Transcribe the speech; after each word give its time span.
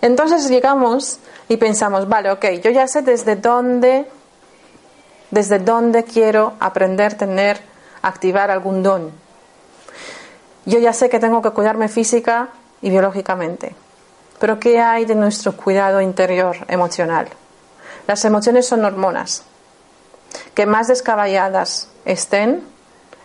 Entonces 0.00 0.48
llegamos 0.48 1.18
y 1.48 1.56
pensamos, 1.56 2.08
vale, 2.08 2.30
ok, 2.30 2.44
yo 2.62 2.70
ya 2.70 2.86
sé 2.86 3.02
desde 3.02 3.36
dónde, 3.36 4.06
desde 5.30 5.58
dónde 5.58 6.04
quiero 6.04 6.54
aprender, 6.60 7.14
tener, 7.14 7.60
activar 8.02 8.50
algún 8.50 8.82
don. 8.82 9.10
Yo 10.64 10.78
ya 10.78 10.92
sé 10.92 11.08
que 11.08 11.18
tengo 11.18 11.42
que 11.42 11.50
cuidarme 11.50 11.88
física 11.88 12.50
y 12.82 12.90
biológicamente. 12.90 13.74
Pero 14.38 14.60
¿qué 14.60 14.80
hay 14.80 15.04
de 15.06 15.14
nuestro 15.14 15.56
cuidado 15.56 16.00
interior 16.00 16.56
emocional? 16.68 17.28
Las 18.06 18.24
emociones 18.24 18.66
son 18.66 18.84
hormonas. 18.84 19.42
Que 20.56 20.66
más 20.66 20.88
descaballadas 20.88 21.88
estén, 22.04 22.64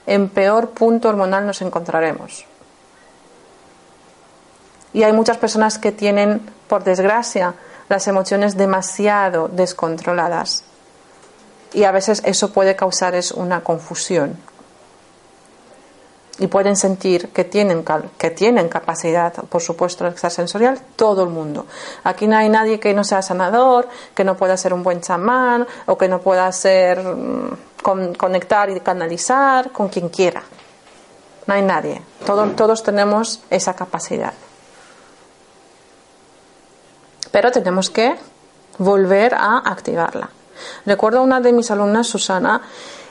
en 0.05 0.29
peor 0.29 0.71
punto 0.71 1.09
hormonal 1.09 1.47
nos 1.47 1.63
encontraremos. 1.63 2.45
Y 4.93 5.03
hay 5.03 5.13
muchas 5.13 5.37
personas 5.37 5.79
que 5.79 5.91
tienen, 5.91 6.41
por 6.67 6.83
desgracia, 6.83 7.55
las 7.89 8.07
emociones 8.07 8.57
demasiado 8.57 9.47
descontroladas. 9.47 10.63
Y 11.73 11.85
a 11.85 11.91
veces 11.91 12.21
eso 12.25 12.51
puede 12.51 12.75
causar 12.75 13.15
una 13.35 13.61
confusión. 13.61 14.37
Y 16.41 16.47
pueden 16.47 16.75
sentir 16.75 17.29
que 17.29 17.43
tienen, 17.43 17.85
que 18.17 18.31
tienen 18.31 18.67
capacidad, 18.67 19.31
por 19.31 19.61
supuesto, 19.61 20.07
extrasensorial, 20.07 20.79
todo 20.95 21.21
el 21.21 21.29
mundo. 21.29 21.67
Aquí 22.03 22.25
no 22.25 22.35
hay 22.35 22.49
nadie 22.49 22.79
que 22.79 22.95
no 22.95 23.03
sea 23.03 23.21
sanador, 23.21 23.87
que 24.15 24.23
no 24.23 24.35
pueda 24.35 24.57
ser 24.57 24.73
un 24.73 24.81
buen 24.81 25.01
chamán 25.01 25.67
o 25.85 25.99
que 25.99 26.07
no 26.07 26.19
pueda 26.19 26.51
ser 26.51 27.03
mm, 27.03 27.57
conectar 28.17 28.71
y 28.71 28.79
canalizar 28.79 29.71
con 29.71 29.89
quien 29.89 30.09
quiera. 30.09 30.41
No 31.45 31.53
hay 31.53 31.61
nadie. 31.61 32.01
todos 32.25 32.81
tenemos 32.81 33.41
esa 33.51 33.75
capacidad. 33.75 34.33
Pero 37.31 37.51
tenemos 37.51 37.91
que 37.91 38.15
volver 38.79 39.35
a 39.35 39.59
activarla. 39.59 40.31
Recuerdo 40.87 41.19
a 41.19 41.21
una 41.21 41.39
de 41.39 41.53
mis 41.53 41.69
alumnas, 41.69 42.07
Susana, 42.07 42.63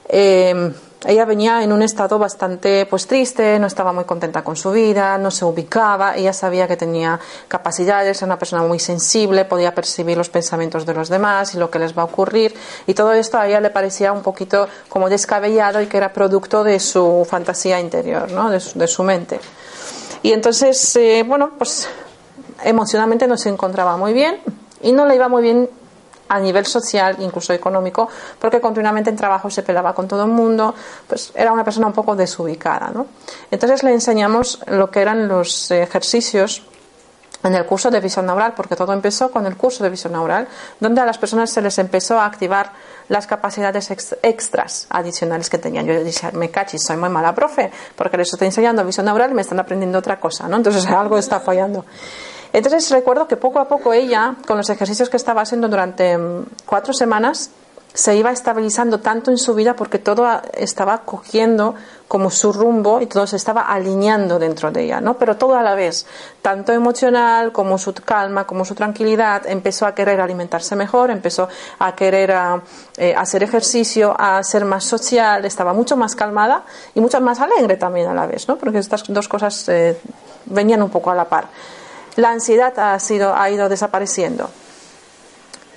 eh, 0.09 0.73
ella 1.07 1.25
venía 1.25 1.63
en 1.63 1.73
un 1.73 1.83
estado 1.83 2.19
bastante 2.19 2.85
pues 2.85 3.07
triste, 3.07 3.59
no 3.59 3.67
estaba 3.67 3.93
muy 3.93 4.05
contenta 4.05 4.45
con 4.45 4.57
su 4.57 4.71
vida, 4.71 5.17
no 5.17 5.31
se 5.31 5.45
ubicaba, 5.47 6.15
ella 6.15 6.33
sabía 6.33 6.69
que 6.69 6.77
tenía 6.77 7.19
capacidades, 7.49 8.19
era 8.19 8.27
una 8.27 8.39
persona 8.39 8.63
muy 8.63 8.79
sensible, 8.79 9.47
podía 9.47 9.75
percibir 9.75 10.19
los 10.19 10.29
pensamientos 10.29 10.85
de 10.85 10.93
los 10.93 11.09
demás 11.09 11.55
y 11.55 11.59
lo 11.59 11.71
que 11.71 11.79
les 11.79 11.97
va 11.97 12.03
a 12.03 12.05
ocurrir 12.05 12.55
y 12.87 12.93
todo 12.93 13.13
esto 13.13 13.39
a 13.39 13.49
ella 13.49 13.61
le 13.61 13.71
parecía 13.71 14.13
un 14.13 14.23
poquito 14.23 14.69
como 14.89 15.09
descabellado 15.09 15.81
y 15.81 15.87
que 15.87 15.97
era 15.97 16.13
producto 16.13 16.65
de 16.65 16.79
su 16.79 17.27
fantasía 17.29 17.81
interior, 17.81 18.31
¿no? 18.31 18.51
de, 18.51 18.61
su, 18.61 19.03
mente. 19.03 19.41
Y 20.23 20.33
entonces, 20.33 20.97
eh, 20.97 21.25
bueno, 21.27 21.53
pues 21.57 21.89
emocionalmente 22.63 23.27
no 23.27 23.39
se 23.39 23.49
encontraba 23.49 23.97
muy 23.97 24.13
bien 24.13 24.39
y 24.83 24.93
no 24.93 25.07
le 25.07 25.15
iba 25.15 25.29
muy 25.29 25.43
bien 25.43 25.71
a 26.31 26.39
nivel 26.39 26.65
social, 26.65 27.17
incluso 27.19 27.53
económico, 27.53 28.09
porque 28.39 28.61
continuamente 28.61 29.11
en 29.11 29.17
trabajo 29.17 29.51
se 29.51 29.65
pelaba 29.65 29.93
con 29.93 30.07
todo 30.07 30.25
el 30.25 30.31
mundo, 30.31 30.75
pues 31.09 31.33
era 31.35 31.53
una 31.53 31.65
persona 31.65 31.89
un 31.89 31.93
poco 31.93 32.15
desubicada. 32.15 32.91
¿no? 32.95 33.09
Entonces 33.51 33.83
le 33.83 33.93
enseñamos 33.93 34.61
lo 34.69 34.91
que 34.91 35.01
eran 35.01 35.27
los 35.27 35.71
ejercicios 35.73 36.63
en 37.43 37.55
el 37.55 37.67
curso 37.67 37.91
de 37.91 38.01
visión 38.01 38.27
neural, 38.27 38.53
porque 38.55 38.77
todo 38.77 38.93
empezó 38.93 39.31
con 39.31 39.45
el 39.47 39.57
curso 39.57 39.83
de 39.83 39.91
visión 39.91 40.13
neural, 40.13 40.47
donde 40.79 41.01
a 41.01 41.07
las 41.07 41.19
personas 41.19 41.51
se 41.51 41.61
les 41.63 41.79
empezó 41.79 42.21
a 42.21 42.27
activar 42.27 42.71
las 43.09 43.27
capacidades 43.27 43.91
extras 44.23 44.87
adicionales 44.91 45.51
que 45.51 45.59
tenían. 45.59 45.87
Yo 45.87 45.95
decía, 45.95 46.31
me 46.33 46.51
cachis, 46.51 46.85
soy 46.85 46.97
muy 46.97 47.09
mala 47.09 47.35
profe, 47.35 47.73
porque 47.97 48.19
les 48.19 48.33
estoy 48.33 48.47
enseñando 48.47 48.85
visión 48.85 49.07
neural 49.07 49.33
y 49.33 49.35
me 49.35 49.43
están 49.43 49.59
aprendiendo 49.59 49.99
otra 49.99 50.21
cosa, 50.21 50.49
¿no? 50.49 50.57
Entonces 50.59 50.87
algo 50.87 51.19
está 51.19 51.41
fallando. 51.41 51.85
Entonces 52.53 52.91
recuerdo 52.91 53.29
que 53.29 53.37
poco 53.37 53.61
a 53.61 53.69
poco 53.69 53.93
ella, 53.93 54.37
con 54.47 54.57
los 54.57 54.69
ejercicios 54.71 55.09
que 55.09 55.17
estaba 55.17 55.43
haciendo 55.43 55.69
durante 55.69 56.19
mm, 56.19 56.47
cuatro 56.67 56.93
semanas, 56.93 57.51
se 57.93 58.17
iba 58.17 58.31
estabilizando 58.31 59.01
tanto 59.01 59.31
en 59.31 59.39
su 59.39 59.55
vida 59.55 59.75
porque 59.75 59.99
todo 59.99 60.27
estaba 60.55 60.99
cogiendo 60.99 61.75
como 62.07 62.31
su 62.31 62.53
rumbo 62.53 63.01
y 63.01 63.07
todo 63.07 63.27
se 63.27 63.37
estaba 63.37 63.63
alineando 63.63 64.39
dentro 64.39 64.71
de 64.71 64.85
ella, 64.85 65.01
¿no? 65.01 65.15
Pero 65.15 65.37
todo 65.37 65.57
a 65.57 65.63
la 65.63 65.75
vez, 65.75 66.07
tanto 66.43 66.73
emocional 66.73 67.53
como 67.53 67.79
su 67.79 67.93
calma, 67.95 68.47
como 68.47 68.65
su 68.65 68.75
tranquilidad, 68.75 69.47
empezó 69.47 69.87
a 69.87 69.95
querer 69.95 70.21
alimentarse 70.21 70.77
mejor, 70.77 71.11
empezó 71.11 71.49
a 71.79 71.95
querer 71.95 72.33
eh, 72.97 73.15
hacer 73.17 73.43
ejercicio, 73.43 74.15
a 74.19 74.43
ser 74.43 74.65
más 74.65 74.85
social, 74.85 75.45
estaba 75.45 75.73
mucho 75.73 75.97
más 75.97 76.15
calmada 76.15 76.65
y 76.95 77.01
mucho 77.01 77.21
más 77.21 77.41
alegre 77.41 77.77
también 77.77 78.09
a 78.09 78.15
la 78.15 78.27
vez, 78.27 78.49
¿no? 78.49 78.57
Porque 78.57 78.79
estas 78.79 79.05
dos 79.09 79.29
cosas 79.29 79.69
eh, 79.69 80.01
venían 80.47 80.83
un 80.83 80.91
poco 80.91 81.11
a 81.11 81.15
la 81.15 81.29
par 81.29 81.49
la 82.21 82.31
ansiedad 82.31 82.79
ha, 82.79 82.99
sido, 83.01 83.35
ha 83.35 83.51
ido 83.51 83.69
desapareciendo. 83.69 84.51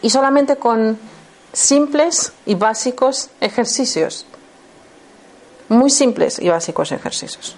Y 0.01 0.09
solamente 0.09 0.57
con 0.57 0.99
simples 1.53 2.33
y 2.45 2.55
básicos 2.55 3.29
ejercicios. 3.39 4.25
Muy 5.69 5.89
simples 5.89 6.39
y 6.39 6.49
básicos 6.49 6.91
ejercicios. 6.91 7.55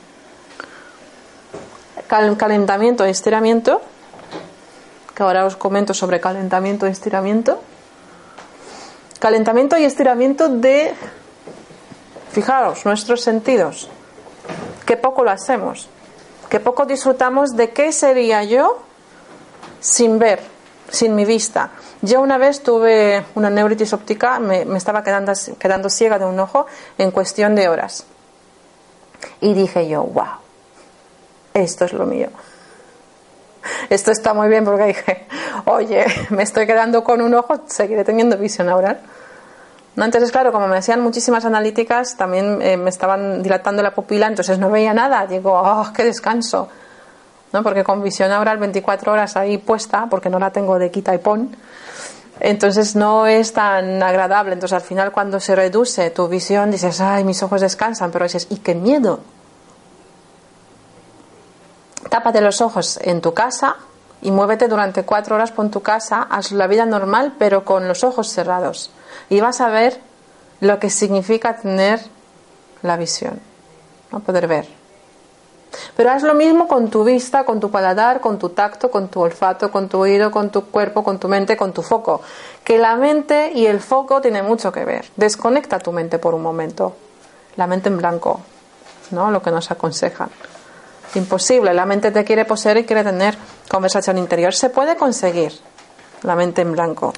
calentamiento 2.07 3.05
y 3.05 3.09
estiramiento, 3.09 3.81
que 5.15 5.23
ahora 5.23 5.45
os 5.45 5.55
comento 5.55 5.93
sobre 5.93 6.21
calentamiento 6.21 6.87
y 6.87 6.91
estiramiento. 6.91 7.61
Calentamiento 9.19 9.77
y 9.77 9.85
estiramiento 9.85 10.49
de, 10.49 10.93
fijaros, 12.31 12.85
nuestros 12.85 13.21
sentidos. 13.21 13.89
Qué 14.85 14.97
poco 14.97 15.23
lo 15.23 15.31
hacemos 15.31 15.89
que 16.55 16.61
poco 16.61 16.85
disfrutamos 16.85 17.57
de 17.57 17.71
qué 17.71 17.91
sería 17.91 18.41
yo 18.45 18.77
sin 19.81 20.17
ver, 20.17 20.39
sin 20.89 21.13
mi 21.13 21.25
vista. 21.25 21.71
Yo 22.01 22.21
una 22.21 22.37
vez 22.37 22.63
tuve 22.63 23.25
una 23.35 23.49
neuritis 23.49 23.91
óptica, 23.91 24.39
me, 24.39 24.61
estaba 24.77 25.03
quedando, 25.03 25.33
quedando 25.59 25.89
ciega 25.89 26.17
de 26.17 26.23
un 26.23 26.39
ojo 26.39 26.65
en 26.97 27.11
cuestión 27.11 27.55
de 27.55 27.67
horas. 27.67 28.05
Y 29.41 29.53
dije 29.53 29.89
yo, 29.89 30.03
wow, 30.03 30.37
esto 31.53 31.83
es 31.83 31.91
lo 31.91 32.05
mío. 32.05 32.29
Esto 33.89 34.11
está 34.11 34.33
muy 34.33 34.47
bien 34.47 34.63
porque 34.63 34.85
dije, 34.85 35.27
oye, 35.65 36.05
me 36.29 36.43
estoy 36.43 36.65
quedando 36.65 37.03
con 37.03 37.19
un 37.19 37.33
ojo, 37.33 37.63
seguiré 37.67 38.05
teniendo 38.05 38.37
visión 38.37 38.69
ahora. 38.69 39.01
¿No? 39.95 40.03
Entonces, 40.03 40.31
claro, 40.31 40.51
como 40.51 40.67
me 40.67 40.77
hacían 40.77 41.01
muchísimas 41.01 41.45
analíticas, 41.45 42.17
también 42.17 42.61
eh, 42.61 42.75
me 42.75 42.89
estaban 42.89 43.41
dilatando 43.41 43.81
la 43.81 43.93
pupila, 43.93 44.27
entonces 44.27 44.59
no 44.59 44.69
veía 44.69 44.93
nada. 44.93 45.25
Digo, 45.25 45.53
¡oh, 45.53 45.87
qué 45.95 46.03
descanso! 46.03 46.67
¿No? 47.53 47.63
Porque 47.63 47.83
con 47.83 48.03
visión 48.03 48.31
oral 48.31 48.57
24 48.57 49.13
horas 49.13 49.37
ahí 49.37 49.57
puesta, 49.57 50.07
porque 50.09 50.29
no 50.29 50.37
la 50.39 50.51
tengo 50.51 50.77
de 50.77 50.91
quita 50.91 51.15
y 51.15 51.19
pon, 51.19 51.55
entonces 52.41 52.95
no 52.97 53.27
es 53.27 53.53
tan 53.53 54.03
agradable. 54.03 54.53
Entonces, 54.53 54.75
al 54.75 54.81
final, 54.81 55.13
cuando 55.13 55.39
se 55.39 55.55
reduce 55.55 56.09
tu 56.09 56.27
visión, 56.27 56.71
dices, 56.71 56.99
¡ay, 56.99 57.23
mis 57.23 57.41
ojos 57.43 57.61
descansan! 57.61 58.11
Pero 58.11 58.25
dices, 58.25 58.47
¡y 58.49 58.57
qué 58.57 58.75
miedo! 58.75 59.21
Tápate 62.09 62.41
los 62.41 62.59
ojos 62.59 62.99
en 63.01 63.21
tu 63.21 63.33
casa 63.33 63.77
y 64.21 64.31
muévete 64.31 64.67
durante 64.67 65.03
cuatro 65.03 65.35
horas 65.35 65.51
por 65.51 65.69
tu 65.69 65.81
casa, 65.81 66.27
haz 66.29 66.51
la 66.51 66.67
vida 66.67 66.85
normal, 66.85 67.33
pero 67.37 67.65
con 67.65 67.87
los 67.87 68.03
ojos 68.03 68.29
cerrados 68.29 68.91
y 69.29 69.39
vas 69.39 69.61
a 69.61 69.69
ver 69.69 69.99
lo 70.59 70.79
que 70.79 70.89
significa 70.89 71.57
tener 71.57 72.01
la 72.81 72.97
visión, 72.97 73.39
¿no? 74.11 74.19
poder 74.19 74.47
ver. 74.47 74.67
Pero 75.97 76.11
haz 76.11 76.23
lo 76.23 76.33
mismo 76.33 76.67
con 76.67 76.89
tu 76.89 77.03
vista, 77.03 77.43
con 77.43 77.59
tu 77.59 77.69
paladar, 77.69 78.21
con 78.21 78.39
tu 78.39 78.49
tacto, 78.49 78.89
con 78.89 79.09
tu 79.09 79.21
olfato, 79.21 79.71
con 79.71 79.89
tu 79.89 79.99
oído, 79.99 80.31
con 80.31 80.49
tu 80.49 80.65
cuerpo, 80.65 81.03
con 81.03 81.19
tu 81.19 81.27
mente, 81.27 81.57
con 81.57 81.73
tu 81.73 81.81
foco. 81.81 82.21
Que 82.63 82.77
la 82.77 82.95
mente 82.95 83.51
y 83.53 83.65
el 83.65 83.81
foco 83.81 84.21
tienen 84.21 84.45
mucho 84.45 84.71
que 84.71 84.85
ver. 84.85 85.05
Desconecta 85.17 85.79
tu 85.79 85.91
mente 85.91 86.17
por 86.17 86.33
un 86.33 86.43
momento. 86.43 86.95
La 87.57 87.67
mente 87.67 87.89
en 87.89 87.97
blanco, 87.97 88.39
¿no? 89.11 89.31
Lo 89.31 89.41
que 89.41 89.51
nos 89.51 89.69
aconsejan. 89.69 90.29
Imposible. 91.15 91.73
La 91.73 91.85
mente 91.85 92.11
te 92.11 92.23
quiere 92.23 92.45
poseer 92.45 92.77
y 92.77 92.83
quiere 92.85 93.03
tener 93.03 93.37
conversación 93.69 94.17
interior. 94.17 94.53
Se 94.53 94.69
puede 94.69 94.95
conseguir 94.95 95.53
la 96.23 96.35
mente 96.35 96.61
en 96.61 96.71
blanco. 96.71 97.13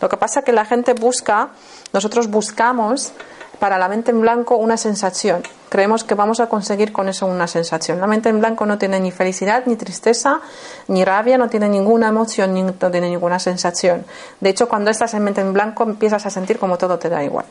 Lo 0.00 0.08
que 0.08 0.16
pasa 0.16 0.40
es 0.40 0.46
que 0.46 0.52
la 0.52 0.64
gente 0.64 0.92
busca, 0.92 1.50
nosotros 1.92 2.28
buscamos 2.28 3.12
para 3.58 3.78
la 3.78 3.88
mente 3.88 4.10
en 4.10 4.20
blanco 4.20 4.56
una 4.56 4.76
sensación. 4.76 5.42
Creemos 5.68 6.04
que 6.04 6.14
vamos 6.14 6.40
a 6.40 6.48
conseguir 6.48 6.92
con 6.92 7.08
eso 7.08 7.26
una 7.26 7.46
sensación. 7.46 8.00
La 8.00 8.06
mente 8.06 8.28
en 8.28 8.38
blanco 8.38 8.64
no 8.64 8.78
tiene 8.78 9.00
ni 9.00 9.10
felicidad, 9.10 9.64
ni 9.66 9.76
tristeza, 9.76 10.40
ni 10.86 11.04
rabia, 11.04 11.36
no 11.36 11.48
tiene 11.48 11.68
ninguna 11.68 12.08
emoción, 12.08 12.54
ni 12.54 12.62
no 12.62 12.72
tiene 12.72 13.10
ninguna 13.10 13.38
sensación. 13.38 14.04
De 14.40 14.50
hecho, 14.50 14.68
cuando 14.68 14.90
estás 14.90 15.14
en 15.14 15.24
mente 15.24 15.40
en 15.40 15.52
blanco 15.52 15.82
empiezas 15.82 16.24
a 16.24 16.30
sentir 16.30 16.58
como 16.58 16.78
todo 16.78 16.98
te 16.98 17.08
da 17.08 17.24
igual. 17.24 17.46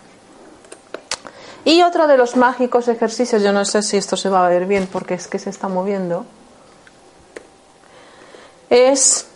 Y 1.68 1.82
otro 1.82 2.08
de 2.08 2.16
los 2.16 2.38
mágicos 2.38 2.88
ejercicios, 2.88 3.44
yo 3.44 3.52
no 3.52 3.66
sé 3.66 3.82
si 3.82 3.98
esto 3.98 4.16
se 4.16 4.30
va 4.30 4.46
a 4.46 4.48
ver 4.48 4.68
bien 4.68 4.88
porque 4.90 5.16
es 5.16 5.28
que 5.28 5.38
se 5.38 5.50
está 5.50 5.68
moviendo, 5.68 6.26
es 8.70 9.28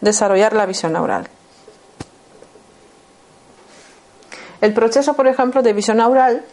desarrollar 0.00 0.54
la 0.54 0.64
visión 0.64 0.94
neural. 0.94 1.28
El 4.62 4.72
proceso, 4.72 5.12
por 5.12 5.26
ejemplo, 5.26 5.60
de 5.62 5.74
visión 5.74 6.00
aural 6.00 6.46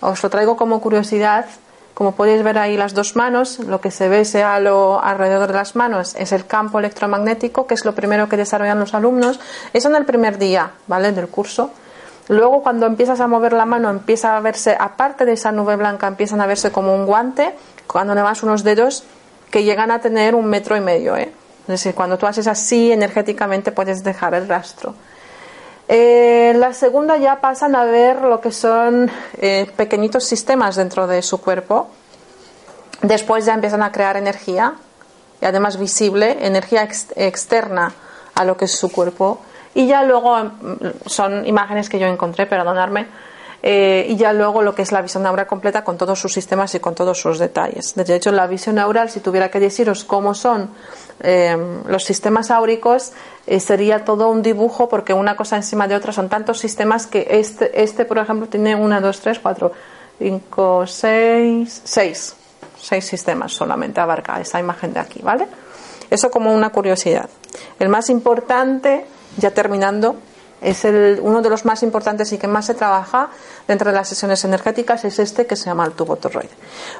Os 0.00 0.22
lo 0.22 0.30
traigo 0.30 0.56
como 0.56 0.80
curiosidad. 0.80 1.44
Como 1.92 2.12
podéis 2.12 2.42
ver 2.42 2.56
ahí 2.56 2.78
las 2.78 2.94
dos 2.94 3.14
manos, 3.14 3.58
lo 3.58 3.82
que 3.82 3.90
se 3.90 4.08
ve 4.08 4.20
ese 4.20 4.42
halo 4.42 5.04
alrededor 5.04 5.48
de 5.48 5.54
las 5.54 5.76
manos 5.76 6.14
es 6.14 6.32
el 6.32 6.46
campo 6.46 6.78
electromagnético, 6.78 7.66
que 7.66 7.74
es 7.74 7.84
lo 7.84 7.94
primero 7.94 8.26
que 8.26 8.38
desarrollan 8.38 8.80
los 8.80 8.94
alumnos. 8.94 9.38
Eso 9.74 9.90
en 9.90 9.96
el 9.96 10.06
primer 10.06 10.38
día, 10.38 10.70
¿vale? 10.86 11.12
Del 11.12 11.28
curso. 11.28 11.72
Luego 12.28 12.62
cuando 12.62 12.86
empiezas 12.86 13.20
a 13.20 13.26
mover 13.26 13.54
la 13.54 13.64
mano 13.64 13.90
empieza 13.90 14.36
a 14.36 14.40
verse, 14.40 14.76
aparte 14.78 15.24
de 15.24 15.32
esa 15.32 15.50
nube 15.50 15.76
blanca, 15.76 16.06
empiezan 16.06 16.40
a 16.40 16.46
verse 16.46 16.70
como 16.70 16.94
un 16.94 17.06
guante, 17.06 17.54
cuando 17.86 18.14
vas 18.14 18.42
unos 18.42 18.64
dedos 18.64 19.04
que 19.50 19.64
llegan 19.64 19.90
a 19.90 20.00
tener 20.00 20.34
un 20.34 20.46
metro 20.46 20.76
y 20.76 20.80
medio. 20.80 21.16
¿eh? 21.16 21.32
Es 21.62 21.66
decir, 21.66 21.94
cuando 21.94 22.18
tú 22.18 22.26
haces 22.26 22.46
así 22.46 22.92
energéticamente 22.92 23.72
puedes 23.72 24.04
dejar 24.04 24.34
el 24.34 24.46
rastro. 24.46 24.94
Eh, 25.88 26.52
la 26.56 26.74
segunda 26.74 27.16
ya 27.16 27.40
pasan 27.40 27.74
a 27.74 27.84
ver 27.84 28.20
lo 28.20 28.42
que 28.42 28.52
son 28.52 29.10
eh, 29.38 29.70
pequeñitos 29.74 30.24
sistemas 30.24 30.76
dentro 30.76 31.06
de 31.06 31.22
su 31.22 31.40
cuerpo. 31.40 31.88
Después 33.00 33.46
ya 33.46 33.54
empiezan 33.54 33.82
a 33.82 33.90
crear 33.90 34.18
energía, 34.18 34.74
y 35.40 35.46
además 35.46 35.78
visible, 35.78 36.36
energía 36.40 36.86
externa 37.16 37.94
a 38.34 38.44
lo 38.44 38.56
que 38.56 38.66
es 38.66 38.72
su 38.72 38.90
cuerpo. 38.90 39.40
Y 39.78 39.86
ya 39.86 40.02
luego 40.02 40.36
mm, 40.36 40.76
son 41.06 41.46
imágenes 41.46 41.88
que 41.88 42.00
yo 42.00 42.08
encontré, 42.08 42.46
perdonarme, 42.46 43.06
eh, 43.62 44.06
y 44.08 44.16
ya 44.16 44.32
luego 44.32 44.60
lo 44.62 44.74
que 44.74 44.82
es 44.82 44.90
la 44.90 45.00
visión 45.00 45.22
neural 45.22 45.46
completa 45.46 45.84
con 45.84 45.96
todos 45.96 46.18
sus 46.18 46.32
sistemas 46.32 46.74
y 46.74 46.80
con 46.80 46.96
todos 46.96 47.20
sus 47.20 47.38
detalles. 47.38 47.94
De 47.94 48.16
hecho, 48.16 48.32
la 48.32 48.48
visión 48.48 48.74
neural, 48.74 49.08
si 49.08 49.20
tuviera 49.20 49.52
que 49.52 49.60
deciros 49.60 50.02
cómo 50.02 50.34
son 50.34 50.70
eh, 51.20 51.56
los 51.86 52.02
sistemas 52.02 52.50
áuricos, 52.50 53.12
eh, 53.46 53.60
sería 53.60 54.04
todo 54.04 54.28
un 54.30 54.42
dibujo 54.42 54.88
porque 54.88 55.14
una 55.14 55.36
cosa 55.36 55.54
encima 55.54 55.86
de 55.86 55.94
otra 55.94 56.12
son 56.12 56.28
tantos 56.28 56.58
sistemas 56.58 57.06
que 57.06 57.28
este, 57.30 57.80
este 57.80 58.04
por 58.04 58.18
ejemplo, 58.18 58.48
tiene 58.48 58.74
una, 58.74 59.00
dos, 59.00 59.20
tres, 59.20 59.38
cuatro, 59.38 59.70
cinco, 60.18 60.88
seis, 60.88 61.82
seis, 61.84 62.34
seis 62.80 63.06
sistemas 63.06 63.52
solamente 63.52 64.00
abarca 64.00 64.40
esta 64.40 64.58
imagen 64.58 64.92
de 64.92 64.98
aquí, 64.98 65.20
¿vale? 65.22 65.46
Eso 66.10 66.32
como 66.32 66.52
una 66.52 66.70
curiosidad. 66.70 67.30
El 67.78 67.88
más 67.88 68.10
importante, 68.10 69.04
ya 69.38 69.50
terminando, 69.52 70.16
es 70.60 70.84
el, 70.84 71.20
uno 71.22 71.40
de 71.40 71.50
los 71.50 71.64
más 71.64 71.82
importantes 71.82 72.32
y 72.32 72.38
que 72.38 72.48
más 72.48 72.66
se 72.66 72.74
trabaja 72.74 73.30
dentro 73.66 73.90
de 73.90 73.96
las 73.96 74.08
sesiones 74.08 74.44
energéticas 74.44 75.04
es 75.04 75.18
este 75.18 75.46
que 75.46 75.56
se 75.56 75.66
llama 75.66 75.84
el 75.84 75.92
tubo 75.92 76.16
toroide. 76.16 76.50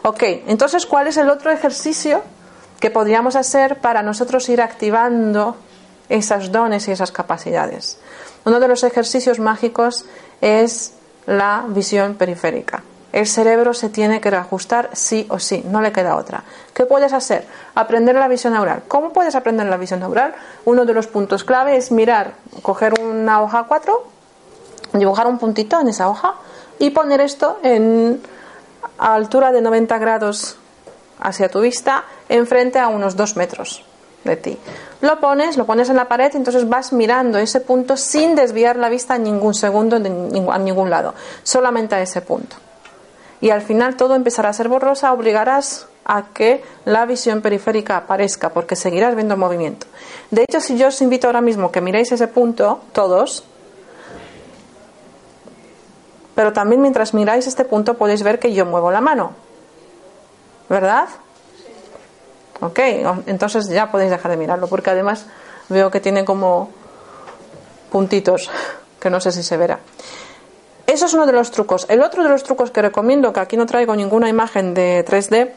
Ok, 0.03 0.23
entonces, 0.47 0.87
¿cuál 0.87 1.09
es 1.09 1.17
el 1.17 1.29
otro 1.29 1.51
ejercicio 1.51 2.23
que 2.79 2.91
podríamos 2.91 3.35
hacer 3.37 3.81
para 3.81 4.03
nosotros 4.03 4.49
ir 4.49 4.63
activando 4.63 5.57
esas 6.09 6.53
dones 6.53 6.87
y 6.89 6.93
esas 6.93 7.11
capacidades? 7.11 7.99
Uno 8.45 8.61
de 8.61 8.69
los 8.69 8.85
ejercicios 8.85 9.41
mágicos 9.41 10.05
es 10.41 10.93
la 11.27 11.65
visión 11.69 12.15
periférica. 12.15 12.83
El 13.13 13.27
cerebro 13.27 13.73
se 13.73 13.89
tiene 13.89 14.21
que 14.21 14.31
reajustar 14.31 14.91
sí 14.93 15.27
o 15.31 15.39
sí, 15.39 15.65
no 15.67 15.81
le 15.81 15.93
queda 15.93 16.17
otra. 16.17 16.45
¿Qué 16.75 16.85
puedes 16.85 17.13
hacer? 17.15 17.47
Aprender 17.75 18.15
la 18.15 18.29
visión 18.29 18.53
neural. 18.53 18.83
¿Cómo 18.87 19.13
puedes 19.13 19.35
aprender 19.35 19.67
la 19.67 19.79
visión 19.79 20.01
neural? 20.01 20.35
Uno 20.67 20.85
de 20.85 20.93
los 20.93 21.07
puntos 21.07 21.43
clave 21.43 21.77
es 21.77 21.91
mirar, 21.91 22.35
coger 22.63 23.01
una 23.01 23.43
hoja 23.43 23.65
4, 23.67 24.05
dibujar 24.93 25.27
un 25.27 25.39
puntito 25.39 25.81
en 25.81 25.89
esa 25.89 26.09
hoja 26.09 26.35
y 26.79 26.91
poner 26.91 27.21
esto 27.21 27.59
en 27.63 28.21
a 28.99 29.15
altura 29.15 29.53
de 29.53 29.63
90 29.63 29.97
grados 29.99 30.57
hacia 31.21 31.49
tu 31.49 31.61
vista, 31.61 32.05
enfrente 32.29 32.79
a 32.79 32.89
unos 32.89 33.17
2 33.17 33.37
metros 33.37 33.85
de 34.25 34.37
ti. 34.37 34.59
Lo 35.01 35.21
pones, 35.21 35.57
lo 35.57 35.67
pones 35.67 35.89
en 35.89 35.97
la 35.97 36.07
pared 36.07 36.31
y 36.35 36.37
entonces 36.37 36.69
vas 36.69 36.93
mirando 36.93 37.39
ese 37.39 37.61
punto 37.61 37.97
sin 37.97 38.35
desviar 38.35 38.77
la 38.77 38.89
vista 38.89 39.17
en 39.17 39.23
ningún 39.23 39.55
segundo 39.55 39.97
a 39.97 40.59
ningún 40.59 40.91
lado, 40.91 41.15
solamente 41.43 41.95
a 41.95 42.03
ese 42.03 42.21
punto 42.21 42.57
y 43.41 43.51
al 43.51 43.63
final 43.63 43.97
todo 43.97 44.15
empezará 44.15 44.49
a 44.49 44.53
ser 44.53 44.69
borrosa, 44.69 45.13
obligarás 45.13 45.87
a 46.05 46.29
que 46.33 46.65
la 46.85 47.05
visión 47.07 47.43
periférica 47.43 47.97
aparezca 47.97 48.51
porque 48.51 48.77
seguirás 48.77 49.15
viendo 49.15 49.37
movimiento. 49.37 49.87
De 50.31 50.43
hecho, 50.43 50.61
si 50.61 50.77
yo 50.77 50.89
os 50.89 51.01
invito 51.03 51.27
ahora 51.27 51.41
mismo 51.41 51.71
que 51.71 51.81
miréis 51.81 52.11
ese 52.13 52.29
punto, 52.29 52.81
todos, 52.93 53.45
pero 56.35 56.53
también 56.53 56.81
mientras 56.81 57.15
miráis 57.15 57.47
este 57.47 57.65
punto 57.65 57.95
podéis 57.95 58.23
ver 58.23 58.39
que 58.39 58.55
yo 58.55 58.65
muevo 58.65 58.91
la 58.91 59.01
mano. 59.01 59.33
¿Verdad? 60.69 61.09
Ok, 62.61 62.79
entonces 63.27 63.69
ya 63.69 63.91
podéis 63.91 64.11
dejar 64.11 64.31
de 64.31 64.37
mirarlo 64.37 64.67
porque 64.67 64.91
además 64.91 65.27
veo 65.69 65.91
que 65.91 66.01
tiene 66.01 66.25
como 66.25 66.71
puntitos 67.91 68.51
que 69.01 69.11
no 69.11 69.21
sé 69.21 69.33
si 69.33 69.43
se 69.43 69.57
verá. 69.57 69.81
Eso 70.99 71.07
es 71.07 71.15
uno 71.15 71.27
de 71.27 71.33
los 71.33 71.53
trucos. 71.53 71.87
El 71.89 72.03
otro 72.03 72.25
de 72.25 72.29
los 72.29 72.43
trucos 72.43 72.73
que 72.73 72.83
recomiendo, 72.83 73.33
que 73.33 73.39
aquí 73.39 73.57
no 73.57 73.67
traigo 73.67 73.95
ninguna 73.95 74.29
imagen 74.29 74.75
de 74.75 75.05
3D, 75.07 75.53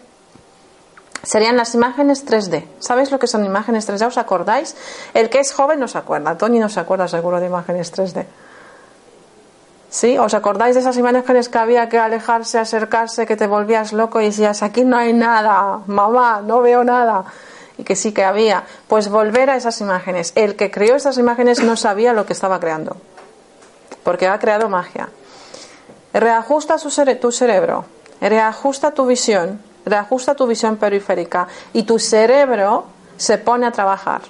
serían 1.23 1.57
las 1.57 1.73
imágenes 1.73 2.27
3D. 2.27 2.65
¿Sabéis 2.77 3.09
lo 3.09 3.17
que 3.17 3.25
son 3.25 3.43
imágenes 3.43 3.89
3D? 3.89 4.05
¿Os 4.05 4.19
acordáis? 4.19 4.75
El 5.15 5.31
que 5.31 5.39
es 5.39 5.51
joven 5.51 5.79
no 5.79 5.87
se 5.87 5.97
acuerda. 5.97 6.37
Tony 6.37 6.59
no 6.59 6.69
se 6.69 6.79
acuerda 6.79 7.07
seguro 7.07 7.39
de 7.39 7.47
imágenes 7.47 7.91
3D. 7.91 8.23
¿Sí? 9.89 10.15
¿Os 10.19 10.35
acordáis 10.35 10.75
de 10.75 10.81
esas 10.81 10.95
imágenes 10.97 11.49
que 11.49 11.57
había 11.57 11.89
que 11.89 11.97
alejarse, 11.97 12.59
acercarse, 12.59 13.25
que 13.25 13.35
te 13.35 13.47
volvías 13.47 13.93
loco 13.93 14.21
y 14.21 14.25
decías, 14.25 14.61
aquí 14.61 14.83
no 14.83 14.95
hay 14.95 15.11
nada, 15.11 15.79
mamá, 15.87 16.43
no 16.45 16.61
veo 16.61 16.83
nada? 16.83 17.25
Y 17.79 17.83
que 17.83 17.95
sí 17.95 18.11
que 18.11 18.23
había. 18.23 18.63
Pues 18.87 19.09
volver 19.09 19.49
a 19.49 19.55
esas 19.55 19.81
imágenes. 19.81 20.33
El 20.35 20.55
que 20.55 20.69
creó 20.69 20.97
esas 20.97 21.17
imágenes 21.17 21.63
no 21.63 21.77
sabía 21.77 22.13
lo 22.13 22.27
que 22.27 22.33
estaba 22.33 22.59
creando. 22.59 22.95
Porque 24.03 24.27
ha 24.27 24.37
creado 24.37 24.69
magia. 24.69 25.09
Reajusta 26.13 26.77
tu 26.77 27.31
cerebro, 27.31 27.85
reajusta 28.19 28.91
tu 28.91 29.05
visión, 29.05 29.61
reajusta 29.85 30.35
tu 30.35 30.45
visión 30.45 30.77
periférica 30.77 31.47
y 31.73 31.83
tu 31.83 31.99
cerebro 31.99 32.85
se 33.17 33.37
pone 33.37 33.65
a 33.65 33.71
trabajar. 33.71 34.21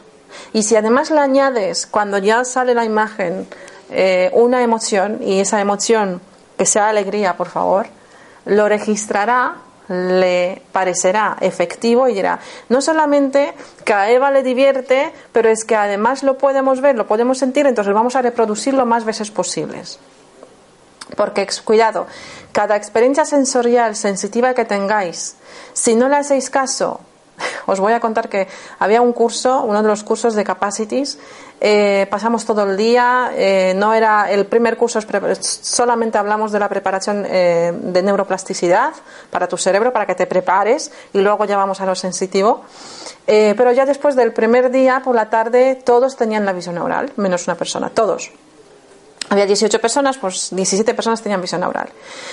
Y 0.53 0.63
si 0.63 0.75
además 0.75 1.11
le 1.11 1.19
añades, 1.19 1.87
cuando 1.87 2.17
ya 2.17 2.43
sale 2.45 2.73
la 2.73 2.85
imagen, 2.85 3.47
eh, 3.89 4.29
una 4.33 4.61
emoción, 4.61 5.19
y 5.21 5.39
esa 5.39 5.59
emoción 5.59 6.21
que 6.57 6.65
sea 6.65 6.89
alegría, 6.89 7.35
por 7.35 7.47
favor, 7.47 7.87
lo 8.45 8.69
registrará, 8.69 9.55
le 9.89 10.61
parecerá 10.71 11.35
efectivo 11.41 12.07
y 12.07 12.13
dirá, 12.13 12.39
no 12.69 12.81
solamente 12.81 13.53
que 13.83 13.93
a 13.93 14.09
Eva 14.09 14.31
le 14.31 14.43
divierte, 14.43 15.11
pero 15.33 15.49
es 15.49 15.65
que 15.65 15.75
además 15.75 16.23
lo 16.23 16.37
podemos 16.37 16.79
ver, 16.79 16.95
lo 16.95 17.07
podemos 17.07 17.39
sentir, 17.39 17.65
entonces 17.65 17.93
vamos 17.93 18.15
a 18.15 18.21
reproducirlo 18.21 18.85
más 18.85 19.03
veces 19.03 19.31
posibles. 19.31 19.99
Porque, 21.15 21.47
cuidado, 21.63 22.07
cada 22.51 22.75
experiencia 22.75 23.25
sensorial 23.25 23.95
sensitiva 23.95 24.53
que 24.53 24.65
tengáis, 24.65 25.35
si 25.73 25.95
no 25.95 26.09
le 26.09 26.17
hacéis 26.17 26.49
caso, 26.49 27.01
os 27.65 27.79
voy 27.79 27.93
a 27.93 27.99
contar 27.99 28.29
que 28.29 28.47
había 28.79 29.01
un 29.01 29.13
curso, 29.13 29.63
uno 29.63 29.81
de 29.81 29.87
los 29.87 30.03
cursos 30.03 30.33
de 30.35 30.43
Capacities, 30.43 31.17
eh, 31.59 32.07
pasamos 32.09 32.45
todo 32.45 32.63
el 32.63 32.75
día, 32.75 33.31
eh, 33.35 33.73
no 33.75 33.93
era 33.93 34.31
el 34.31 34.45
primer 34.45 34.77
curso, 34.77 34.99
solamente 35.39 36.17
hablamos 36.17 36.51
de 36.51 36.59
la 36.59 36.67
preparación 36.67 37.25
eh, 37.27 37.71
de 37.73 38.01
neuroplasticidad 38.01 38.93
para 39.29 39.47
tu 39.47 39.57
cerebro, 39.57 39.93
para 39.93 40.05
que 40.05 40.15
te 40.15 40.25
prepares 40.25 40.91
y 41.13 41.19
luego 41.19 41.45
ya 41.45 41.57
vamos 41.57 41.79
a 41.81 41.85
lo 41.85 41.95
sensitivo. 41.95 42.63
pero 43.25 43.71
ya 43.71 43.85
después 43.85 44.15
del 44.15 44.33
primer 44.33 44.71
día, 44.71 45.01
por 45.03 45.15
la 45.15 45.29
tarde, 45.29 45.75
todos 45.75 46.17
tenían 46.17 46.45
la 46.45 46.53
visión 46.53 46.75
neural, 46.75 47.11
menos 47.15 47.47
una 47.47 47.55
persona, 47.55 47.89
todos 47.89 48.31
había 49.31 49.45
18 49.45 49.79
personas, 49.79 50.17
pues 50.17 50.49
17 50.51 50.93
personas 50.93 51.21
tenían 51.21 51.39
visión 51.39 51.61
neural. 51.61 51.87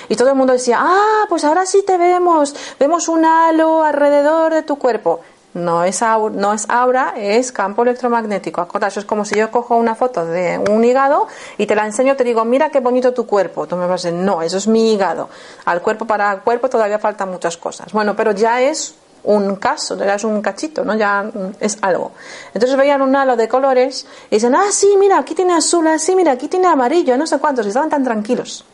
Y 0.09 0.17
todo 0.17 0.31
el 0.31 0.35
mundo 0.35 0.53
decía, 0.53 0.79
ah, 0.81 1.27
pues 1.29 1.45
ahora 1.45 1.65
sí 1.65 1.85
te 1.87 1.97
vemos, 1.97 2.57
vemos 2.81 3.07
un 3.07 3.25
halo 3.25 3.85
alrededor 3.85 4.53
de 4.53 4.65
tu 4.65 4.79
cuerpo. 4.79 5.21
No 5.55 5.85
es, 5.85 6.03
aura, 6.03 6.35
no 6.35 6.53
es 6.53 6.69
aura, 6.69 7.15
es 7.17 7.53
campo 7.53 7.83
electromagnético. 7.83 8.61
Acordaos, 8.61 8.97
es 8.97 9.05
como 9.05 9.25
si 9.25 9.37
yo 9.37 9.49
cojo 9.53 9.77
una 9.77 9.95
foto 9.95 10.27
de 10.27 10.59
un 10.59 10.85
hígado 10.85 11.29
y 11.57 11.67
te 11.67 11.77
la 11.77 11.87
enseño, 11.87 12.17
te 12.17 12.25
digo, 12.25 12.45
mira 12.45 12.71
qué 12.71 12.81
bonito 12.81 13.15
tu 13.15 13.27
cuerpo. 13.27 13.69
Tú 13.69 13.77
me 13.77 13.87
vas 13.87 14.05
a 14.05 14.09
decir, 14.09 14.21
no, 14.21 14.43
eso 14.43 14.57
es 14.57 14.67
mi 14.67 14.93
hígado. 14.93 15.29
Al 15.67 15.81
cuerpo 15.81 16.05
para 16.05 16.33
el 16.33 16.41
cuerpo 16.41 16.69
todavía 16.69 16.99
faltan 16.99 17.31
muchas 17.31 17.57
cosas. 17.57 17.93
Bueno, 17.93 18.17
pero 18.17 18.33
ya 18.33 18.61
es 18.61 18.97
un 19.29 19.57
caso, 19.57 20.03
es 20.03 20.25
un 20.25 20.41
cachito, 20.41 20.85
¿no? 20.85 20.97
Ya 20.97 21.31
es 21.61 21.77
algo. 21.83 22.13
Entonces 22.55 22.77
veían 22.79 23.03
un 23.03 23.15
halo 23.15 23.37
de 23.37 23.47
colores 23.47 24.07
y 24.31 24.37
dicen, 24.37 24.55
ah, 24.55 24.71
sí, 24.71 24.97
mira, 24.99 25.19
aquí 25.19 25.35
tiene 25.35 25.53
azul, 25.53 25.87
ah, 25.87 25.99
sí, 25.99 26.17
mira, 26.17 26.33
aquí 26.33 26.49
tiene 26.49 26.67
amarillo, 26.67 27.17
no 27.19 27.27
sé 27.27 27.39
cuántos, 27.39 27.67
y 27.67 27.69
estaban 27.69 27.91
tan 27.91 28.03
tranquilos. 28.03 28.65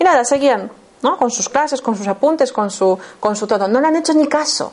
Y 0.00 0.02
nada, 0.02 0.24
seguían, 0.24 0.70
¿no? 1.02 1.16
Con 1.16 1.30
sus 1.30 1.48
clases, 1.48 1.80
con 1.80 1.96
sus 1.96 2.08
apuntes, 2.08 2.52
con 2.52 2.68
su, 2.68 2.98
con 3.20 3.36
su 3.36 3.46
todo. 3.46 3.68
No 3.68 3.80
le 3.80 3.86
han 3.86 3.96
hecho 3.96 4.12
ni 4.12 4.26
caso. 4.26 4.72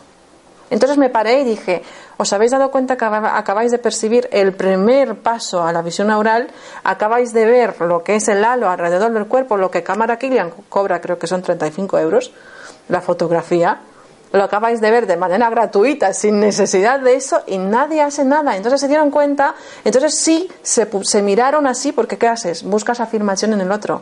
Entonces 0.71 0.97
me 0.97 1.11
paré 1.11 1.41
y 1.41 1.43
dije, 1.43 1.83
¿os 2.17 2.33
habéis 2.33 2.51
dado 2.51 2.71
cuenta 2.71 2.97
que 2.97 3.05
acabáis 3.05 3.71
de 3.71 3.77
percibir 3.77 4.27
el 4.31 4.53
primer 4.53 5.15
paso 5.19 5.61
a 5.61 5.71
la 5.71 5.83
visión 5.83 6.07
neural? 6.07 6.49
Acabáis 6.83 7.33
de 7.33 7.45
ver 7.45 7.79
lo 7.81 8.03
que 8.03 8.15
es 8.15 8.27
el 8.27 8.43
halo 8.43 8.67
alrededor 8.67 9.11
del 9.13 9.27
cuerpo, 9.27 9.57
lo 9.57 9.69
que 9.69 9.83
cámara 9.83 10.17
Killian 10.17 10.51
cobra, 10.69 11.01
creo 11.01 11.19
que 11.19 11.27
son 11.27 11.43
35 11.43 11.99
euros, 11.99 12.31
la 12.87 13.01
fotografía 13.01 13.81
lo 14.31 14.43
acabáis 14.43 14.79
de 14.81 14.91
ver 14.91 15.07
de 15.07 15.17
manera 15.17 15.49
gratuita, 15.49 16.13
sin 16.13 16.39
necesidad 16.39 16.99
de 16.99 17.15
eso, 17.15 17.41
y 17.47 17.57
nadie 17.57 18.01
hace 18.01 18.23
nada. 18.25 18.55
Entonces 18.55 18.79
se 18.79 18.87
dieron 18.87 19.09
cuenta, 19.11 19.55
entonces 19.83 20.15
sí 20.15 20.49
se, 20.61 20.87
se 21.03 21.21
miraron 21.21 21.65
así, 21.67 21.91
porque 21.91 22.17
¿qué 22.17 22.27
haces? 22.27 22.63
Buscas 22.63 22.99
afirmación 22.99 23.53
en 23.53 23.61
el 23.61 23.71
otro. 23.71 24.01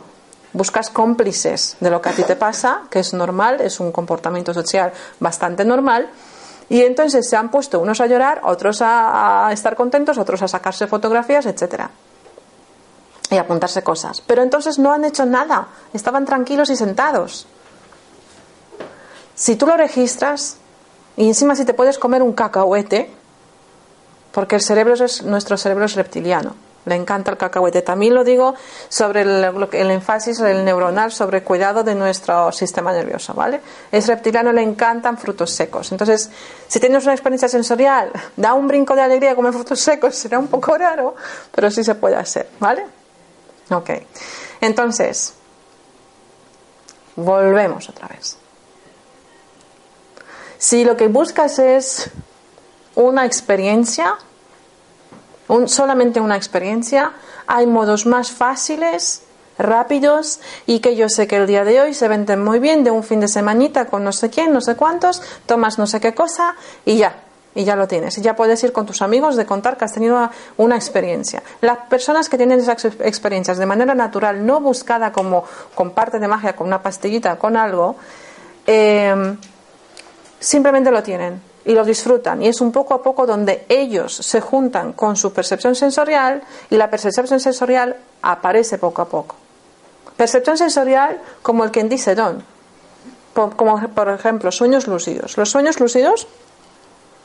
buscas 0.52 0.90
cómplices 0.90 1.76
de 1.80 1.90
lo 1.90 2.00
que 2.00 2.08
a 2.08 2.12
ti 2.12 2.22
te 2.22 2.34
pasa, 2.36 2.82
que 2.90 3.00
es 3.00 3.12
normal, 3.12 3.60
es 3.60 3.80
un 3.80 3.92
comportamiento 3.92 4.54
social 4.54 4.92
bastante 5.20 5.64
normal, 5.64 6.08
y 6.68 6.82
entonces 6.82 7.28
se 7.28 7.36
han 7.36 7.50
puesto 7.50 7.80
unos 7.80 8.00
a 8.00 8.06
llorar, 8.06 8.42
otros 8.44 8.82
a, 8.82 9.48
estar 9.52 9.74
contentos, 9.74 10.18
otros 10.18 10.42
a 10.42 10.48
sacarse 10.48 10.86
fotografías, 10.86 11.46
etcétera. 11.46 11.90
Y 13.30 13.36
a 13.36 13.42
apuntarse 13.42 13.82
cosas. 13.82 14.22
Pero 14.26 14.42
entonces 14.42 14.78
no 14.78 14.92
han 14.92 15.04
hecho 15.04 15.24
nada, 15.24 15.68
estaban 15.92 16.24
tranquilos 16.24 16.70
y 16.70 16.76
sentados. 16.76 17.46
Si 19.38 19.54
tú 19.54 19.66
lo 19.66 19.76
registras, 19.76 20.56
y 21.16 21.28
encima 21.28 21.54
si 21.54 21.64
te 21.64 21.72
puedes 21.72 21.96
comer 21.98 22.22
un 22.22 22.32
cacahuete, 22.32 23.08
porque 24.32 24.56
el 24.56 24.62
cerebro 24.62 24.94
es, 25.04 25.22
nuestro 25.22 25.56
cerebro 25.56 25.84
es 25.84 25.94
reptiliano 25.94 26.56
le 26.88 26.94
encanta 26.94 27.30
el 27.30 27.36
cacahuete. 27.36 27.82
También 27.82 28.14
lo 28.14 28.24
digo 28.24 28.54
sobre 28.88 29.22
el, 29.22 29.68
el 29.72 29.90
énfasis 29.90 30.40
el 30.40 30.64
neuronal 30.64 31.12
sobre 31.12 31.42
cuidado 31.42 31.84
de 31.84 31.94
nuestro 31.94 32.50
sistema 32.50 32.92
nervioso, 32.92 33.34
¿vale? 33.34 33.60
Es 33.92 34.06
reptiliano, 34.06 34.52
le 34.52 34.62
encantan 34.62 35.18
frutos 35.18 35.50
secos. 35.50 35.92
Entonces, 35.92 36.30
si 36.66 36.80
tienes 36.80 37.04
una 37.04 37.12
experiencia 37.12 37.48
sensorial, 37.48 38.10
da 38.36 38.54
un 38.54 38.66
brinco 38.66 38.94
de 38.94 39.02
alegría 39.02 39.36
comer 39.36 39.52
frutos 39.52 39.80
secos, 39.80 40.14
será 40.16 40.38
un 40.38 40.48
poco 40.48 40.76
raro, 40.76 41.14
pero 41.54 41.70
sí 41.70 41.84
se 41.84 41.94
puede 41.94 42.16
hacer, 42.16 42.48
¿vale? 42.58 42.84
Ok. 43.70 43.90
Entonces, 44.60 45.34
volvemos 47.16 47.88
otra 47.88 48.08
vez. 48.08 48.36
Si 50.58 50.84
lo 50.84 50.96
que 50.96 51.06
buscas 51.06 51.60
es 51.60 52.10
una 52.96 53.24
experiencia, 53.24 54.16
solamente 55.66 56.20
una 56.20 56.36
experiencia, 56.36 57.12
hay 57.46 57.66
modos 57.66 58.06
más 58.06 58.32
fáciles, 58.32 59.22
rápidos 59.56 60.40
y 60.66 60.80
que 60.80 60.96
yo 60.96 61.08
sé 61.08 61.26
que 61.26 61.36
el 61.36 61.46
día 61.46 61.64
de 61.64 61.80
hoy 61.80 61.94
se 61.94 62.08
venden 62.08 62.42
muy 62.42 62.58
bien 62.58 62.84
de 62.84 62.90
un 62.90 63.02
fin 63.02 63.20
de 63.20 63.28
semanita 63.28 63.86
con 63.86 64.04
no 64.04 64.12
sé 64.12 64.30
quién, 64.30 64.52
no 64.52 64.60
sé 64.60 64.76
cuántos, 64.76 65.22
tomas 65.46 65.78
no 65.78 65.86
sé 65.86 66.00
qué 66.00 66.14
cosa 66.14 66.54
y 66.84 66.96
ya, 66.96 67.16
y 67.54 67.64
ya 67.64 67.76
lo 67.76 67.88
tienes. 67.88 68.16
Y 68.18 68.22
ya 68.22 68.34
puedes 68.36 68.62
ir 68.64 68.72
con 68.72 68.86
tus 68.86 69.02
amigos 69.02 69.36
de 69.36 69.46
contar 69.46 69.76
que 69.76 69.84
has 69.84 69.92
tenido 69.92 70.30
una 70.56 70.76
experiencia. 70.76 71.42
Las 71.60 71.78
personas 71.88 72.28
que 72.28 72.36
tienen 72.36 72.60
esas 72.60 72.84
experiencias 72.84 73.58
de 73.58 73.66
manera 73.66 73.94
natural, 73.94 74.44
no 74.46 74.60
buscada 74.60 75.12
como 75.12 75.44
con 75.74 75.90
parte 75.90 76.18
de 76.18 76.28
magia, 76.28 76.54
con 76.54 76.66
una 76.66 76.82
pastillita, 76.82 77.36
con 77.36 77.56
algo, 77.56 77.96
eh, 78.66 79.36
simplemente 80.40 80.90
lo 80.90 81.02
tienen 81.02 81.40
y 81.64 81.72
lo 81.72 81.84
disfrutan. 81.84 82.42
Y 82.42 82.48
es 82.48 82.60
un 82.60 82.72
poco 82.72 82.94
a 82.94 83.02
poco 83.02 83.26
donde 83.26 83.66
ellos 83.68 84.14
se 84.14 84.40
juntan 84.40 84.92
con 84.92 85.16
su 85.16 85.32
percepción 85.32 85.74
sensorial 85.74 86.42
y 86.70 86.76
la 86.76 86.90
percepción 86.90 87.26
sensorial 87.40 87.96
aparece 88.22 88.78
poco 88.78 89.02
a 89.02 89.08
poco. 89.08 89.36
Percepción 90.16 90.56
sensorial 90.56 91.20
como 91.42 91.64
el 91.64 91.70
quien 91.70 91.88
dice 91.88 92.14
don. 92.14 92.42
Como 93.34 93.80
por 93.88 94.08
ejemplo 94.08 94.50
sueños 94.50 94.86
lúcidos. 94.86 95.36
Los 95.36 95.50
sueños 95.50 95.78
lúcidos, 95.78 96.26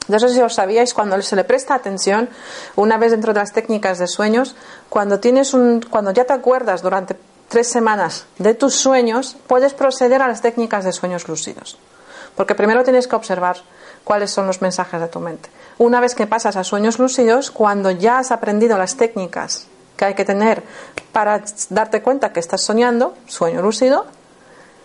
no 0.10 0.20
sé 0.20 0.30
si 0.30 0.42
os 0.42 0.54
sabíais, 0.54 0.94
cuando 0.94 1.20
se 1.22 1.36
le 1.36 1.44
presta 1.44 1.74
atención, 1.74 2.30
una 2.76 2.98
vez 2.98 3.12
dentro 3.12 3.34
de 3.34 3.40
las 3.40 3.54
técnicas 3.54 3.98
de 3.98 4.08
sueños, 4.08 4.56
cuando, 4.90 5.20
tienes 5.20 5.54
un, 5.54 5.82
cuando 5.90 6.12
ya 6.12 6.26
te 6.26 6.34
acuerdas 6.34 6.82
durante 6.82 7.18
tres 7.48 7.70
semanas 7.70 8.26
de 8.38 8.54
tus 8.54 8.76
sueños, 8.76 9.38
puedes 9.48 9.74
proceder 9.74 10.22
a 10.22 10.28
las 10.28 10.42
técnicas 10.42 10.84
de 10.84 10.92
sueños 10.92 11.28
lúcidos. 11.28 11.78
Porque 12.36 12.56
primero 12.56 12.84
tienes 12.84 13.08
que 13.08 13.16
observar 13.16 13.58
cuáles 14.04 14.32
son 14.32 14.48
los 14.48 14.62
mensajes 14.62 15.00
de 15.00 15.08
tu 15.08 15.20
mente. 15.20 15.50
Una 15.78 16.00
vez 16.00 16.16
que 16.16 16.28
pasas 16.28 16.56
a 16.56 16.64
sueños 16.64 17.00
lúcidos, 17.00 17.52
cuando 17.52 17.92
ya 17.92 18.20
has 18.20 18.32
aprendido 18.32 18.78
las 18.78 18.96
técnicas 18.96 19.68
que 19.98 20.06
hay 20.06 20.14
que 20.16 20.26
tener 20.26 20.64
para 21.12 21.44
darte 21.70 22.02
cuenta 22.02 22.34
que 22.34 22.40
estás 22.40 22.62
soñando, 22.62 23.16
sueño 23.28 23.62
lúcido, 23.62 24.06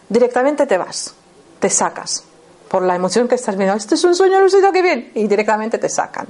directamente 0.09 0.67
te 0.67 0.79
vas, 0.79 1.15
te 1.61 1.71
sacas 1.71 2.25
por 2.69 2.83
la 2.83 2.95
emoción 2.95 3.29
que 3.29 3.35
estás 3.35 3.57
viendo. 3.57 3.75
Esto 3.75 3.95
es 3.95 4.05
un 4.05 4.15
sueño 4.15 4.41
lúcido, 4.41 4.71
qué 4.73 4.83
bien. 4.83 5.11
Y 5.15 5.27
directamente 5.27 5.79
te 5.79 5.89
sacan. 5.89 6.27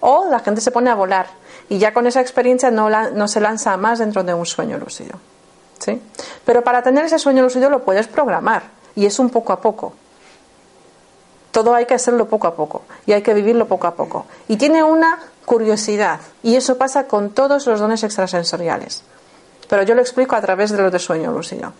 O 0.00 0.28
la 0.30 0.40
gente 0.40 0.60
se 0.60 0.70
pone 0.70 0.90
a 0.90 0.94
volar 0.94 1.26
y 1.68 1.78
ya 1.78 1.92
con 1.92 2.06
esa 2.06 2.20
experiencia 2.20 2.70
no, 2.70 2.88
no 2.90 3.28
se 3.28 3.40
lanza 3.40 3.76
más 3.76 3.98
dentro 3.98 4.22
de 4.22 4.34
un 4.34 4.46
sueño 4.46 4.78
lúcido. 4.78 5.18
¿sí? 5.78 6.00
Pero 6.44 6.62
para 6.62 6.82
tener 6.82 7.04
ese 7.04 7.18
sueño 7.18 7.42
lúcido 7.42 7.70
lo 7.70 7.84
puedes 7.84 8.06
programar 8.06 8.64
y 8.94 9.06
es 9.06 9.18
un 9.18 9.30
poco 9.30 9.52
a 9.52 9.60
poco. 9.60 9.94
Todo 11.58 11.74
hay 11.74 11.86
que 11.86 11.94
hacerlo 11.94 12.28
poco 12.28 12.46
a 12.46 12.54
poco 12.54 12.82
y 13.04 13.10
hay 13.10 13.20
que 13.20 13.34
vivirlo 13.34 13.66
poco 13.66 13.88
a 13.88 13.96
poco. 13.96 14.26
Y 14.46 14.58
tiene 14.58 14.84
una 14.84 15.18
curiosidad 15.44 16.20
y 16.40 16.54
eso 16.54 16.78
pasa 16.78 17.08
con 17.08 17.30
todos 17.30 17.66
los 17.66 17.80
dones 17.80 18.04
extrasensoriales. 18.04 19.02
Pero 19.68 19.82
yo 19.82 19.96
lo 19.96 20.00
explico 20.00 20.36
a 20.36 20.40
través 20.40 20.70
de 20.70 20.80
los 20.80 20.92
de 20.92 21.00
sueño 21.00 21.32
lúcido. 21.32 21.72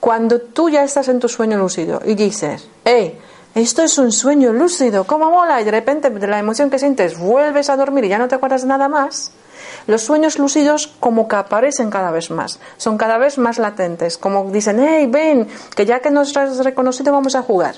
Cuando 0.00 0.38
tú 0.38 0.68
ya 0.68 0.84
estás 0.84 1.08
en 1.08 1.18
tu 1.18 1.30
sueño 1.30 1.56
lúcido 1.56 2.02
y 2.04 2.14
dices, 2.14 2.68
hey, 2.84 3.18
esto 3.54 3.82
es 3.82 3.96
un 3.96 4.12
sueño 4.12 4.52
lúcido, 4.52 5.04
¿cómo 5.04 5.30
mola? 5.30 5.62
Y 5.62 5.64
de 5.64 5.70
repente 5.70 6.10
de 6.10 6.26
la 6.26 6.38
emoción 6.38 6.68
que 6.68 6.78
sientes 6.78 7.18
vuelves 7.18 7.70
a 7.70 7.76
dormir 7.78 8.04
y 8.04 8.08
ya 8.08 8.18
no 8.18 8.28
te 8.28 8.34
acuerdas 8.34 8.66
nada 8.66 8.86
más. 8.86 9.32
Los 9.86 10.02
sueños 10.02 10.38
lúcidos 10.38 10.88
como 11.00 11.26
que 11.26 11.36
aparecen 11.36 11.88
cada 11.88 12.10
vez 12.10 12.30
más, 12.30 12.60
son 12.76 12.98
cada 12.98 13.16
vez 13.16 13.38
más 13.38 13.56
latentes, 13.56 14.18
como 14.18 14.50
dicen, 14.50 14.86
hey, 14.86 15.06
ven, 15.10 15.48
que 15.74 15.86
ya 15.86 16.00
que 16.00 16.10
nos 16.10 16.36
has 16.36 16.58
reconocido 16.58 17.14
vamos 17.14 17.34
a 17.34 17.40
jugar 17.40 17.76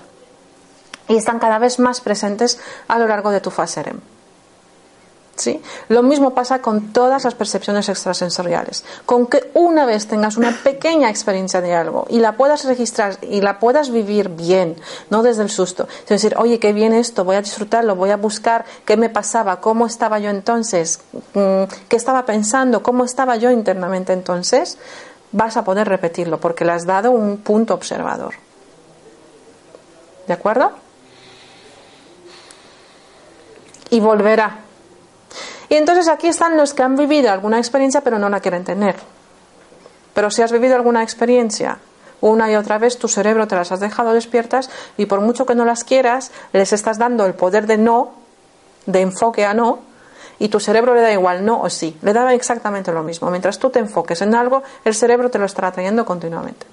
y 1.08 1.16
están 1.16 1.38
cada 1.38 1.58
vez 1.58 1.78
más 1.78 2.00
presentes 2.00 2.58
a 2.86 2.98
lo 2.98 3.06
largo 3.06 3.30
de 3.30 3.40
tu 3.40 3.50
fase 3.50 3.82
REM. 3.82 4.00
¿Sí? 5.36 5.62
Lo 5.88 6.02
mismo 6.02 6.34
pasa 6.34 6.60
con 6.60 6.92
todas 6.92 7.22
las 7.22 7.36
percepciones 7.36 7.88
extrasensoriales. 7.88 8.84
Con 9.06 9.28
que 9.28 9.52
una 9.54 9.86
vez 9.86 10.08
tengas 10.08 10.36
una 10.36 10.50
pequeña 10.64 11.10
experiencia 11.10 11.60
de 11.60 11.76
algo 11.76 12.06
y 12.10 12.18
la 12.18 12.32
puedas 12.32 12.64
registrar 12.64 13.18
y 13.22 13.40
la 13.40 13.60
puedas 13.60 13.90
vivir 13.90 14.30
bien, 14.30 14.74
no 15.10 15.22
desde 15.22 15.44
el 15.44 15.50
susto, 15.50 15.86
es 16.02 16.08
decir, 16.08 16.34
oye, 16.38 16.58
qué 16.58 16.72
bien 16.72 16.92
esto, 16.92 17.24
voy 17.24 17.36
a 17.36 17.42
disfrutarlo, 17.42 17.94
voy 17.94 18.10
a 18.10 18.16
buscar 18.16 18.64
qué 18.84 18.96
me 18.96 19.10
pasaba, 19.10 19.60
cómo 19.60 19.86
estaba 19.86 20.18
yo 20.18 20.28
entonces, 20.28 21.00
mm, 21.34 21.62
qué 21.88 21.94
estaba 21.94 22.26
pensando, 22.26 22.82
cómo 22.82 23.04
estaba 23.04 23.36
yo 23.36 23.52
internamente 23.52 24.12
entonces, 24.12 24.76
vas 25.30 25.56
a 25.56 25.62
poder 25.62 25.88
repetirlo 25.88 26.40
porque 26.40 26.64
le 26.64 26.72
has 26.72 26.84
dado 26.84 27.12
un 27.12 27.38
punto 27.38 27.74
observador. 27.74 28.34
¿De 30.26 30.34
acuerdo? 30.34 30.87
Y 33.90 34.00
volverá. 34.00 34.58
Y 35.68 35.74
entonces 35.74 36.08
aquí 36.08 36.28
están 36.28 36.56
los 36.56 36.74
que 36.74 36.82
han 36.82 36.96
vivido 36.96 37.30
alguna 37.30 37.58
experiencia 37.58 38.00
pero 38.00 38.18
no 38.18 38.28
la 38.28 38.40
quieren 38.40 38.64
tener. 38.64 38.96
Pero 40.14 40.30
si 40.30 40.42
has 40.42 40.52
vivido 40.52 40.74
alguna 40.74 41.02
experiencia 41.02 41.78
una 42.20 42.50
y 42.50 42.56
otra 42.56 42.78
vez, 42.78 42.98
tu 42.98 43.06
cerebro 43.06 43.46
te 43.46 43.54
las 43.54 43.70
has 43.70 43.80
dejado 43.80 44.12
despiertas 44.12 44.70
y 44.96 45.06
por 45.06 45.20
mucho 45.20 45.46
que 45.46 45.54
no 45.54 45.64
las 45.64 45.84
quieras, 45.84 46.32
les 46.52 46.72
estás 46.72 46.98
dando 46.98 47.24
el 47.26 47.34
poder 47.34 47.66
de 47.66 47.78
no, 47.78 48.12
de 48.86 49.02
enfoque 49.02 49.44
a 49.44 49.54
no, 49.54 49.78
y 50.40 50.48
tu 50.48 50.58
cerebro 50.58 50.94
le 50.94 51.00
da 51.00 51.12
igual 51.12 51.44
no 51.44 51.60
o 51.60 51.70
sí, 51.70 51.96
le 52.02 52.12
da 52.12 52.32
exactamente 52.34 52.92
lo 52.92 53.02
mismo. 53.02 53.30
Mientras 53.30 53.58
tú 53.58 53.70
te 53.70 53.78
enfoques 53.78 54.20
en 54.22 54.34
algo, 54.34 54.62
el 54.84 54.94
cerebro 54.94 55.30
te 55.30 55.38
lo 55.38 55.44
estará 55.44 55.70
trayendo 55.70 56.04
continuamente. 56.04 56.66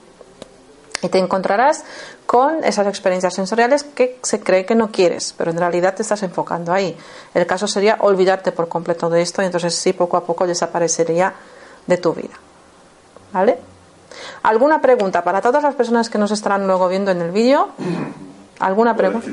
Y 1.05 1.09
te 1.09 1.19
encontrarás 1.19 1.83
con 2.25 2.63
esas 2.63 2.87
experiencias 2.87 3.35
sensoriales 3.35 3.83
que 3.83 4.17
se 4.23 4.39
cree 4.39 4.65
que 4.65 4.73
no 4.73 4.91
quieres, 4.91 5.35
pero 5.37 5.51
en 5.51 5.59
realidad 5.59 5.93
te 5.93 6.01
estás 6.01 6.23
enfocando 6.23 6.73
ahí. 6.73 6.97
El 7.35 7.45
caso 7.45 7.67
sería 7.67 7.97
olvidarte 7.99 8.51
por 8.51 8.67
completo 8.67 9.07
de 9.11 9.21
esto 9.21 9.43
y 9.43 9.45
entonces 9.45 9.75
sí, 9.75 9.93
poco 9.93 10.17
a 10.17 10.25
poco 10.25 10.47
desaparecería 10.47 11.35
de 11.85 11.97
tu 11.97 12.13
vida. 12.13 12.33
¿Vale? 13.31 13.59
¿Alguna 14.41 14.81
pregunta 14.81 15.23
para 15.23 15.41
todas 15.41 15.61
las 15.61 15.75
personas 15.75 16.09
que 16.09 16.17
nos 16.17 16.31
estarán 16.31 16.65
luego 16.65 16.87
viendo 16.87 17.11
en 17.11 17.21
el 17.21 17.29
vídeo? 17.29 17.69
¿Alguna 18.59 18.95
pregunta? 18.95 19.27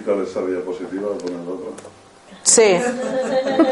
Sí. 2.43 2.79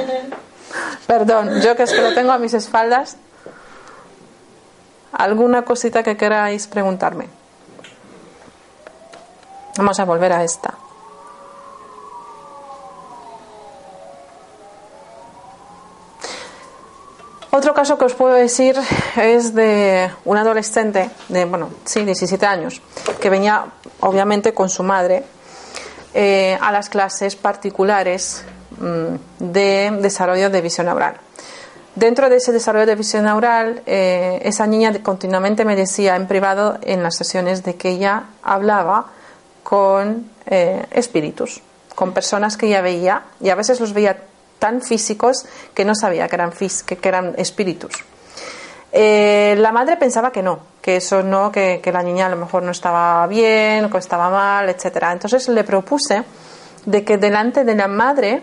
Perdón, 1.06 1.60
yo 1.60 1.76
que 1.76 1.82
es 1.82 1.92
que 1.92 2.00
lo 2.00 2.14
tengo 2.14 2.32
a 2.32 2.38
mis 2.38 2.54
espaldas. 2.54 3.18
¿Alguna 5.12 5.66
cosita 5.66 6.02
que 6.02 6.16
queráis 6.16 6.66
preguntarme? 6.66 7.39
Vamos 9.80 9.98
a 9.98 10.04
volver 10.04 10.30
a 10.30 10.44
esta. 10.44 10.74
Otro 17.50 17.72
caso 17.72 17.96
que 17.96 18.04
os 18.04 18.12
puedo 18.12 18.34
decir 18.34 18.76
es 19.16 19.54
de 19.54 20.10
un 20.26 20.36
adolescente 20.36 21.08
de, 21.30 21.46
bueno, 21.46 21.70
sí, 21.86 22.04
17 22.04 22.44
años, 22.44 22.82
que 23.22 23.30
venía 23.30 23.64
obviamente 24.00 24.52
con 24.52 24.68
su 24.68 24.82
madre 24.82 25.24
eh, 26.12 26.58
a 26.60 26.70
las 26.72 26.90
clases 26.90 27.34
particulares 27.34 28.44
mm, 28.78 29.14
de 29.38 29.98
desarrollo 30.02 30.50
de 30.50 30.60
visión 30.60 30.88
neural. 30.88 31.16
Dentro 31.94 32.28
de 32.28 32.36
ese 32.36 32.52
desarrollo 32.52 32.84
de 32.84 32.96
visión 32.96 33.24
neural, 33.24 33.80
eh, 33.86 34.42
esa 34.44 34.66
niña 34.66 34.92
continuamente 35.02 35.64
me 35.64 35.74
decía 35.74 36.16
en 36.16 36.26
privado 36.26 36.76
en 36.82 37.02
las 37.02 37.16
sesiones 37.16 37.64
de 37.64 37.76
que 37.76 37.88
ella 37.88 38.24
hablaba 38.42 39.12
con 39.62 40.30
eh, 40.46 40.86
espíritus, 40.90 41.60
con 41.94 42.12
personas 42.12 42.56
que 42.56 42.68
ya 42.68 42.80
veía 42.80 43.24
y 43.40 43.50
a 43.50 43.54
veces 43.54 43.80
los 43.80 43.92
veía 43.92 44.16
tan 44.58 44.82
físicos 44.82 45.46
que 45.74 45.84
no 45.84 45.94
sabía 45.94 46.28
que 46.28 46.36
eran, 46.36 46.52
que 46.52 47.08
eran 47.08 47.34
espíritus. 47.38 47.92
Eh, 48.92 49.54
la 49.58 49.72
madre 49.72 49.96
pensaba 49.96 50.32
que 50.32 50.42
no, 50.42 50.58
que 50.82 50.96
eso 50.96 51.22
no, 51.22 51.52
que, 51.52 51.80
que 51.82 51.92
la 51.92 52.02
niña 52.02 52.26
a 52.26 52.28
lo 52.28 52.36
mejor 52.36 52.62
no 52.62 52.72
estaba 52.72 53.26
bien, 53.26 53.88
que 53.90 53.98
estaba 53.98 54.30
mal, 54.30 54.68
etcétera. 54.68 55.12
Entonces 55.12 55.48
le 55.48 55.64
propuse 55.64 56.24
de 56.86 57.04
que 57.04 57.18
delante 57.18 57.64
de 57.64 57.74
la 57.74 57.88
madre 57.88 58.42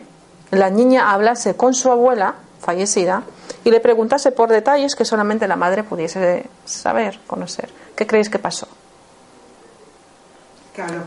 la 0.51 0.69
niña 0.69 1.11
hablase 1.11 1.55
con 1.55 1.73
su 1.73 1.91
abuela 1.91 2.35
fallecida 2.61 3.23
y 3.63 3.71
le 3.71 3.79
preguntase 3.79 4.31
por 4.31 4.49
detalles 4.49 4.95
que 4.95 5.05
solamente 5.05 5.47
la 5.47 5.55
madre 5.55 5.83
pudiese 5.83 6.45
saber, 6.65 7.19
conocer. 7.27 7.69
¿Qué 7.95 8.07
creéis 8.07 8.29
que 8.29 8.39
pasó? 8.39 8.67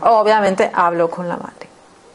Obviamente 0.01 0.69
hablo 0.73 1.09
con 1.09 1.27
la 1.27 1.37
madre. 1.37 1.67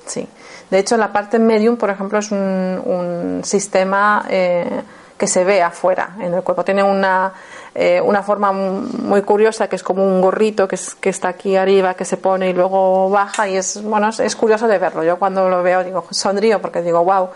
Sí. 0.07 0.29
De 0.71 0.79
hecho, 0.79 0.97
la 0.97 1.13
parte 1.13 1.39
medium, 1.39 1.77
por 1.77 1.91
ejemplo, 1.91 2.19
es 2.19 2.31
un, 2.31 3.41
sistema 3.45 4.25
eh, 4.29 4.83
que 5.17 5.27
se 5.27 5.45
ve 5.45 5.63
afuera 5.63 6.17
en 6.21 6.35
el 6.35 6.43
cuerpo. 6.43 6.65
Tiene 6.65 6.83
una, 6.83 7.33
eh, 7.75 8.01
una 8.01 8.23
forma 8.23 8.53
muy 8.53 9.23
curiosa 9.23 9.69
que 9.69 9.77
es 9.77 9.83
como 9.83 10.05
un 10.05 10.21
gorrito 10.21 10.67
que, 10.67 10.79
que, 11.01 11.11
está 11.11 11.29
aquí 11.29 11.57
arriba, 11.57 11.95
que 11.95 12.05
se 12.05 12.17
pone 12.17 12.51
y 12.51 12.53
luego 12.53 13.09
baja 13.11 13.49
y 13.49 13.57
es, 13.57 13.83
bueno, 13.83 14.09
es 14.09 14.37
curioso 14.37 14.67
de 14.67 14.79
verlo. 14.79 15.05
Yo 15.05 15.19
cuando 15.19 15.49
lo 15.49 15.63
veo 15.63 15.85
digo, 15.85 16.05
sonrío 16.11 16.61
porque 16.61 16.83
digo, 16.83 17.05
wow, 17.05 17.29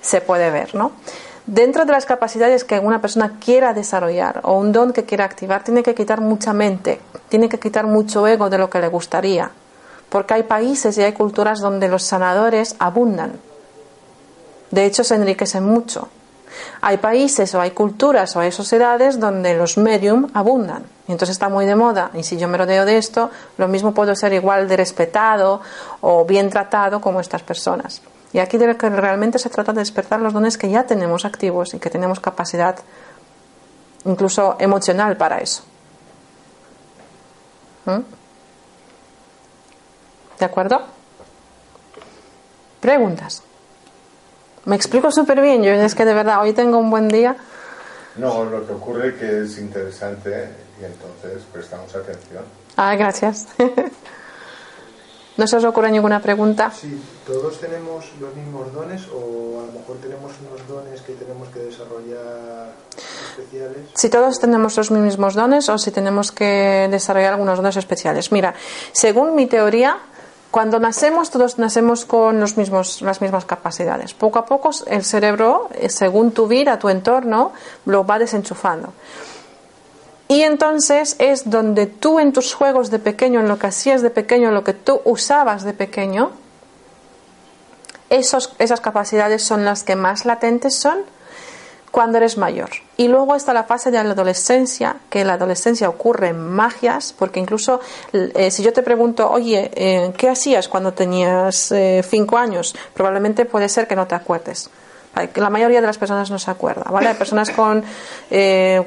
se 0.00 0.20
puede 0.20 0.50
ver, 0.50 0.74
¿no? 0.74 0.92
Dentro 1.46 1.86
de 1.86 1.92
las 1.92 2.04
capacidades 2.04 2.64
que 2.64 2.78
una 2.78 3.00
persona 3.00 3.38
quiera 3.42 3.72
desarrollar 3.72 4.40
o 4.42 4.58
un 4.58 4.70
don 4.70 4.92
que 4.92 5.04
quiera 5.04 5.24
activar, 5.24 5.64
tiene 5.64 5.82
que 5.82 5.94
quitar 5.94 6.20
mucha 6.20 6.52
mente, 6.52 7.00
tiene 7.28 7.48
que 7.48 7.58
quitar 7.58 7.86
mucho 7.86 8.26
ego 8.26 8.50
de 8.50 8.58
lo 8.58 8.68
que 8.68 8.80
le 8.80 8.88
gustaría 8.88 9.50
porque 10.08 10.34
hay 10.34 10.42
países 10.44 10.96
y 10.98 11.02
hay 11.02 11.12
culturas 11.12 11.60
donde 11.60 11.88
los 11.88 12.02
sanadores 12.02 12.76
abundan. 12.78 13.32
De 14.70 14.84
hecho, 14.84 15.04
se 15.04 15.14
enriquecen 15.14 15.64
mucho. 15.64 16.08
Hay 16.80 16.98
países 16.98 17.54
o 17.54 17.60
hay 17.60 17.72
culturas 17.72 18.34
o 18.36 18.40
hay 18.40 18.52
sociedades 18.52 19.20
donde 19.20 19.54
los 19.56 19.76
medium 19.78 20.28
abundan. 20.34 20.84
Y 21.06 21.12
entonces 21.12 21.34
está 21.34 21.48
muy 21.48 21.66
de 21.66 21.74
moda. 21.74 22.10
Y 22.14 22.22
si 22.22 22.36
yo 22.36 22.48
me 22.48 22.58
rodeo 22.58 22.84
de 22.84 22.98
esto, 22.98 23.30
lo 23.56 23.68
mismo 23.68 23.92
puedo 23.92 24.14
ser 24.14 24.32
igual 24.32 24.68
de 24.68 24.76
respetado 24.76 25.60
o 26.00 26.24
bien 26.24 26.50
tratado 26.50 27.00
como 27.00 27.20
estas 27.20 27.42
personas. 27.42 28.02
Y 28.32 28.40
aquí 28.40 28.58
de 28.58 28.66
lo 28.66 28.76
que 28.76 28.90
realmente 28.90 29.38
se 29.38 29.48
trata 29.48 29.72
de 29.72 29.80
despertar 29.80 30.20
los 30.20 30.32
dones 30.32 30.58
que 30.58 30.70
ya 30.70 30.84
tenemos 30.84 31.24
activos 31.24 31.74
y 31.74 31.78
que 31.78 31.90
tenemos 31.90 32.20
capacidad 32.20 32.76
incluso 34.04 34.56
emocional 34.58 35.16
para 35.16 35.38
eso. 35.38 35.62
¿Mm? 37.86 38.00
¿De 40.38 40.44
acuerdo? 40.44 40.82
Preguntas. 42.80 43.42
Me 44.64 44.76
explico 44.76 45.10
súper 45.10 45.40
bien. 45.40 45.62
Yo 45.62 45.72
es 45.72 45.94
que 45.94 46.04
de 46.04 46.14
verdad 46.14 46.42
hoy 46.42 46.52
tengo 46.52 46.78
un 46.78 46.90
buen 46.90 47.08
día. 47.08 47.36
No, 48.16 48.44
lo 48.44 48.66
que 48.66 48.72
ocurre 48.72 49.08
es 49.08 49.14
que 49.14 49.42
es 49.42 49.58
interesante 49.58 50.48
y 50.80 50.84
entonces 50.84 51.42
prestamos 51.52 51.94
atención. 51.94 52.44
Ah, 52.76 52.94
gracias. 52.96 53.46
¿No 55.36 55.46
se 55.46 55.56
os 55.56 55.64
ocurre 55.64 55.92
ninguna 55.92 56.20
pregunta? 56.20 56.72
Sí, 56.72 57.00
todos 57.24 57.60
tenemos 57.60 58.06
los 58.20 58.34
mismos 58.34 58.72
dones 58.72 59.02
o 59.14 59.60
a 59.60 59.66
lo 59.66 59.72
mejor 59.72 59.96
tenemos 59.98 60.32
unos 60.40 60.66
dones 60.66 61.00
que 61.02 61.12
tenemos 61.12 61.48
que 61.50 61.60
desarrollar 61.60 62.72
especiales. 63.30 63.88
Si 63.94 64.10
todos 64.10 64.40
tenemos 64.40 64.76
los 64.76 64.90
mismos 64.90 65.34
dones 65.34 65.68
o 65.68 65.78
si 65.78 65.92
tenemos 65.92 66.32
que 66.32 66.88
desarrollar 66.90 67.34
algunos 67.34 67.56
dones 67.56 67.76
especiales. 67.76 68.32
Mira, 68.32 68.54
según 68.90 69.36
mi 69.36 69.46
teoría, 69.46 69.98
cuando 70.50 70.78
nacemos, 70.78 71.30
todos 71.30 71.58
nacemos 71.58 72.04
con 72.04 72.40
los 72.40 72.56
mismos, 72.56 73.02
las 73.02 73.20
mismas 73.20 73.44
capacidades. 73.44 74.14
Poco 74.14 74.38
a 74.38 74.46
poco 74.46 74.70
el 74.86 75.04
cerebro, 75.04 75.68
eh, 75.74 75.90
según 75.90 76.32
tu 76.32 76.46
vida, 76.46 76.78
tu 76.78 76.88
entorno, 76.88 77.52
lo 77.84 78.06
va 78.06 78.18
desenchufando. 78.18 78.92
Y 80.26 80.42
entonces 80.42 81.16
es 81.18 81.50
donde 81.50 81.86
tú 81.86 82.18
en 82.18 82.32
tus 82.32 82.54
juegos 82.54 82.90
de 82.90 82.98
pequeño, 82.98 83.40
en 83.40 83.48
lo 83.48 83.58
que 83.58 83.66
hacías 83.66 84.02
de 84.02 84.10
pequeño, 84.10 84.48
en 84.48 84.54
lo 84.54 84.64
que 84.64 84.74
tú 84.74 85.00
usabas 85.04 85.64
de 85.64 85.72
pequeño, 85.72 86.30
esos, 88.10 88.54
esas 88.58 88.80
capacidades 88.80 89.42
son 89.42 89.64
las 89.64 89.84
que 89.84 89.96
más 89.96 90.24
latentes 90.24 90.74
son 90.76 90.98
cuando 91.90 92.18
eres 92.18 92.36
mayor. 92.36 92.70
Y 92.96 93.08
luego 93.08 93.34
está 93.34 93.52
la 93.52 93.64
fase 93.64 93.90
de 93.90 94.02
la 94.02 94.10
adolescencia, 94.10 94.96
que 95.08 95.22
en 95.22 95.26
la 95.26 95.34
adolescencia 95.34 95.88
ocurre 95.88 96.32
magias, 96.32 97.14
porque 97.16 97.40
incluso 97.40 97.80
eh, 98.12 98.50
si 98.50 98.62
yo 98.62 98.72
te 98.72 98.82
pregunto, 98.82 99.30
oye, 99.30 99.70
eh, 99.74 100.12
¿qué 100.16 100.28
hacías 100.28 100.68
cuando 100.68 100.92
tenías 100.92 101.72
eh, 101.72 102.04
cinco 102.08 102.36
años? 102.36 102.74
Probablemente 102.94 103.44
puede 103.44 103.68
ser 103.68 103.86
que 103.86 103.96
no 103.96 104.06
te 104.06 104.14
acuerdes. 104.14 104.70
La 105.34 105.50
mayoría 105.50 105.80
de 105.80 105.86
las 105.86 105.98
personas 105.98 106.30
no 106.30 106.38
se 106.38 106.48
acuerda, 106.48 106.84
¿vale? 106.92 107.08
Hay 107.08 107.14
personas 107.14 107.50
con, 107.50 107.82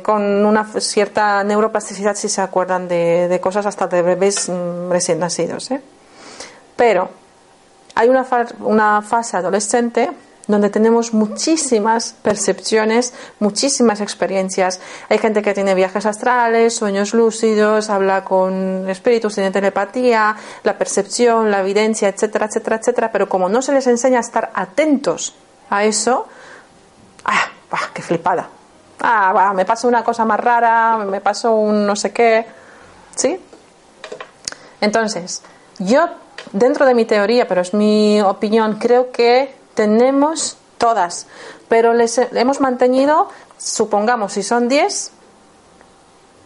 con 0.01 0.45
una 0.45 0.63
cierta 0.79 1.43
neuroplasticidad 1.43 2.15
sí 2.15 2.29
se 2.29 2.39
acuerdan 2.39 2.87
de, 2.87 3.27
de 3.27 3.39
cosas 3.41 3.65
hasta 3.65 3.87
de 3.87 4.01
bebés 4.01 4.47
mm, 4.47 4.89
recién 4.89 5.19
nacidos, 5.19 5.69
Pero 6.77 7.09
hay 7.95 8.07
una, 8.07 8.25
una 8.61 9.01
fase 9.01 9.35
adolescente 9.35 10.09
donde 10.47 10.69
tenemos 10.69 11.13
muchísimas 11.13 12.15
percepciones, 12.21 13.13
muchísimas 13.39 14.01
experiencias. 14.01 14.79
Hay 15.09 15.17
gente 15.17 15.41
que 15.41 15.53
tiene 15.53 15.75
viajes 15.75 16.05
astrales, 16.05 16.75
sueños 16.75 17.13
lúcidos, 17.13 17.89
habla 17.89 18.23
con 18.23 18.89
espíritus, 18.89 19.35
tiene 19.35 19.51
telepatía, 19.51 20.35
la 20.63 20.77
percepción, 20.77 21.51
la 21.51 21.61
evidencia, 21.61 22.09
etcétera, 22.09 22.47
etcétera, 22.47 22.77
etcétera. 22.77 23.11
Pero 23.11 23.29
como 23.29 23.49
no 23.49 23.61
se 23.61 23.73
les 23.73 23.87
enseña 23.87 24.17
a 24.17 24.21
estar 24.21 24.51
atentos 24.53 25.35
a 25.69 25.83
eso, 25.83 26.27
¡ah! 27.25 27.47
¡Qué 27.93 28.01
flipada! 28.01 28.49
Ah, 28.99 29.53
me 29.55 29.65
pasó 29.65 29.87
una 29.87 30.03
cosa 30.03 30.25
más 30.25 30.39
rara, 30.39 30.97
me 30.97 31.21
pasó 31.21 31.55
un 31.55 31.85
no 31.87 31.95
sé 31.95 32.11
qué. 32.11 32.45
¿Sí? 33.15 33.39
Entonces, 34.79 35.41
yo, 35.79 36.07
dentro 36.51 36.85
de 36.85 36.93
mi 36.93 37.05
teoría, 37.05 37.47
pero 37.47 37.61
es 37.61 37.73
mi 37.73 38.21
opinión, 38.21 38.77
creo 38.79 39.11
que 39.11 39.60
tenemos 39.81 40.57
todas, 40.77 41.25
pero 41.67 41.93
les 41.93 42.19
hemos 42.19 42.61
mantenido, 42.61 43.29
supongamos, 43.57 44.33
si 44.33 44.43
son 44.43 44.69
10 44.69 45.11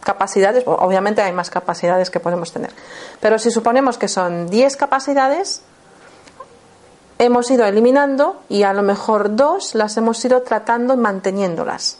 capacidades, 0.02 0.64
obviamente 0.64 1.20
hay 1.20 1.34
más 1.34 1.50
capacidades 1.50 2.08
que 2.08 2.18
podemos 2.18 2.50
tener, 2.50 2.70
pero 3.20 3.38
si 3.38 3.50
suponemos 3.50 3.98
que 3.98 4.08
son 4.08 4.48
10 4.48 4.74
capacidades, 4.78 5.60
hemos 7.18 7.50
ido 7.50 7.66
eliminando 7.66 8.40
y 8.48 8.62
a 8.62 8.72
lo 8.72 8.82
mejor 8.82 9.36
dos 9.36 9.74
las 9.74 9.98
hemos 9.98 10.24
ido 10.24 10.40
tratando 10.40 10.96
manteniéndolas. 10.96 11.98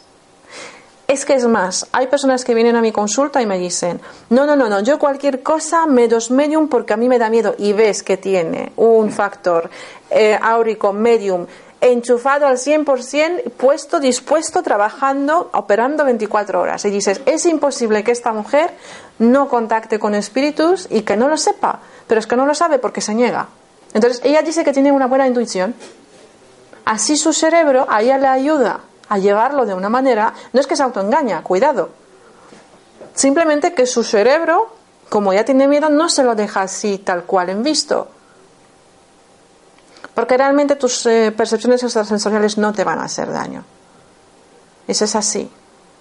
Es 1.07 1.23
que 1.23 1.35
es 1.35 1.47
más, 1.47 1.87
hay 1.93 2.07
personas 2.07 2.43
que 2.43 2.53
vienen 2.53 2.75
a 2.75 2.81
mi 2.81 2.91
consulta 2.91 3.41
y 3.41 3.45
me 3.45 3.57
dicen, 3.57 4.01
no, 4.29 4.45
no, 4.45 4.57
no, 4.57 4.67
no, 4.67 4.81
yo 4.81 4.99
cualquier 4.99 5.41
cosa 5.41 5.85
me 5.85 6.09
dos 6.09 6.31
medium 6.31 6.67
porque 6.67 6.91
a 6.91 6.97
mí 6.97 7.07
me 7.07 7.17
da 7.17 7.29
miedo 7.29 7.55
y 7.57 7.71
ves 7.71 8.03
que 8.03 8.17
tiene 8.17 8.73
un 8.75 9.09
factor 9.09 9.69
eh, 10.09 10.37
áurico 10.41 10.91
medium 10.91 11.47
enchufado 11.79 12.45
al 12.45 12.57
100%, 12.57 13.51
puesto, 13.53 14.01
dispuesto, 14.01 14.61
trabajando, 14.63 15.49
operando 15.53 16.03
24 16.03 16.59
horas. 16.59 16.83
Y 16.83 16.89
dices, 16.89 17.21
es 17.25 17.45
imposible 17.45 18.03
que 18.03 18.11
esta 18.11 18.33
mujer 18.33 18.71
no 19.19 19.47
contacte 19.47 19.99
con 19.99 20.13
espíritus 20.13 20.87
y 20.89 21.03
que 21.03 21.15
no 21.15 21.29
lo 21.29 21.37
sepa, 21.37 21.79
pero 22.07 22.19
es 22.19 22.27
que 22.27 22.35
no 22.35 22.45
lo 22.45 22.53
sabe 22.53 22.79
porque 22.79 22.99
se 22.99 23.15
niega. 23.15 23.47
Entonces, 23.93 24.21
ella 24.25 24.41
dice 24.41 24.65
que 24.65 24.73
tiene 24.73 24.91
una 24.91 25.07
buena 25.07 25.25
intuición. 25.25 25.73
Así 26.83 27.15
su 27.15 27.31
cerebro 27.31 27.85
a 27.89 28.01
ella 28.01 28.17
le 28.17 28.27
ayuda 28.27 28.81
a 29.09 29.17
llevarlo 29.17 29.65
de 29.65 29.73
una 29.73 29.89
manera, 29.89 30.33
no 30.53 30.59
es 30.59 30.67
que 30.67 30.75
se 30.75 30.83
autoengaña, 30.83 31.43
cuidado. 31.43 31.89
Simplemente 33.13 33.73
que 33.73 33.85
su 33.85 34.03
cerebro, 34.03 34.69
como 35.09 35.33
ya 35.33 35.43
tiene 35.43 35.67
miedo, 35.67 35.89
no 35.89 36.09
se 36.09 36.23
lo 36.23 36.35
deja 36.35 36.61
así 36.61 36.99
tal 36.99 37.23
cual 37.23 37.49
en 37.49 37.63
visto. 37.63 38.09
Porque 40.13 40.37
realmente 40.37 40.75
tus 40.75 41.05
eh, 41.05 41.33
percepciones 41.35 41.81
extrasensoriales 41.83 42.57
no 42.57 42.73
te 42.73 42.83
van 42.83 42.99
a 42.99 43.05
hacer 43.05 43.31
daño. 43.31 43.63
Eso 44.87 45.05
es 45.05 45.15
así. 45.15 45.49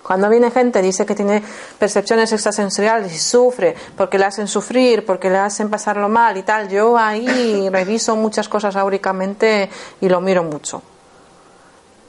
Cuando 0.03 0.29
viene 0.29 0.51
gente 0.53 0.81
dice 0.83 1.05
que 1.05 1.16
tiene 1.16 1.42
percepciones 1.79 2.31
extrasensoriales 2.33 3.12
y 3.12 3.19
sufre 3.19 3.75
porque 3.97 4.19
le 4.19 4.27
hacen 4.27 4.47
sufrir, 4.47 5.05
porque 5.05 5.29
le 5.29 5.38
hacen 5.38 5.69
pasarlo 5.69 6.09
mal 6.09 6.37
y 6.37 6.45
tal, 6.45 6.69
yo 6.69 6.97
ahí 6.97 7.69
reviso 7.71 8.14
muchas 8.14 8.49
cosas 8.49 8.77
áuricamente 8.77 9.69
y 10.01 10.09
lo 10.09 10.21
miro 10.21 10.45
mucho. 10.45 10.81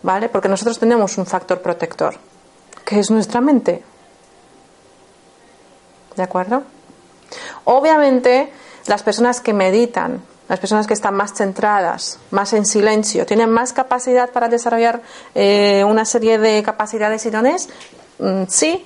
¿Vale? 0.03 0.29
Porque 0.29 0.49
nosotros 0.49 0.79
tenemos 0.79 1.17
un 1.17 1.25
factor 1.25 1.61
protector, 1.61 2.15
que 2.85 2.99
es 2.99 3.11
nuestra 3.11 3.41
mente. 3.41 3.83
¿De 6.15 6.23
acuerdo? 6.23 6.63
Obviamente, 7.65 8.51
las 8.87 9.03
personas 9.03 9.41
que 9.41 9.53
meditan, 9.53 10.21
las 10.47 10.59
personas 10.59 10.87
que 10.87 10.93
están 10.93 11.13
más 11.13 11.33
centradas, 11.33 12.19
más 12.31 12.53
en 12.53 12.65
silencio, 12.65 13.25
tienen 13.25 13.49
más 13.49 13.73
capacidad 13.73 14.31
para 14.31 14.47
desarrollar 14.47 15.01
eh, 15.35 15.83
una 15.85 16.05
serie 16.05 16.37
de 16.37 16.63
capacidades 16.63 17.25
y 17.25 17.29
dones. 17.29 17.69
Mm, 18.19 18.43
sí, 18.47 18.85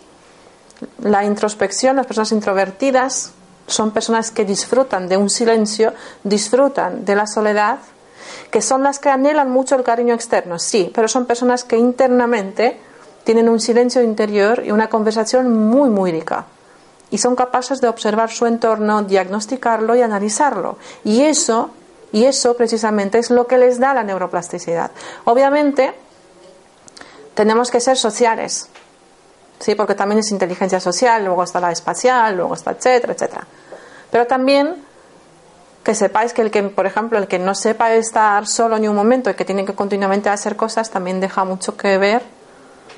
la 1.03 1.23
introspección, 1.23 1.95
las 1.95 2.07
personas 2.07 2.31
introvertidas 2.31 3.31
son 3.67 3.91
personas 3.91 4.31
que 4.31 4.43
disfrutan 4.43 5.07
de 5.07 5.17
un 5.17 5.29
silencio, 5.29 5.93
disfrutan 6.23 7.05
de 7.05 7.15
la 7.15 7.27
soledad, 7.27 7.77
que 8.51 8.61
son 8.61 8.83
las 8.83 8.99
que 8.99 9.09
anhelan 9.09 9.49
mucho 9.49 9.75
el 9.75 9.83
cariño 9.83 10.13
externo, 10.13 10.59
sí, 10.59 10.91
pero 10.93 11.07
son 11.07 11.25
personas 11.25 11.63
que 11.63 11.77
internamente 11.77 12.77
tienen 13.23 13.49
un 13.49 13.59
silencio 13.59 14.01
interior 14.01 14.63
y 14.65 14.71
una 14.71 14.89
conversación 14.89 15.51
muy, 15.51 15.89
muy 15.89 16.11
rica. 16.11 16.45
y 17.13 17.17
son 17.17 17.35
capaces 17.35 17.81
de 17.81 17.89
observar 17.89 18.31
su 18.31 18.45
entorno, 18.45 19.03
diagnosticarlo 19.03 19.97
y 19.97 20.01
analizarlo. 20.01 20.77
Y 21.03 21.23
eso, 21.23 21.69
y 22.13 22.23
eso 22.23 22.55
precisamente 22.55 23.19
es 23.19 23.29
lo 23.29 23.47
que 23.47 23.57
les 23.57 23.79
da 23.79 23.93
la 23.93 24.03
neuroplasticidad. 24.03 24.91
Obviamente, 25.25 25.93
tenemos 27.33 27.69
que 27.69 27.81
ser 27.81 27.97
sociales, 27.97 28.69
¿sí? 29.59 29.75
porque 29.75 29.93
también 29.93 30.19
es 30.19 30.31
inteligencia 30.31 30.79
social, 30.79 31.25
luego 31.25 31.43
está 31.43 31.59
la 31.59 31.73
espacial, 31.73 32.37
luego 32.37 32.53
está 32.53 32.71
etcétera, 32.71 33.11
etcétera. 33.11 33.45
Pero 34.09 34.25
también 34.25 34.75
que 35.83 35.95
sepáis 35.95 36.33
que 36.33 36.41
el 36.41 36.51
que, 36.51 36.63
por 36.63 36.85
ejemplo, 36.85 37.17
el 37.17 37.27
que 37.27 37.39
no 37.39 37.55
sepa 37.55 37.93
estar 37.93 38.47
solo 38.47 38.77
ni 38.77 38.87
un 38.87 38.95
momento 38.95 39.29
y 39.29 39.33
que 39.33 39.45
tiene 39.45 39.65
que 39.65 39.73
continuamente 39.73 40.29
hacer 40.29 40.55
cosas, 40.55 40.91
también 40.91 41.19
deja 41.19 41.43
mucho 41.43 41.75
que 41.75 41.97
ver 41.97 42.21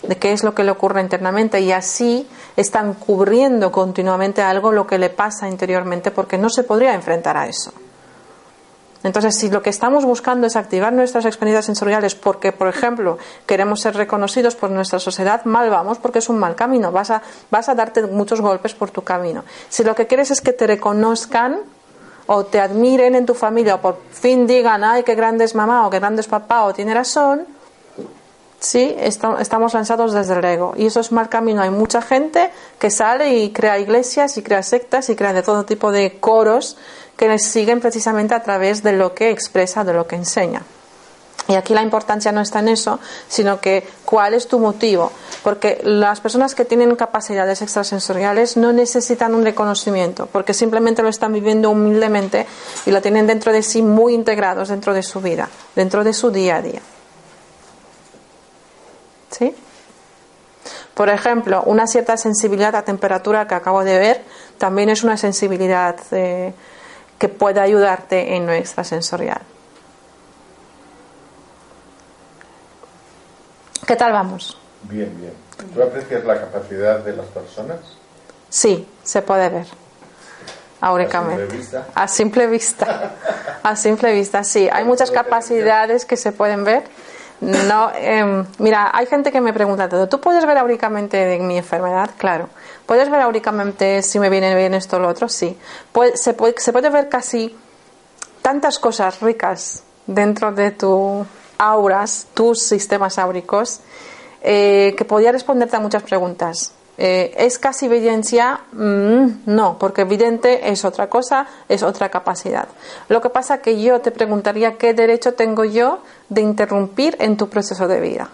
de 0.02 0.18
qué 0.18 0.34
es 0.34 0.44
lo 0.44 0.54
que 0.54 0.64
le 0.64 0.72
ocurre 0.72 1.02
internamente 1.02 1.62
y 1.62 1.72
así 1.72 2.28
están 2.58 2.94
cubriendo 2.94 3.72
continuamente 3.72 4.42
algo 4.42 4.72
lo 4.72 4.86
que 4.86 4.98
le 4.98 5.10
pasa 5.10 5.48
interiormente 5.48 6.12
porque 6.12 6.38
no 6.38 6.50
se 6.50 6.64
podría 6.64 6.94
enfrentar 6.94 7.38
a 7.38 7.48
eso. 7.48 7.72
Entonces, 9.04 9.36
si 9.36 9.50
lo 9.50 9.62
que 9.62 9.70
estamos 9.70 10.06
buscando 10.06 10.48
es 10.48 10.56
activar 10.56 10.94
nuestras 10.94 11.26
experiencias 11.26 11.66
sensoriales 11.66 12.16
porque, 12.16 12.54
por 12.54 12.70
ejemplo, 12.70 13.18
queremos 13.46 13.82
ser 13.82 13.96
reconocidos 13.96 14.56
por 14.56 14.72
nuestra 14.72 15.00
sociedad, 15.00 15.44
mal 15.44 15.70
vamos 15.70 15.98
porque 15.98 16.20
es 16.20 16.30
un 16.30 16.40
mal 16.40 16.56
camino. 16.56 16.92
Vas 16.92 17.12
a, 17.12 17.22
vas 17.52 17.68
a 17.68 17.76
darte 17.76 18.04
muchos 18.04 18.40
golpes 18.40 18.74
por 18.74 18.92
tu 18.92 19.04
camino. 19.04 19.44
Si 19.68 19.84
lo 19.84 19.94
que 19.94 20.08
quieres 20.08 20.32
es 20.32 20.40
que 20.40 20.54
te 20.54 20.68
reconozcan 20.68 21.60
o 22.28 22.46
te 22.46 22.60
admiren 22.60 23.16
en 23.16 23.26
tu 23.26 23.34
familia 23.34 23.76
o 23.76 23.82
por 23.82 24.00
fin 24.12 24.48
digan, 24.48 24.84
ay, 24.84 25.04
qué 25.04 25.16
grande 25.16 25.44
es 25.44 25.56
mamá 25.56 25.88
o 25.88 25.90
qué 25.90 26.00
grande 26.00 26.22
es 26.22 26.28
papá 26.28 26.66
o 26.66 26.74
tiene 26.74 26.94
razón, 26.94 27.46
sí, 28.60 28.96
estamos 28.98 29.74
lanzados 29.74 30.14
desde 30.14 30.34
el 30.34 30.46
ego. 30.46 30.74
Y 30.78 30.86
eso 30.86 31.00
es 31.00 31.12
mal 31.12 31.30
camino. 31.30 31.62
Hay 31.62 31.70
mucha 31.70 32.02
gente 32.02 32.50
que 32.80 32.90
sale 32.90 33.36
y 33.36 33.52
crea 33.52 33.78
iglesias 33.80 34.38
y 34.38 34.44
crea 34.44 34.64
sectas 34.64 35.10
y 35.10 35.16
crea 35.16 35.34
de 35.34 35.44
todo 35.44 35.66
tipo 35.66 35.92
de 35.92 36.20
coros 36.20 36.78
que 37.18 37.28
les 37.28 37.46
siguen 37.46 37.82
precisamente 37.82 38.34
a 38.34 38.42
través 38.42 38.82
de 38.82 38.94
lo 38.94 39.14
que 39.14 39.30
expresa, 39.30 39.84
de 39.84 39.94
lo 39.94 40.08
que 40.08 40.16
enseña. 40.16 40.64
Y 41.48 41.56
aquí 41.56 41.74
la 41.74 41.82
importancia 41.82 42.32
no 42.32 42.42
está 42.42 42.60
en 42.60 42.70
eso, 42.70 43.00
sino 43.28 43.60
que 43.60 43.86
cuál 44.06 44.34
es 44.34 44.48
tu 44.48 44.60
motivo. 44.60 45.12
Porque 45.44 45.82
las 45.84 46.22
personas 46.22 46.56
que 46.56 46.64
tienen 46.64 46.96
capacidades 46.96 47.62
extrasensoriales 47.62 48.56
no 48.56 48.72
necesitan 48.72 49.36
un 49.36 49.44
reconocimiento, 49.44 50.28
porque 50.28 50.54
simplemente 50.54 51.04
lo 51.04 51.10
están 51.10 51.34
viviendo 51.34 51.70
humildemente 51.70 52.48
y 52.86 52.92
lo 52.92 53.02
tienen 53.02 53.28
dentro 53.28 53.52
de 53.52 53.62
sí 53.62 53.82
muy 53.82 54.14
integrados 54.14 54.70
dentro 54.70 54.94
de 54.94 55.04
su 55.04 55.20
vida, 55.20 55.50
dentro 55.76 56.04
de 56.04 56.14
su 56.14 56.32
día 56.32 56.58
a 56.58 56.62
día. 56.62 56.82
¿Sí? 59.32 59.54
Por 60.94 61.10
ejemplo, 61.10 61.64
una 61.66 61.88
cierta 61.88 62.16
sensibilidad 62.18 62.76
a 62.76 62.84
temperatura 62.84 63.48
que 63.48 63.56
acabo 63.56 63.84
de 63.84 63.98
ver 63.98 64.22
también 64.58 64.90
es 64.90 65.04
una 65.04 65.18
sensibilidad 65.18 65.98
eh, 66.12 66.54
que 67.18 67.30
puede 67.30 67.60
ayudarte 67.60 68.36
en 68.36 68.46
lo 68.46 68.54
extrasensorial. 68.54 69.42
¿Qué 73.86 73.96
tal 73.96 74.12
vamos? 74.12 74.58
Bien, 74.84 75.12
bien. 75.20 75.34
¿Tú 75.74 75.82
aprecias 75.82 76.24
la 76.24 76.40
capacidad 76.40 77.00
de 77.00 77.16
las 77.16 77.26
personas? 77.28 77.78
Sí, 78.50 78.88
se 79.04 79.22
puede 79.22 79.50
ver. 79.50 79.68
Áuricamente. 80.82 81.44
¿A 81.44 81.48
simple 81.48 81.58
vista? 81.58 81.86
A 81.96 82.08
simple 82.08 82.48
vista. 82.48 83.14
A 83.64 83.76
simple 83.76 84.14
vista, 84.14 84.44
sí. 84.44 84.70
Hay 84.72 84.84
muchas 84.84 85.12
capacidades 85.12 86.06
que 86.06 86.18
se 86.18 86.32
pueden 86.32 86.64
ver. 86.64 86.84
No, 87.40 87.92
em, 87.96 88.46
mira, 88.60 88.92
hay 88.94 89.06
gente 89.06 89.32
que 89.32 89.42
me 89.42 89.54
pregunta 89.54 89.90
todo. 89.90 90.08
¿Tú 90.08 90.20
puedes 90.22 90.46
ver 90.46 90.58
áuricamente 90.58 91.40
mi 91.40 91.58
enfermedad? 91.58 92.12
Claro. 92.18 92.50
¿Puedes 92.86 93.10
ver 93.10 93.22
áuricamente 93.22 94.02
si 94.02 94.20
me 94.20 94.30
viene 94.30 94.56
bien 94.56 94.74
esto 94.74 94.98
o 94.98 95.00
lo 95.00 95.10
otro? 95.10 95.28
Sí. 95.30 95.58
se, 96.16 96.34
puede, 96.34 96.60
se 96.60 96.72
puede 96.72 96.90
ver 96.90 97.10
casi 97.10 97.56
tantas 98.42 98.80
cosas 98.80 99.22
ricas 99.22 99.84
dentro 100.06 100.52
de 100.52 100.72
tu 100.72 101.26
auras, 101.58 102.28
tus 102.34 102.62
sistemas 102.62 103.18
áuricos, 103.18 103.80
eh, 104.42 104.94
que 104.98 105.06
podía 105.06 105.32
responderte 105.32 105.76
a 105.76 105.80
muchas 105.80 106.04
preguntas. 106.04 106.74
Eh, 106.98 107.34
¿Es 107.38 107.58
casi 107.58 107.88
evidencia? 107.88 108.62
Mm, 108.72 109.44
no, 109.48 109.80
porque 109.80 110.02
evidente 110.02 110.70
es 110.70 110.86
otra 110.86 111.10
cosa, 111.10 111.48
es 111.68 111.82
otra 111.82 112.10
capacidad. 112.10 112.68
Lo 113.10 113.20
que 113.22 113.30
pasa 113.30 113.62
que 113.62 113.82
yo 113.82 114.02
te 114.02 114.12
preguntaría 114.12 114.78
qué 114.78 114.94
derecho 114.94 115.34
tengo 115.34 115.64
yo 115.66 116.00
de 116.30 116.42
interrumpir 116.42 117.18
en 117.20 117.36
tu 117.36 117.50
proceso 117.50 117.88
de 117.88 118.00
vida. 118.00 118.30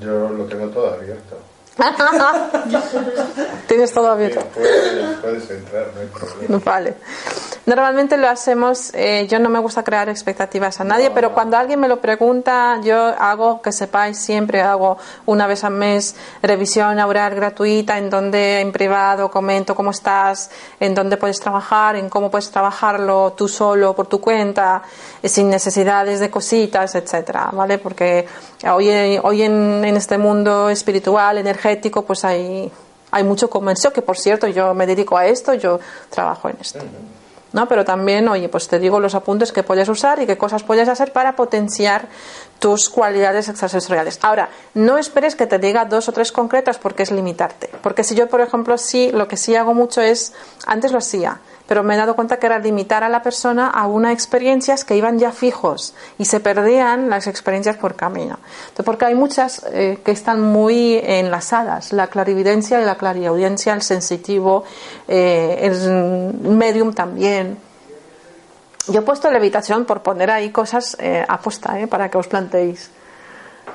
Yo 0.00 0.28
lo 0.30 0.44
tengo 0.44 0.68
todo 0.68 0.94
abierto. 0.94 1.36
Tienes 3.68 3.92
todo 3.92 4.10
abierto. 4.10 4.40
puedes, 5.20 5.50
entrar, 5.50 5.90
no 5.94 6.00
hay 6.00 6.06
problema. 6.06 6.62
Vale. 6.64 6.94
Normalmente 7.66 8.16
lo 8.16 8.28
hacemos, 8.28 8.92
eh, 8.94 9.26
yo 9.28 9.40
no 9.40 9.48
me 9.48 9.58
gusta 9.58 9.82
crear 9.82 10.08
expectativas 10.08 10.80
a 10.80 10.84
nadie, 10.84 11.10
pero 11.10 11.32
cuando 11.34 11.56
alguien 11.56 11.80
me 11.80 11.88
lo 11.88 12.00
pregunta, 12.00 12.80
yo 12.84 12.96
hago, 12.96 13.60
que 13.60 13.72
sepáis, 13.72 14.18
siempre 14.18 14.62
hago 14.62 14.98
una 15.26 15.48
vez 15.48 15.64
al 15.64 15.72
mes 15.72 16.14
revisión 16.42 16.96
oral 17.00 17.34
gratuita 17.34 17.98
en 17.98 18.08
donde 18.08 18.60
en 18.60 18.70
privado 18.70 19.32
comento 19.32 19.74
cómo 19.74 19.90
estás, 19.90 20.48
en 20.78 20.94
dónde 20.94 21.16
puedes 21.16 21.40
trabajar, 21.40 21.96
en 21.96 22.08
cómo 22.08 22.30
puedes 22.30 22.52
trabajarlo 22.52 23.32
tú 23.32 23.48
solo, 23.48 23.96
por 23.96 24.06
tu 24.06 24.20
cuenta, 24.20 24.82
eh, 25.20 25.28
sin 25.28 25.50
necesidades 25.50 26.20
de 26.20 26.30
cositas, 26.30 26.94
etcétera, 26.94 27.50
¿vale? 27.52 27.78
Porque 27.78 28.28
hoy, 28.70 29.18
hoy 29.20 29.42
en, 29.42 29.84
en 29.84 29.96
este 29.96 30.18
mundo 30.18 30.70
espiritual, 30.70 31.38
energético, 31.38 32.02
pues 32.02 32.24
hay, 32.24 32.70
hay 33.10 33.24
mucho 33.24 33.50
comercio, 33.50 33.92
que 33.92 34.02
por 34.02 34.16
cierto 34.16 34.46
yo 34.46 34.72
me 34.72 34.86
dedico 34.86 35.18
a 35.18 35.26
esto, 35.26 35.52
yo 35.54 35.80
trabajo 36.10 36.48
en 36.48 36.58
esto. 36.60 36.78
¿No? 37.52 37.68
Pero 37.68 37.84
también, 37.84 38.28
oye, 38.28 38.48
pues 38.48 38.68
te 38.68 38.78
digo 38.78 39.00
los 39.00 39.14
apuntes 39.14 39.52
que 39.52 39.62
puedes 39.62 39.88
usar 39.88 40.20
y 40.20 40.26
qué 40.26 40.36
cosas 40.36 40.62
puedes 40.62 40.88
hacer 40.88 41.12
para 41.12 41.36
potenciar 41.36 42.08
tus 42.58 42.88
cualidades 42.88 43.48
extrasensoriales. 43.48 44.18
Ahora, 44.22 44.48
no 44.74 44.98
esperes 44.98 45.36
que 45.36 45.46
te 45.46 45.58
diga 45.58 45.84
dos 45.84 46.08
o 46.08 46.12
tres 46.12 46.32
concretas 46.32 46.78
porque 46.78 47.02
es 47.02 47.10
limitarte. 47.10 47.70
Porque 47.82 48.04
si 48.04 48.14
yo, 48.14 48.28
por 48.28 48.40
ejemplo, 48.40 48.78
sí, 48.78 49.10
lo 49.12 49.28
que 49.28 49.36
sí 49.36 49.54
hago 49.54 49.74
mucho 49.74 50.00
es, 50.00 50.32
antes 50.66 50.92
lo 50.92 50.98
hacía, 50.98 51.40
pero 51.66 51.82
me 51.82 51.94
he 51.94 51.96
dado 51.96 52.14
cuenta 52.14 52.38
que 52.38 52.46
era 52.46 52.58
limitar 52.58 53.04
a 53.04 53.08
la 53.08 53.22
persona 53.22 53.68
a 53.68 53.86
unas 53.86 54.12
experiencias 54.12 54.84
que 54.84 54.96
iban 54.96 55.18
ya 55.18 55.32
fijos 55.32 55.94
y 56.18 56.24
se 56.24 56.40
perdían 56.40 57.10
las 57.10 57.26
experiencias 57.26 57.76
por 57.76 57.94
camino. 57.94 58.38
porque 58.84 59.06
hay 59.06 59.14
muchas 59.14 59.64
eh, 59.72 59.98
que 60.04 60.12
están 60.12 60.40
muy 60.40 61.00
enlazadas, 61.02 61.92
la 61.92 62.06
clarividencia 62.06 62.80
y 62.80 62.84
la 62.84 62.96
clariaudiencia, 62.96 63.74
el 63.74 63.82
sensitivo, 63.82 64.64
eh, 65.08 65.58
el 65.62 66.34
medium 66.34 66.92
también. 66.92 67.58
Yo 68.88 69.00
he 69.00 69.02
puesto 69.02 69.30
levitación 69.30 69.84
por 69.84 70.02
poner 70.02 70.30
ahí 70.30 70.50
cosas 70.50 70.96
eh, 71.00 71.24
aposta, 71.26 71.80
eh, 71.80 71.88
para 71.88 72.08
que 72.08 72.18
os 72.18 72.28
planteéis. 72.28 72.90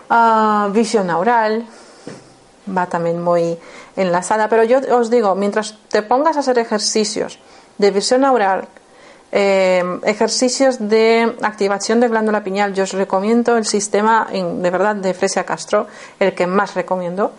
Ah, 0.10 0.70
visión 0.72 1.10
oral 1.10 1.66
va 2.66 2.86
también 2.88 3.22
muy 3.22 3.58
enlazada, 3.96 4.48
pero 4.50 4.64
yo 4.64 4.80
os 4.98 5.10
digo, 5.10 5.36
mientras 5.36 5.78
te 5.90 6.02
pongas 6.02 6.38
a 6.38 6.42
hacer 6.42 6.60
ejercicios 6.60 7.40
de 7.78 7.92
visión 7.92 8.24
oral, 8.24 8.68
eh, 9.32 9.84
ejercicios 10.04 10.90
de 10.90 11.36
activación 11.42 12.00
de 12.00 12.10
glándula 12.10 12.44
pineal, 12.44 12.74
yo 12.74 12.84
os 12.84 12.94
recomiendo 12.94 13.56
el 13.58 13.66
sistema 13.66 14.28
de 14.32 14.70
verdad 14.70 14.96
de 14.96 15.14
Fresia 15.14 15.46
Castro, 15.46 15.88
el 16.20 16.34
que 16.34 16.48
más 16.48 16.76
recomiendo. 16.76 17.32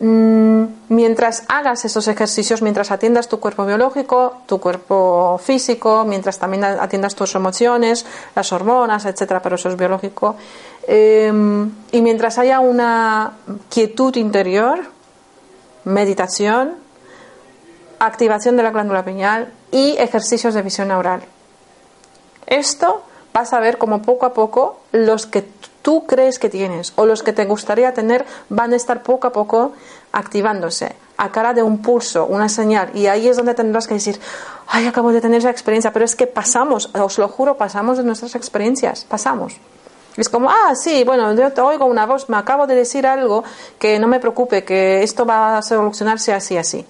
Mm, 0.00 0.64
mientras 0.88 1.42
hagas 1.48 1.84
esos 1.84 2.08
ejercicios, 2.08 2.62
mientras 2.62 2.90
atiendas 2.90 3.28
tu 3.28 3.38
cuerpo 3.38 3.66
biológico, 3.66 4.38
tu 4.46 4.58
cuerpo 4.58 5.38
físico, 5.44 6.06
mientras 6.06 6.38
también 6.38 6.64
atiendas 6.64 7.14
tus 7.14 7.34
emociones, 7.34 8.06
las 8.34 8.50
hormonas, 8.50 9.04
etcétera, 9.04 9.42
pero 9.42 9.56
eso 9.56 9.68
es 9.68 9.76
biológico, 9.76 10.36
eh, 10.88 11.30
y 11.92 12.00
mientras 12.00 12.38
haya 12.38 12.60
una 12.60 13.32
quietud 13.68 14.16
interior, 14.16 14.80
meditación, 15.84 16.74
activación 17.98 18.56
de 18.56 18.62
la 18.62 18.70
glándula 18.70 19.04
pineal 19.04 19.52
y 19.70 19.96
ejercicios 19.98 20.54
de 20.54 20.62
visión 20.62 20.90
oral. 20.90 21.22
Esto 22.46 23.02
vas 23.32 23.52
a 23.52 23.60
ver 23.60 23.78
como 23.78 24.02
poco 24.02 24.26
a 24.26 24.34
poco 24.34 24.80
los 24.92 25.26
que 25.26 25.46
tú 25.82 26.06
crees 26.06 26.38
que 26.38 26.50
tienes 26.50 26.92
o 26.96 27.06
los 27.06 27.22
que 27.22 27.32
te 27.32 27.44
gustaría 27.44 27.94
tener 27.94 28.26
van 28.48 28.72
a 28.72 28.76
estar 28.76 29.02
poco 29.02 29.28
a 29.28 29.32
poco 29.32 29.72
activándose 30.12 30.96
a 31.16 31.30
cara 31.30 31.52
de 31.52 31.62
un 31.62 31.82
pulso, 31.82 32.24
una 32.24 32.48
señal. 32.48 32.90
Y 32.94 33.06
ahí 33.06 33.28
es 33.28 33.36
donde 33.36 33.52
tendrás 33.52 33.86
que 33.86 33.92
decir, 33.92 34.18
ay, 34.66 34.86
acabo 34.86 35.12
de 35.12 35.20
tener 35.20 35.40
esa 35.40 35.50
experiencia, 35.50 35.92
pero 35.92 36.06
es 36.06 36.16
que 36.16 36.26
pasamos, 36.26 36.88
os 36.94 37.18
lo 37.18 37.28
juro, 37.28 37.58
pasamos 37.58 37.98
de 37.98 38.04
nuestras 38.04 38.34
experiencias, 38.34 39.04
pasamos. 39.04 39.60
Es 40.16 40.28
como, 40.28 40.50
ah, 40.50 40.74
sí, 40.74 41.04
bueno, 41.04 41.32
yo 41.34 41.52
te 41.52 41.60
oigo 41.60 41.86
una 41.86 42.06
voz, 42.06 42.28
me 42.28 42.36
acabo 42.36 42.66
de 42.66 42.74
decir 42.74 43.06
algo 43.06 43.44
que 43.78 43.98
no 43.98 44.08
me 44.08 44.20
preocupe, 44.20 44.64
que 44.64 45.02
esto 45.02 45.24
va 45.24 45.58
a 45.58 45.62
solucionarse 45.62 46.32
así, 46.32 46.56
así. 46.56 46.84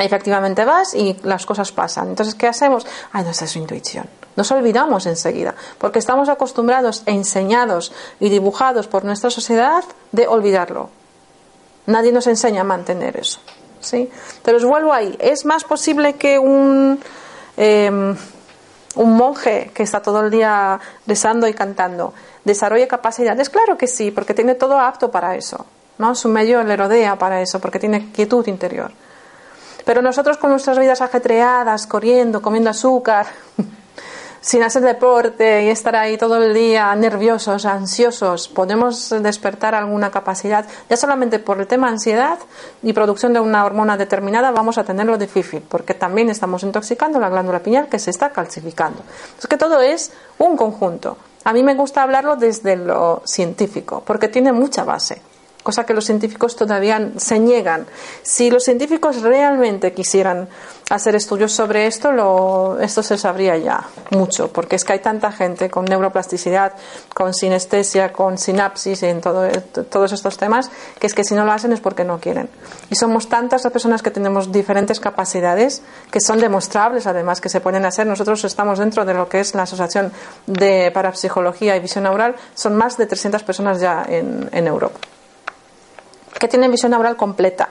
Efectivamente 0.00 0.64
vas 0.64 0.94
y 0.94 1.16
las 1.24 1.44
cosas 1.44 1.72
pasan. 1.72 2.08
Entonces, 2.08 2.34
¿qué 2.34 2.46
hacemos? 2.46 2.86
Ay, 3.12 3.24
no, 3.24 3.30
esa 3.30 3.44
es 3.44 3.50
su 3.50 3.58
intuición. 3.58 4.06
Nos 4.36 4.50
olvidamos 4.52 5.06
enseguida, 5.06 5.54
porque 5.78 5.98
estamos 5.98 6.28
acostumbrados, 6.28 7.02
enseñados 7.06 7.92
y 8.18 8.30
dibujados 8.30 8.86
por 8.86 9.04
nuestra 9.04 9.30
sociedad 9.30 9.84
de 10.12 10.26
olvidarlo. 10.26 10.88
Nadie 11.86 12.12
nos 12.12 12.26
enseña 12.26 12.62
a 12.62 12.64
mantener 12.64 13.16
eso. 13.16 13.40
¿sí? 13.80 14.10
Pero 14.44 14.58
os 14.58 14.64
vuelvo 14.64 14.92
ahí. 14.92 15.16
¿Es 15.18 15.44
más 15.44 15.64
posible 15.64 16.14
que 16.14 16.38
un, 16.38 17.00
em, 17.56 18.16
un 18.96 19.16
monje 19.16 19.70
que 19.74 19.82
está 19.82 20.00
todo 20.00 20.24
el 20.24 20.30
día 20.30 20.80
rezando 21.06 21.46
y 21.46 21.54
cantando 21.54 22.14
desarrolle 22.44 22.88
capacidades? 22.88 23.50
Claro 23.50 23.76
que 23.76 23.86
sí, 23.86 24.10
porque 24.10 24.34
tiene 24.34 24.54
todo 24.54 24.78
apto 24.78 25.10
para 25.10 25.36
eso. 25.36 25.66
¿no? 25.98 26.14
Su 26.14 26.28
medio 26.28 26.62
le 26.64 26.76
rodea 26.76 27.16
para 27.16 27.42
eso, 27.42 27.60
porque 27.60 27.78
tiene 27.78 28.10
quietud 28.10 28.46
interior. 28.46 28.90
Pero 29.84 30.02
nosotros 30.02 30.38
con 30.38 30.50
nuestras 30.50 30.78
vidas 30.78 31.00
ajetreadas, 31.00 31.86
corriendo, 31.86 32.40
comiendo 32.42 32.70
azúcar, 32.70 33.26
sin 34.40 34.62
hacer 34.62 34.82
deporte 34.82 35.64
y 35.64 35.68
estar 35.68 35.94
ahí 35.96 36.16
todo 36.16 36.42
el 36.42 36.54
día 36.54 36.94
nerviosos, 36.94 37.66
ansiosos, 37.66 38.48
podemos 38.48 39.10
despertar 39.22 39.74
alguna 39.74 40.10
capacidad, 40.10 40.66
ya 40.88 40.96
solamente 40.96 41.38
por 41.38 41.60
el 41.60 41.66
tema 41.66 41.88
ansiedad 41.88 42.38
y 42.82 42.92
producción 42.92 43.32
de 43.32 43.40
una 43.40 43.64
hormona 43.64 43.96
determinada 43.96 44.50
vamos 44.50 44.78
a 44.78 44.84
tenerlo 44.84 45.18
difícil, 45.18 45.62
porque 45.68 45.94
también 45.94 46.30
estamos 46.30 46.62
intoxicando 46.62 47.20
la 47.20 47.28
glándula 47.28 47.60
pineal 47.60 47.88
que 47.88 47.98
se 47.98 48.10
está 48.10 48.30
calcificando. 48.30 49.02
Es 49.38 49.46
que 49.46 49.56
todo 49.56 49.80
es 49.80 50.12
un 50.38 50.56
conjunto. 50.56 51.16
A 51.44 51.52
mí 51.52 51.62
me 51.62 51.74
gusta 51.74 52.02
hablarlo 52.02 52.36
desde 52.36 52.76
lo 52.76 53.22
científico, 53.24 54.02
porque 54.04 54.28
tiene 54.28 54.52
mucha 54.52 54.84
base 54.84 55.22
cosa 55.62 55.84
que 55.84 55.94
los 55.94 56.04
científicos 56.04 56.56
todavía 56.56 57.10
se 57.16 57.38
niegan. 57.38 57.86
Si 58.22 58.50
los 58.50 58.64
científicos 58.64 59.22
realmente 59.22 59.92
quisieran 59.92 60.48
hacer 60.90 61.14
estudios 61.14 61.52
sobre 61.52 61.86
esto, 61.86 62.10
lo, 62.10 62.78
esto 62.80 63.02
se 63.02 63.16
sabría 63.16 63.56
ya 63.56 63.86
mucho, 64.10 64.52
porque 64.52 64.76
es 64.76 64.84
que 64.84 64.94
hay 64.94 64.98
tanta 64.98 65.30
gente 65.30 65.70
con 65.70 65.84
neuroplasticidad, 65.84 66.72
con 67.14 67.32
sinestesia, 67.32 68.12
con 68.12 68.38
sinapsis, 68.38 69.04
en 69.04 69.20
todo, 69.20 69.48
todos 69.88 70.12
estos 70.12 70.36
temas, 70.36 70.70
que 70.98 71.06
es 71.06 71.14
que 71.14 71.22
si 71.22 71.34
no 71.34 71.44
lo 71.44 71.52
hacen 71.52 71.72
es 71.72 71.80
porque 71.80 72.04
no 72.04 72.18
quieren. 72.18 72.48
Y 72.90 72.96
somos 72.96 73.28
tantas 73.28 73.62
las 73.62 73.72
personas 73.72 74.02
que 74.02 74.10
tenemos 74.10 74.50
diferentes 74.50 74.98
capacidades 74.98 75.82
que 76.10 76.20
son 76.20 76.40
demostrables, 76.40 77.06
además, 77.06 77.40
que 77.40 77.48
se 77.48 77.60
pueden 77.60 77.84
hacer. 77.84 78.06
Nosotros 78.06 78.44
estamos 78.44 78.80
dentro 78.80 79.04
de 79.04 79.14
lo 79.14 79.28
que 79.28 79.40
es 79.40 79.54
la 79.54 79.62
Asociación 79.62 80.12
de 80.46 80.90
Parapsicología 80.92 81.76
y 81.76 81.80
Visión 81.80 82.04
Neural, 82.04 82.34
son 82.54 82.76
más 82.76 82.96
de 82.96 83.06
300 83.06 83.44
personas 83.44 83.80
ya 83.80 84.04
en 84.08 84.66
Europa 84.66 84.98
que 86.38 86.48
tienen 86.48 86.70
visión 86.70 86.90
neural 86.90 87.16
completa, 87.16 87.68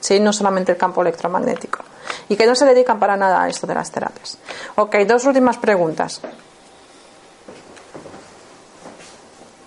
¿sí? 0.00 0.20
no 0.20 0.32
solamente 0.32 0.72
el 0.72 0.78
campo 0.78 1.02
electromagnético, 1.02 1.84
y 2.28 2.36
que 2.36 2.46
no 2.46 2.54
se 2.54 2.64
dedican 2.64 2.98
para 2.98 3.16
nada 3.16 3.42
a 3.42 3.48
esto 3.48 3.66
de 3.66 3.74
las 3.74 3.90
terapias. 3.90 4.38
Ok, 4.76 4.96
dos 5.06 5.24
últimas 5.24 5.56
preguntas. 5.58 6.20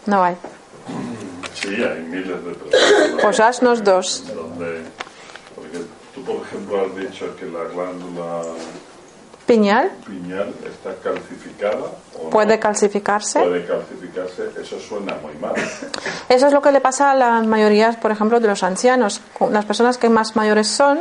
No 0.05 0.23
hay. 0.23 0.35
Sí, 1.53 1.83
hay 1.83 2.01
miles 2.01 2.43
de 2.43 2.51
personas. 2.53 3.21
Pues 3.21 3.39
haznos 3.39 3.83
dos. 3.83 4.23
porque 5.55 5.79
tú, 6.15 6.23
por 6.23 6.37
ejemplo, 6.37 6.85
has 6.85 6.95
dicho 6.95 7.35
que 7.35 7.45
la 7.45 7.65
glándula 7.65 8.41
piñal, 9.49 9.89
piñal 10.05 10.53
está 10.63 10.93
calcificada. 11.01 11.87
puede 12.29 12.59
calcificarse. 12.59 13.39
Puede 13.39 13.65
calcificarse, 13.65 14.43
eso 14.61 14.79
suena 14.79 15.15
muy 15.23 15.33
mal. 15.41 15.55
Eso 16.29 16.45
es 16.45 16.53
lo 16.53 16.61
que 16.61 16.71
le 16.71 16.79
pasa 16.79 17.09
a 17.09 17.15
la 17.15 17.41
mayoría, 17.41 17.99
por 17.99 18.11
ejemplo, 18.11 18.39
de 18.39 18.47
los 18.47 18.61
ancianos. 18.61 19.21
Las 19.49 19.65
personas 19.65 19.97
que 19.97 20.09
más 20.09 20.35
mayores 20.35 20.67
son, 20.67 20.99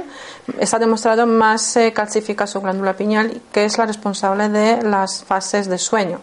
está 0.59 0.79
demostrado 0.79 1.27
más 1.27 1.61
se 1.61 1.93
calcifica 1.93 2.47
su 2.47 2.63
glándula 2.63 2.95
piñal, 2.95 3.43
que 3.53 3.67
es 3.67 3.77
la 3.77 3.85
responsable 3.85 4.49
de 4.49 4.83
las 4.83 5.23
fases 5.25 5.69
de 5.69 5.77
sueño. 5.77 6.21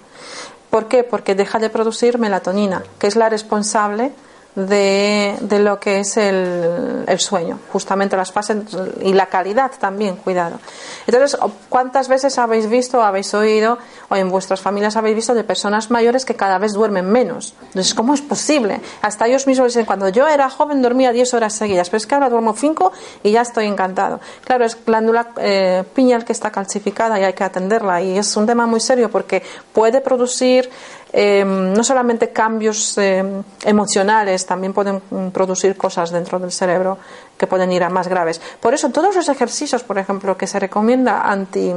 ¿Por 0.71 0.87
qué? 0.87 1.03
Porque 1.03 1.35
deja 1.35 1.59
de 1.59 1.69
producir 1.69 2.17
melatonina, 2.17 2.81
que 2.97 3.05
es 3.05 3.15
la 3.15 3.29
responsable 3.29 4.11
de, 4.55 5.35
de 5.41 5.59
lo 5.59 5.79
que 5.79 5.99
es 5.99 6.17
el, 6.17 7.03
el, 7.07 7.19
sueño, 7.19 7.59
justamente 7.71 8.15
las 8.15 8.31
fases 8.31 8.57
y 9.01 9.13
la 9.13 9.25
calidad 9.27 9.71
también, 9.77 10.15
cuidado. 10.15 10.59
Entonces, 11.05 11.37
¿cuántas 11.69 12.07
veces 12.07 12.37
habéis 12.37 12.69
visto, 12.69 13.03
habéis 13.03 13.33
oído, 13.33 13.77
o 14.09 14.15
en 14.15 14.29
vuestras 14.29 14.61
familias 14.61 14.95
habéis 14.95 15.15
visto 15.15 15.33
de 15.33 15.43
personas 15.43 15.91
mayores 15.91 16.23
que 16.23 16.35
cada 16.35 16.57
vez 16.57 16.73
duermen 16.73 17.11
menos? 17.11 17.53
Entonces, 17.67 17.93
¿cómo 17.93 18.13
es 18.13 18.21
posible? 18.21 18.79
Hasta 19.01 19.27
ellos 19.27 19.45
mismos 19.45 19.67
dicen, 19.67 19.85
cuando 19.85 20.07
yo 20.09 20.27
era 20.27 20.49
joven 20.49 20.81
dormía 20.81 21.11
10 21.11 21.33
horas 21.33 21.53
seguidas, 21.53 21.89
pero 21.89 21.97
es 21.97 22.07
que 22.07 22.15
ahora 22.15 22.29
duermo 22.29 22.53
5 22.53 22.91
y 23.23 23.31
ya 23.31 23.41
estoy 23.41 23.65
encantado. 23.65 24.21
Claro, 24.45 24.65
es 24.65 24.77
glándula 24.85 25.31
eh, 25.37 25.83
que 25.95 26.31
está 26.31 26.51
calcificada 26.51 27.19
y 27.19 27.23
hay 27.23 27.33
que 27.33 27.43
atenderla 27.43 28.01
y 28.01 28.17
es 28.17 28.35
un 28.37 28.45
tema 28.45 28.65
muy 28.65 28.79
serio 28.79 29.09
porque 29.09 29.43
puede 29.73 30.01
producir 30.01 30.69
eh, 31.17 31.45
no 31.45 31.81
solamente 31.81 32.33
cambios 32.33 32.97
eh, 32.97 33.23
emocionales, 33.63 34.45
también 34.45 34.73
pueden 34.73 34.99
producir 35.31 35.77
cosas 35.77 36.11
dentro 36.11 36.39
del 36.39 36.51
cerebro 36.51 36.97
que 37.37 37.47
pueden 37.47 37.71
ir 37.71 37.85
a 37.85 37.89
más 37.89 38.09
graves. 38.09 38.41
Por 38.59 38.73
eso, 38.73 38.89
todos 38.89 39.15
los 39.15 39.29
ejercicios, 39.29 39.81
por 39.81 39.97
ejemplo, 39.97 40.35
que 40.35 40.45
se 40.45 40.59
recomienda 40.59 41.21
anti, 41.21 41.73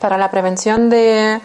para 0.00 0.16
la 0.16 0.30
prevención 0.30 0.88
de 0.88 1.38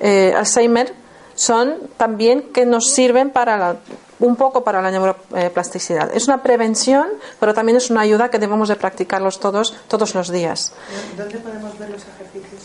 eh, 0.00 0.34
Alzheimer, 0.36 0.92
son 1.36 1.76
también 1.96 2.52
que 2.52 2.66
nos 2.66 2.90
sirven 2.90 3.30
para 3.30 3.56
la, 3.56 3.76
un 4.18 4.34
poco 4.34 4.64
para 4.64 4.82
la 4.82 4.90
neuroplasticidad. 4.90 6.14
Es 6.16 6.26
una 6.26 6.42
prevención, 6.42 7.06
pero 7.38 7.54
también 7.54 7.76
es 7.76 7.90
una 7.90 8.00
ayuda 8.00 8.28
que 8.28 8.40
debemos 8.40 8.68
de 8.68 8.74
practicarlos 8.74 9.38
todos, 9.38 9.72
todos 9.86 10.16
los 10.16 10.30
días. 10.32 10.72
¿Dónde 11.16 11.38
podemos 11.38 11.78
ver 11.78 11.90
los 11.90 12.02
ejercicios? 12.02 12.55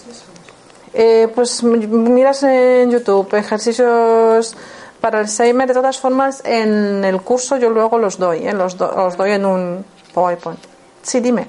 Eh, 0.93 1.31
pues 1.33 1.63
miras 1.63 2.43
en 2.43 2.91
YouTube 2.91 3.33
ejercicios 3.35 4.55
para 4.99 5.19
el 5.19 5.25
Alzheimer. 5.25 5.67
De 5.67 5.73
todas 5.73 5.99
formas, 5.99 6.41
en 6.45 7.03
el 7.05 7.21
curso 7.21 7.57
yo 7.57 7.69
luego 7.69 7.97
los 7.97 8.17
doy, 8.17 8.47
¿eh? 8.47 8.53
los, 8.53 8.77
do, 8.77 8.91
los 8.95 9.17
doy 9.17 9.31
en 9.31 9.45
un 9.45 9.85
PowerPoint. 10.13 10.59
Sí, 11.01 11.19
dime. 11.19 11.47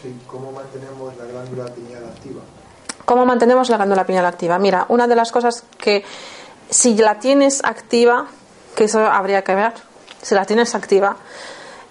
Sí, 0.00 0.14
¿Cómo 0.26 0.52
mantenemos 0.52 1.16
la 1.16 1.24
glándula 1.24 1.64
pineal 1.66 2.04
activa? 2.04 2.40
¿Cómo 3.04 3.26
mantenemos 3.26 3.68
la 3.70 3.76
glándula 3.76 4.04
pineal 4.04 4.26
activa? 4.26 4.58
Mira, 4.58 4.86
una 4.88 5.06
de 5.06 5.16
las 5.16 5.30
cosas 5.30 5.64
que 5.78 6.04
si 6.70 6.96
la 6.96 7.18
tienes 7.18 7.62
activa, 7.64 8.26
que 8.74 8.84
eso 8.84 9.00
habría 9.06 9.42
que 9.42 9.54
ver, 9.54 9.72
si 10.22 10.34
la 10.34 10.44
tienes 10.44 10.74
activa, 10.74 11.16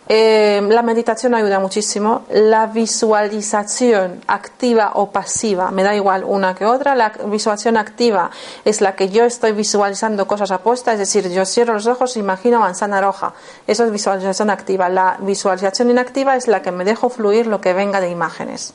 eh, 0.09 0.61
la 0.67 0.81
meditación 0.81 1.33
ayuda 1.33 1.59
muchísimo. 1.59 2.25
La 2.29 2.67
visualización 2.67 4.21
activa 4.27 4.91
o 4.95 5.11
pasiva, 5.11 5.71
me 5.71 5.83
da 5.83 5.95
igual 5.95 6.23
una 6.25 6.55
que 6.55 6.65
otra. 6.65 6.95
La 6.95 7.13
visualización 7.25 7.77
activa 7.77 8.29
es 8.65 8.81
la 8.81 8.95
que 8.95 9.09
yo 9.09 9.23
estoy 9.23 9.53
visualizando 9.53 10.27
cosas 10.27 10.51
apuestas, 10.51 10.93
es 10.93 10.99
decir, 10.99 11.29
yo 11.31 11.45
cierro 11.45 11.73
los 11.73 11.87
ojos 11.87 12.15
e 12.15 12.19
imagino 12.19 12.59
manzana 12.59 13.01
roja. 13.01 13.33
Eso 13.65 13.85
es 13.85 13.91
visualización 13.91 14.49
activa. 14.49 14.89
La 14.89 15.17
visualización 15.19 15.89
inactiva 15.89 16.35
es 16.35 16.47
la 16.47 16.61
que 16.61 16.71
me 16.71 16.83
dejo 16.83 17.09
fluir 17.09 17.47
lo 17.47 17.61
que 17.61 17.73
venga 17.73 18.01
de 18.01 18.09
imágenes. 18.09 18.73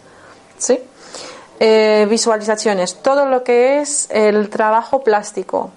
¿Sí? 0.57 0.81
Eh, 1.61 2.07
visualizaciones, 2.09 3.03
todo 3.03 3.27
lo 3.27 3.43
que 3.43 3.81
es 3.81 4.07
el 4.11 4.49
trabajo 4.49 5.03
plástico, 5.03 5.73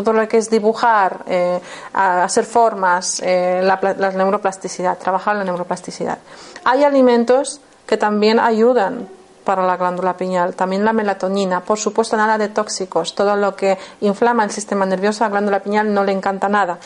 todo 0.00 0.14
lo 0.14 0.26
que 0.26 0.38
es 0.38 0.48
dibujar, 0.48 1.24
eh, 1.26 1.60
hacer 1.92 2.44
formas, 2.44 3.20
eh, 3.22 3.60
la, 3.62 3.78
la, 3.98 4.10
neuroplasticidad, 4.10 4.96
trabajar 4.98 5.36
la 5.36 5.44
neuroplasticidad. 5.44 6.18
Hay 6.64 6.84
alimentos 6.84 7.60
que 7.86 7.96
también 7.98 8.40
ayudan 8.40 9.08
para 9.44 9.66
la 9.66 9.76
glándula 9.76 10.16
pineal, 10.16 10.54
también 10.54 10.84
la 10.84 10.92
melatonina, 10.92 11.60
por 11.60 11.78
supuesto 11.78 12.16
nada 12.16 12.38
de 12.38 12.48
tóxicos, 12.48 13.14
todo 13.14 13.36
lo 13.36 13.54
que 13.54 13.76
inflama 14.00 14.44
el 14.44 14.50
sistema 14.50 14.86
nervioso 14.86 15.24
la 15.24 15.30
glándula 15.30 15.60
pineal 15.60 15.92
no 15.92 16.04
le 16.04 16.12
encanta 16.12 16.48
nada, 16.48 16.78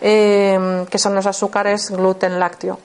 eh, 0.00 0.84
que 0.90 0.98
son 0.98 1.14
los 1.14 1.26
azúcares, 1.26 1.90
gluten, 1.90 2.38
lácteo. 2.38 2.78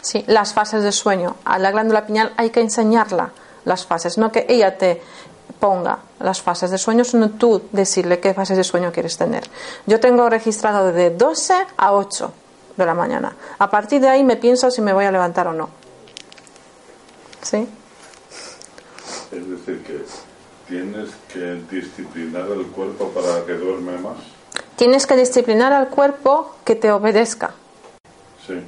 Sí, 0.00 0.24
las 0.28 0.54
fases 0.54 0.84
de 0.84 0.92
sueño. 0.92 1.36
A 1.44 1.58
la 1.58 1.72
glándula 1.72 2.06
pineal 2.06 2.32
hay 2.36 2.50
que 2.50 2.60
enseñarla 2.60 3.32
las 3.64 3.84
fases, 3.84 4.16
no 4.16 4.30
que 4.30 4.46
ella 4.48 4.78
te 4.78 5.02
ponga 5.58 5.98
las 6.20 6.40
fases 6.40 6.70
de 6.70 6.78
sueño, 6.78 7.04
sino 7.04 7.30
tú 7.30 7.62
decirle 7.72 8.20
qué 8.20 8.34
fases 8.34 8.56
de 8.56 8.64
sueño 8.64 8.92
quieres 8.92 9.16
tener. 9.16 9.44
Yo 9.86 10.00
tengo 10.00 10.28
registrado 10.28 10.92
de 10.92 11.10
12 11.10 11.54
a 11.76 11.92
8 11.92 12.32
de 12.76 12.86
la 12.86 12.94
mañana. 12.94 13.34
A 13.58 13.70
partir 13.70 14.00
de 14.00 14.08
ahí 14.08 14.24
me 14.24 14.36
pienso 14.36 14.70
si 14.70 14.80
me 14.80 14.92
voy 14.92 15.04
a 15.04 15.12
levantar 15.12 15.48
o 15.48 15.52
no. 15.52 15.68
¿Sí? 17.42 17.66
Es 19.32 19.50
decir, 19.50 19.82
que 19.82 20.04
tienes 20.68 21.10
que 21.32 21.62
disciplinar 21.70 22.48
el 22.48 22.66
cuerpo 22.66 23.08
para 23.10 23.44
que 23.44 23.54
duerme 23.54 23.98
más. 23.98 24.16
Tienes 24.76 25.06
que 25.06 25.16
disciplinar 25.16 25.72
al 25.72 25.88
cuerpo 25.88 26.54
que 26.64 26.74
te 26.74 26.90
obedezca. 26.90 27.52
Sí, 28.46 28.60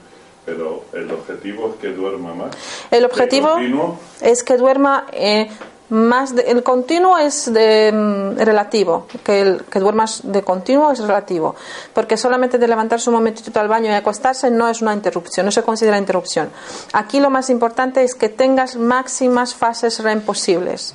pero 0.45 0.85
el 0.93 1.11
objetivo 1.11 1.71
es 1.75 1.81
que 1.81 1.89
duerma 1.89 2.35
más. 2.35 2.57
El 2.91 3.05
objetivo 3.05 3.99
es 4.21 4.43
que 4.43 4.57
duerma 4.57 5.07
eh, 5.13 5.51
más 5.91 6.35
de, 6.35 6.43
el 6.43 6.63
continuo 6.63 7.19
es 7.19 7.53
de, 7.53 7.93
mm, 7.93 8.39
relativo, 8.39 9.07
que 9.25 9.41
el 9.41 9.65
que 9.65 9.81
duermas 9.81 10.21
de 10.23 10.43
continuo 10.43 10.91
es 10.91 11.01
relativo, 11.01 11.55
porque 11.95 12.17
solamente 12.17 12.59
de 12.59 12.69
levantarse 12.69 13.11
un 13.11 13.17
momentito 13.17 13.59
al 13.61 13.69
baño 13.69 13.91
y 13.91 13.95
acostarse 13.95 14.51
no 14.51 14.69
es 14.69 14.83
una 14.83 14.93
interrupción, 14.93 15.47
no 15.47 15.53
se 15.53 15.63
considera 15.63 15.99
interrupción. 15.99 16.51
Aquí 16.93 17.21
lo 17.21 17.31
más 17.31 17.51
importante 17.51 18.03
es 18.03 18.15
que 18.15 18.29
tengas 18.29 18.77
máximas 18.77 19.55
fases 19.55 20.01
REM 20.01 20.21
posibles. 20.21 20.95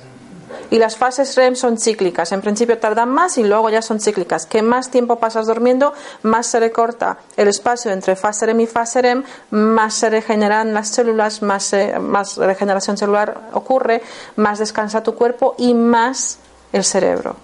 Y 0.74 0.78
las 0.80 0.96
fases 0.96 1.36
REM 1.36 1.54
son 1.54 1.78
cíclicas. 1.78 2.32
En 2.32 2.40
principio 2.40 2.78
tardan 2.78 3.08
más 3.08 3.38
y 3.38 3.44
luego 3.44 3.70
ya 3.70 3.80
son 3.80 4.00
cíclicas. 4.00 4.44
Que 4.44 4.60
más 4.60 4.90
tiempo 4.90 5.20
pasas 5.20 5.46
durmiendo, 5.46 5.94
más 6.24 6.48
se 6.48 6.58
recorta 6.58 7.18
el 7.36 7.46
espacio 7.46 7.92
entre 7.92 8.16
fase 8.16 8.44
REM 8.44 8.62
y 8.62 8.66
fase 8.66 9.00
REM, 9.00 9.22
más 9.50 9.94
se 9.94 10.10
regeneran 10.10 10.74
las 10.74 10.88
células, 10.88 11.42
más, 11.42 11.72
eh, 11.74 11.96
más 12.00 12.38
regeneración 12.38 12.96
celular 12.96 13.50
ocurre, 13.52 14.02
más 14.34 14.58
descansa 14.58 15.00
tu 15.00 15.14
cuerpo 15.14 15.54
y 15.58 15.74
más 15.74 16.38
el 16.72 16.82
cerebro. 16.82 17.36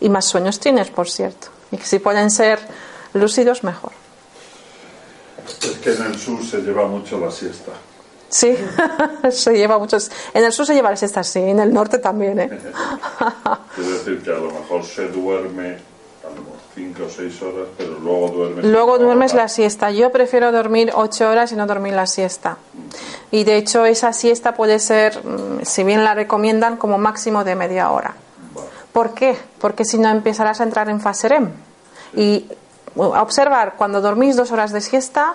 Y 0.00 0.08
más 0.08 0.24
sueños 0.24 0.58
tienes, 0.58 0.88
por 0.88 1.10
cierto. 1.10 1.48
Y 1.70 1.76
si 1.76 1.98
pueden 1.98 2.30
ser 2.30 2.60
lúcidos, 3.12 3.62
mejor. 3.62 3.92
Es 5.60 5.78
que 5.80 5.92
en 5.92 6.02
el 6.06 6.18
sur 6.18 6.42
se 6.42 6.62
lleva 6.62 6.86
mucho 6.86 7.20
la 7.20 7.30
siesta. 7.30 7.72
Sí, 8.32 8.56
se 9.30 9.52
lleva 9.52 9.78
muchos. 9.78 10.10
En 10.32 10.42
el 10.42 10.52
sur 10.52 10.64
se 10.64 10.72
lleva 10.72 10.88
la 10.88 10.96
siesta, 10.96 11.22
sí, 11.22 11.38
en 11.38 11.60
el 11.60 11.72
norte 11.72 11.98
también, 11.98 12.40
¿eh? 12.40 12.48
Quiero 13.74 13.90
decir 13.90 14.22
que 14.22 14.30
a 14.30 14.38
lo 14.38 14.50
mejor 14.50 14.82
se 14.84 15.08
duerme 15.08 15.76
a 16.24 16.28
lo 16.34 16.40
mejor 16.40 16.56
5 16.74 17.02
o 17.04 17.10
6 17.10 17.42
horas, 17.42 17.68
pero 17.76 17.98
luego 17.98 18.28
duermes. 18.28 18.64
Luego 18.64 18.98
duermes 18.98 19.34
la 19.34 19.48
siesta. 19.48 19.90
Yo 19.90 20.10
prefiero 20.10 20.50
dormir 20.50 20.92
ocho 20.94 21.28
horas 21.28 21.52
y 21.52 21.56
no 21.56 21.66
dormir 21.66 21.92
la 21.92 22.06
siesta. 22.06 22.56
Y 23.30 23.44
de 23.44 23.58
hecho 23.58 23.84
esa 23.84 24.14
siesta 24.14 24.54
puede 24.54 24.78
ser, 24.78 25.22
mm, 25.22 25.64
si 25.64 25.84
bien 25.84 26.02
la 26.02 26.14
recomiendan, 26.14 26.78
como 26.78 26.96
máximo 26.96 27.44
de 27.44 27.54
media 27.54 27.90
hora. 27.90 28.14
Vale. 28.54 28.66
¿Por 28.94 29.12
qué? 29.12 29.36
Porque 29.60 29.84
si 29.84 29.98
no 29.98 30.08
empezarás 30.08 30.62
a 30.62 30.64
entrar 30.64 30.88
en 30.88 31.02
fase 31.02 31.28
REM. 31.28 31.50
Y 32.16 32.46
observar 32.94 33.74
cuando 33.76 34.00
dormís 34.00 34.36
dos 34.36 34.52
horas 34.52 34.72
de 34.72 34.80
siesta, 34.80 35.34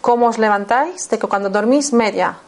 cómo 0.00 0.26
os 0.26 0.38
levantáis, 0.38 1.08
de 1.08 1.18
que 1.18 1.26
cuando 1.26 1.48
dormís 1.48 1.92
media. 1.92 2.38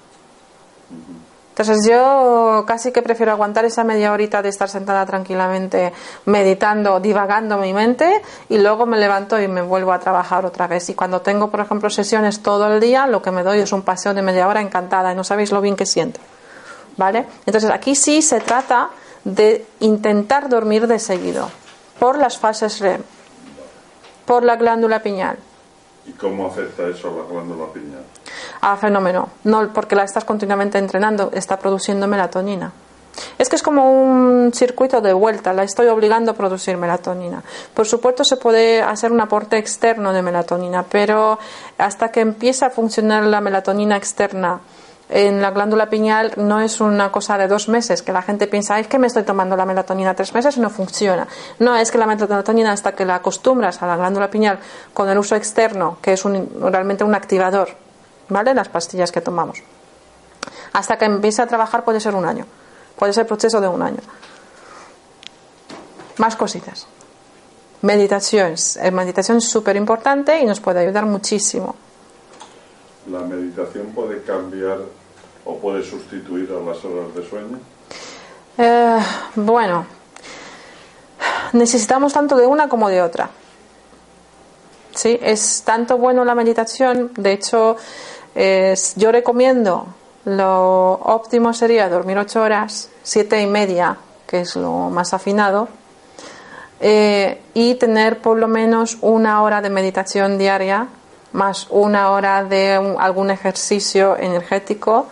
Entonces 1.60 1.86
yo 1.86 2.64
casi 2.66 2.90
que 2.90 3.02
prefiero 3.02 3.32
aguantar 3.32 3.66
esa 3.66 3.84
media 3.84 4.12
horita 4.12 4.40
de 4.40 4.48
estar 4.48 4.70
sentada 4.70 5.04
tranquilamente, 5.04 5.92
meditando, 6.24 7.00
divagando 7.00 7.58
mi 7.58 7.74
mente 7.74 8.22
y 8.48 8.56
luego 8.56 8.86
me 8.86 8.96
levanto 8.96 9.38
y 9.38 9.46
me 9.46 9.60
vuelvo 9.60 9.92
a 9.92 9.98
trabajar 9.98 10.46
otra 10.46 10.66
vez. 10.66 10.88
Y 10.88 10.94
cuando 10.94 11.20
tengo, 11.20 11.50
por 11.50 11.60
ejemplo, 11.60 11.90
sesiones 11.90 12.40
todo 12.40 12.72
el 12.72 12.80
día, 12.80 13.06
lo 13.06 13.20
que 13.20 13.30
me 13.30 13.42
doy 13.42 13.58
es 13.58 13.72
un 13.72 13.82
paseo 13.82 14.14
de 14.14 14.22
media 14.22 14.48
hora 14.48 14.62
encantada 14.62 15.12
y 15.12 15.14
no 15.14 15.22
sabéis 15.22 15.52
lo 15.52 15.60
bien 15.60 15.76
que 15.76 15.84
siento. 15.84 16.18
¿Vale? 16.96 17.26
Entonces 17.44 17.70
aquí 17.70 17.94
sí 17.94 18.22
se 18.22 18.40
trata 18.40 18.88
de 19.24 19.66
intentar 19.80 20.48
dormir 20.48 20.86
de 20.86 20.98
seguido 20.98 21.50
por 21.98 22.16
las 22.16 22.38
fases 22.38 22.80
REM, 22.80 23.02
por 24.24 24.44
la 24.44 24.56
glándula 24.56 25.02
pineal. 25.02 25.36
¿Y 26.06 26.12
cómo 26.12 26.46
afecta 26.46 26.86
eso 26.88 27.08
a 27.08 27.22
la 27.22 27.28
glándula 27.30 27.66
pineal? 27.72 28.04
Ah, 28.60 28.76
fenómeno. 28.76 29.28
No, 29.44 29.72
porque 29.72 29.94
la 29.94 30.04
estás 30.04 30.24
continuamente 30.24 30.78
entrenando, 30.78 31.30
está 31.34 31.58
produciendo 31.58 32.06
melatonina. 32.06 32.72
Es 33.38 33.48
que 33.48 33.56
es 33.56 33.62
como 33.62 33.90
un 33.92 34.52
circuito 34.54 35.00
de 35.00 35.12
vuelta, 35.12 35.52
la 35.52 35.64
estoy 35.64 35.88
obligando 35.88 36.30
a 36.30 36.34
producir 36.34 36.76
melatonina. 36.76 37.42
Por 37.74 37.86
supuesto, 37.86 38.24
se 38.24 38.36
puede 38.36 38.82
hacer 38.82 39.12
un 39.12 39.20
aporte 39.20 39.58
externo 39.58 40.12
de 40.12 40.22
melatonina, 40.22 40.84
pero 40.84 41.38
hasta 41.76 42.10
que 42.10 42.20
empieza 42.20 42.66
a 42.66 42.70
funcionar 42.70 43.24
la 43.24 43.40
melatonina 43.40 43.96
externa 43.96 44.60
en 45.12 45.42
la 45.42 45.50
glándula 45.50 45.90
pineal 45.90 46.32
no 46.36 46.60
es 46.60 46.80
una 46.80 47.10
cosa 47.10 47.36
de 47.36 47.48
dos 47.48 47.68
meses, 47.68 48.02
que 48.02 48.12
la 48.12 48.22
gente 48.22 48.46
piensa, 48.46 48.76
"Ay, 48.76 48.82
es 48.82 48.88
que 48.88 48.98
me 48.98 49.06
estoy 49.08 49.24
tomando 49.24 49.56
la 49.56 49.66
melatonina 49.66 50.14
tres 50.14 50.32
meses 50.34 50.56
y 50.56 50.60
no 50.60 50.70
funciona. 50.70 51.26
No, 51.58 51.74
es 51.76 51.90
que 51.90 51.98
la 51.98 52.06
melatonina 52.06 52.72
hasta 52.72 52.92
que 52.92 53.04
la 53.04 53.16
acostumbras 53.16 53.82
a 53.82 53.86
la 53.86 53.96
glándula 53.96 54.30
pineal 54.30 54.58
con 54.94 55.08
el 55.08 55.18
uso 55.18 55.34
externo, 55.36 55.98
que 56.00 56.12
es 56.12 56.24
un- 56.24 56.48
realmente 56.72 57.02
un 57.04 57.14
activador, 57.14 57.70
¿vale? 58.28 58.54
Las 58.54 58.68
pastillas 58.68 59.10
que 59.10 59.20
tomamos. 59.20 59.58
Hasta 60.72 60.96
que 60.96 61.04
empiece 61.06 61.42
a 61.42 61.46
trabajar 61.46 61.84
puede 61.84 61.98
ser 62.00 62.14
un 62.14 62.24
año, 62.24 62.46
puede 62.96 63.12
ser 63.12 63.26
proceso 63.26 63.60
de 63.60 63.66
un 63.68 63.82
año. 63.82 63.98
Más 66.18 66.36
cositas. 66.36 66.86
Meditación. 67.82 68.54
Eh, 68.80 68.90
Meditación 68.90 69.38
es 69.38 69.48
súper 69.48 69.74
importante 69.76 70.38
y 70.38 70.44
nos 70.44 70.60
puede 70.60 70.80
ayudar 70.80 71.06
muchísimo. 71.06 71.74
¿La 73.10 73.20
meditación 73.20 73.86
puede 73.94 74.22
cambiar 74.22 74.78
o 75.44 75.56
puede 75.56 75.82
sustituir 75.82 76.50
a 76.52 76.60
las 76.64 76.84
horas 76.84 77.14
de 77.14 77.28
sueño? 77.28 77.58
Eh, 78.58 78.98
bueno, 79.36 79.86
necesitamos 81.52 82.12
tanto 82.12 82.36
de 82.36 82.46
una 82.46 82.68
como 82.68 82.88
de 82.88 83.02
otra. 83.02 83.30
Sí, 84.94 85.18
es 85.22 85.62
tanto 85.64 85.98
bueno 85.98 86.24
la 86.24 86.34
meditación. 86.34 87.12
De 87.16 87.32
hecho, 87.32 87.76
yo 88.96 89.12
recomiendo 89.12 89.86
lo 90.24 90.92
óptimo 90.92 91.54
sería 91.54 91.88
dormir 91.88 92.18
ocho 92.18 92.42
horas, 92.42 92.90
siete 93.02 93.40
y 93.40 93.46
media, 93.46 93.96
que 94.26 94.40
es 94.40 94.54
lo 94.54 94.90
más 94.90 95.14
afinado, 95.14 95.68
eh, 96.80 97.40
y 97.54 97.74
tener 97.76 98.18
por 98.18 98.38
lo 98.38 98.46
menos 98.46 98.98
una 99.00 99.42
hora 99.42 99.62
de 99.62 99.70
meditación 99.70 100.36
diaria, 100.36 100.88
más 101.32 101.68
una 101.70 102.10
hora 102.10 102.44
de 102.44 102.74
algún 102.98 103.30
ejercicio 103.30 104.16
energético, 104.18 105.06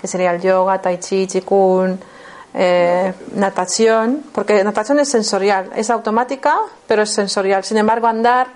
que 0.00 0.06
sería 0.06 0.32
el 0.32 0.40
yoga, 0.40 0.80
tai 0.80 0.98
chi, 0.98 1.26
qigong, 1.26 1.98
eh, 2.54 3.12
natación, 3.34 4.24
porque 4.32 4.64
natación 4.64 5.00
es 5.00 5.08
sensorial, 5.08 5.70
es 5.76 5.90
automática, 5.90 6.56
pero 6.86 7.02
es 7.02 7.10
sensorial. 7.10 7.64
Sin 7.64 7.76
embargo, 7.76 8.06
andar, 8.06 8.48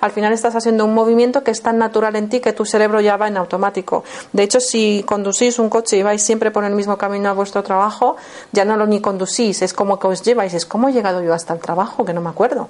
al 0.00 0.12
final 0.12 0.32
estás 0.32 0.54
haciendo 0.56 0.84
un 0.84 0.94
movimiento 0.94 1.42
que 1.42 1.50
es 1.50 1.62
tan 1.62 1.78
natural 1.78 2.16
en 2.16 2.28
ti 2.28 2.40
que 2.40 2.52
tu 2.52 2.64
cerebro 2.64 3.00
ya 3.00 3.16
va 3.16 3.28
en 3.28 3.36
automático. 3.36 4.04
De 4.32 4.42
hecho, 4.42 4.60
si 4.60 5.04
conducís 5.06 5.58
un 5.58 5.68
coche 5.68 5.96
y 5.96 6.02
vais 6.02 6.22
siempre 6.22 6.50
por 6.50 6.64
el 6.64 6.74
mismo 6.74 6.96
camino 6.96 7.28
a 7.28 7.32
vuestro 7.32 7.62
trabajo, 7.62 8.16
ya 8.52 8.64
no 8.64 8.76
lo 8.76 8.86
ni 8.86 9.00
conducís, 9.00 9.62
es 9.62 9.74
como 9.74 9.98
que 9.98 10.06
os 10.06 10.22
lleváis. 10.22 10.54
Es 10.54 10.64
como 10.64 10.88
he 10.88 10.92
llegado 10.92 11.22
yo 11.22 11.34
hasta 11.34 11.52
el 11.52 11.60
trabajo, 11.60 12.04
que 12.04 12.14
no 12.14 12.20
me 12.20 12.30
acuerdo. 12.30 12.68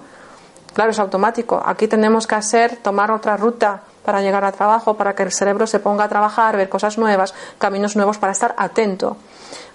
Claro, 0.72 0.92
es 0.92 0.98
automático. 0.98 1.60
Aquí 1.64 1.88
tenemos 1.88 2.26
que 2.26 2.36
hacer, 2.36 2.76
tomar 2.76 3.10
otra 3.10 3.36
ruta 3.36 3.82
para 4.04 4.22
llegar 4.22 4.44
al 4.44 4.52
trabajo, 4.52 4.94
para 4.94 5.14
que 5.14 5.22
el 5.22 5.32
cerebro 5.32 5.66
se 5.66 5.80
ponga 5.80 6.04
a 6.04 6.08
trabajar, 6.08 6.56
ver 6.56 6.68
cosas 6.68 6.98
nuevas, 6.98 7.34
caminos 7.58 7.96
nuevos 7.96 8.18
para 8.18 8.32
estar 8.32 8.54
atento. 8.56 9.16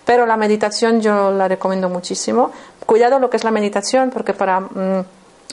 Pero 0.06 0.26
la 0.26 0.38
meditación 0.38 1.02
yo 1.02 1.32
la 1.32 1.48
recomiendo 1.48 1.90
muchísimo. 1.90 2.52
Cuidado 2.86 3.20
lo 3.20 3.30
que 3.30 3.38
es 3.38 3.44
la 3.44 3.52
meditación, 3.52 4.12
porque 4.12 4.34
para 4.34 4.60
mm, 4.60 5.06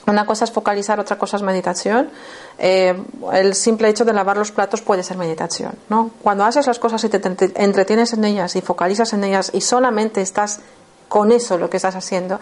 una 0.07 0.25
cosa 0.25 0.45
es 0.45 0.51
focalizar, 0.51 0.99
otra 0.99 1.17
cosa 1.17 1.37
es 1.37 1.43
meditación. 1.43 2.09
Eh, 2.57 2.93
el 3.33 3.55
simple 3.55 3.89
hecho 3.89 4.05
de 4.05 4.13
lavar 4.13 4.37
los 4.37 4.51
platos 4.51 4.81
puede 4.81 5.01
ser 5.01 5.17
meditación. 5.17 5.73
¿no? 5.89 6.11
Cuando 6.21 6.43
haces 6.43 6.67
las 6.67 6.79
cosas 6.79 7.03
y 7.03 7.09
te 7.09 7.19
te 7.19 7.51
entretienes 7.63 8.13
en 8.13 8.25
ellas 8.25 8.55
y 8.55 8.61
focalizas 8.61 9.13
en 9.13 9.23
ellas 9.23 9.51
y 9.53 9.61
solamente 9.61 10.21
estás 10.21 10.59
con 11.07 11.31
eso 11.31 11.57
lo 11.57 11.69
que 11.69 11.77
estás 11.77 11.95
haciendo, 11.95 12.39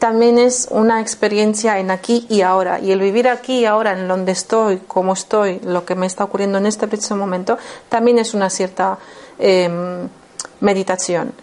también 0.00 0.38
es 0.38 0.66
una 0.70 1.02
experiencia 1.02 1.78
en 1.78 1.90
aquí 1.90 2.26
y 2.30 2.40
ahora. 2.40 2.80
Y 2.80 2.90
el 2.90 3.00
vivir 3.00 3.28
aquí 3.28 3.60
y 3.60 3.64
ahora, 3.66 3.92
en 3.92 4.08
donde 4.08 4.32
estoy, 4.32 4.78
cómo 4.88 5.12
estoy, 5.12 5.60
lo 5.60 5.84
que 5.84 5.94
me 5.94 6.06
está 6.06 6.24
ocurriendo 6.24 6.56
en 6.56 6.64
este 6.64 6.88
preciso 6.88 7.16
momento, 7.16 7.58
también 7.90 8.18
es 8.18 8.32
una 8.32 8.48
cierta 8.48 8.98
eh, 9.38 9.68
meditación. 10.60 11.34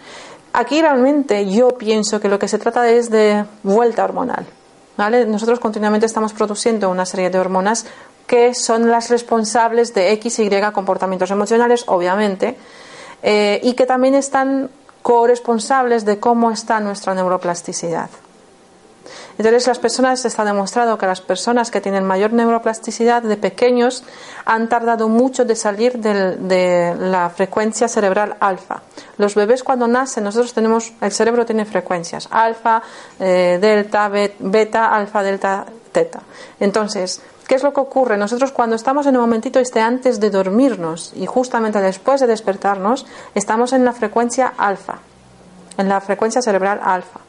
Aquí 0.54 0.82
realmente 0.82 1.48
yo 1.48 1.70
pienso 1.78 2.20
que 2.20 2.30
lo 2.30 2.40
que 2.40 2.48
se 2.48 2.58
trata 2.58 2.90
es 2.90 3.12
de 3.12 3.46
vuelta 3.62 4.04
hormonal. 4.04 4.48
Nosotros 4.98 5.60
continuamente 5.60 6.08
estamos 6.08 6.34
produciendo 6.34 6.90
una 6.90 7.06
serie 7.06 7.30
de 7.30 7.38
hormonas 7.38 7.86
que 8.26 8.56
son 8.56 8.90
las 8.90 9.12
responsables 9.12 9.94
de 9.94 10.14
X 10.14 10.40
y 10.40 10.48
Y 10.48 10.72
comportamientos 10.74 11.30
emocionales, 11.30 11.84
obviamente, 11.86 12.58
eh, 13.22 13.60
y 13.62 13.74
que 13.74 13.86
también 13.86 14.16
están 14.16 14.72
corresponsables 15.04 16.06
de 16.06 16.20
cómo 16.20 16.50
está 16.50 16.80
nuestra 16.80 17.14
neuroplasticidad. 17.14 18.10
Entonces, 19.38 19.68
las 19.68 19.78
personas, 19.78 20.26
está 20.26 20.44
demostrado 20.44 20.98
que 20.98 21.06
las 21.06 21.22
personas 21.22 21.70
que 21.70 21.80
tienen 21.80 22.04
mayor 22.06 22.34
neuroplasticidad 22.34 23.22
de 23.22 23.38
pequeños 23.38 24.04
han 24.46 24.68
tardado 24.68 25.10
mucho 25.10 25.46
de 25.46 25.56
salir 25.56 26.00
de 26.00 26.96
la 27.00 27.30
frecuencia 27.30 27.88
cerebral 27.88 28.36
alfa. 28.40 28.82
Los 29.18 29.36
bebés 29.36 29.64
cuando 29.64 29.88
nacen, 29.88 30.24
nosotros 30.24 30.54
tenemos, 30.54 30.92
el 31.02 31.12
cerebro 31.12 31.46
tiene 31.46 31.66
frecuencias, 31.66 32.28
alfa, 32.32 32.82
eh, 33.20 33.60
delta, 33.62 34.10
bet- 34.10 34.36
beta, 34.40 34.88
alfa, 34.88 35.22
delta, 35.22 35.66
teta. 35.92 36.22
Entonces, 36.60 37.22
¿qué 37.48 37.56
es 37.56 37.64
lo 37.64 37.74
que 37.74 37.82
ocurre? 37.82 38.18
Nosotros 38.18 38.52
cuando 38.52 38.76
estamos 38.76 39.06
en 39.06 39.16
un 39.18 39.22
momentito 39.22 39.60
este 39.60 39.80
antes 39.82 40.20
de 40.20 40.32
dormirnos 40.32 41.14
y 41.16 41.28
justamente 41.28 41.80
después 41.80 42.22
de 42.22 42.28
despertarnos, 42.28 43.06
estamos 43.36 43.72
en 43.74 43.86
la 43.86 43.94
frecuencia 43.94 44.54
alfa, 44.58 44.98
en 45.78 45.90
la 45.90 46.02
frecuencia 46.02 46.42
cerebral 46.42 46.80
alfa. 46.84 47.20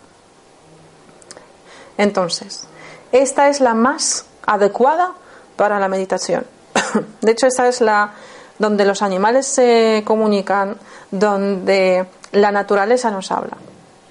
Entonces, 1.98 2.66
esta 3.12 3.48
es 3.48 3.60
la 3.60 3.74
más 3.74 4.24
adecuada 4.46 5.12
para 5.56 5.78
la 5.78 5.88
meditación. 5.88 6.46
De 7.20 7.32
hecho, 7.32 7.46
esta 7.46 7.68
es 7.68 7.82
la 7.82 8.14
donde 8.58 8.84
los 8.84 9.02
animales 9.02 9.46
se 9.46 10.02
comunican, 10.04 10.76
donde 11.10 12.06
la 12.32 12.50
naturaleza 12.50 13.10
nos 13.10 13.30
habla. 13.30 13.56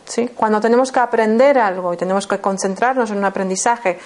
¿sí? 0.05 0.29
Cuando 0.35 0.61
tenemos 0.61 0.91
que 0.91 0.99
aprender 0.99 1.57
algo 1.59 1.93
y 1.93 1.97
tenemos 1.97 2.27
que 2.27 2.39
concentrarnos 2.39 3.11
en 3.11 3.17
un 3.17 3.25
aprendizaje 3.25 3.99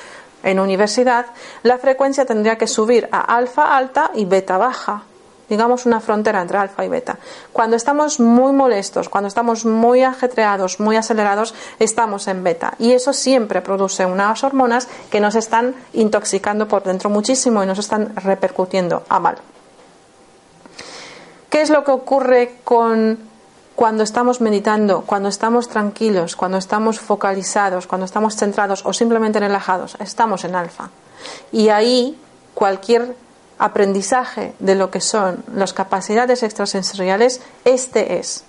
en 0.44 0.60
universidad, 0.60 1.28
la 1.64 1.78
frecuencia 1.78 2.26
tendría 2.26 2.58
que 2.58 2.68
subir 2.68 3.08
a 3.12 3.22
alfa 3.22 3.78
alta 3.78 4.12
y 4.16 4.26
beta 4.26 4.58
baja. 4.58 5.04
Digamos 5.52 5.86
una 5.86 6.00
frontera 6.00 6.42
entre 6.42 6.58
alfa 6.58 6.86
y 6.86 6.88
beta. 6.88 7.18
Cuando 7.52 7.76
estamos 7.76 8.22
muy 8.22 8.54
molestos, 8.54 9.10
cuando 9.10 9.28
estamos 9.28 9.66
muy 9.66 10.02
ajetreados, 10.02 10.80
muy 10.80 10.96
acelerados, 10.96 11.54
estamos 11.78 12.30
en 12.30 12.42
beta. 12.42 12.74
Y 12.80 12.94
eso 12.94 13.12
siempre 13.12 13.62
produce 13.62 14.06
unas 14.06 14.46
hormonas 14.46 14.88
que 15.10 15.20
nos 15.20 15.36
están 15.36 15.76
intoxicando 15.92 16.70
por 16.70 16.84
dentro 16.84 17.10
muchísimo 17.10 17.62
y 17.62 17.66
nos 17.66 17.80
están 17.80 18.16
repercutiendo 18.16 19.04
a 19.10 19.20
mal. 19.20 19.40
¿Qué 21.50 21.62
es 21.62 21.70
lo 21.70 21.84
que 21.84 21.92
ocurre 21.92 22.60
con 22.64 23.20
cuando 23.76 24.04
estamos 24.04 24.40
meditando, 24.40 25.02
cuando 25.02 25.28
estamos 25.28 25.68
tranquilos, 25.68 26.38
cuando 26.38 26.58
estamos 26.60 27.02
focalizados, 27.02 27.88
cuando 27.88 28.06
estamos 28.06 28.38
centrados 28.38 28.86
o 28.86 28.94
simplemente 28.94 29.42
relajados? 29.42 29.98
Estamos 30.00 30.46
en 30.46 30.56
alfa. 30.56 30.92
Y 31.52 31.68
ahí 31.68 32.18
cualquier 32.54 33.18
aprendizaje 33.62 34.54
de 34.58 34.74
lo 34.74 34.90
que 34.90 35.00
son 35.00 35.44
las 35.54 35.72
capacidades 35.72 36.42
extrasensoriales, 36.42 37.42
este 37.64 38.18
es. 38.18 38.44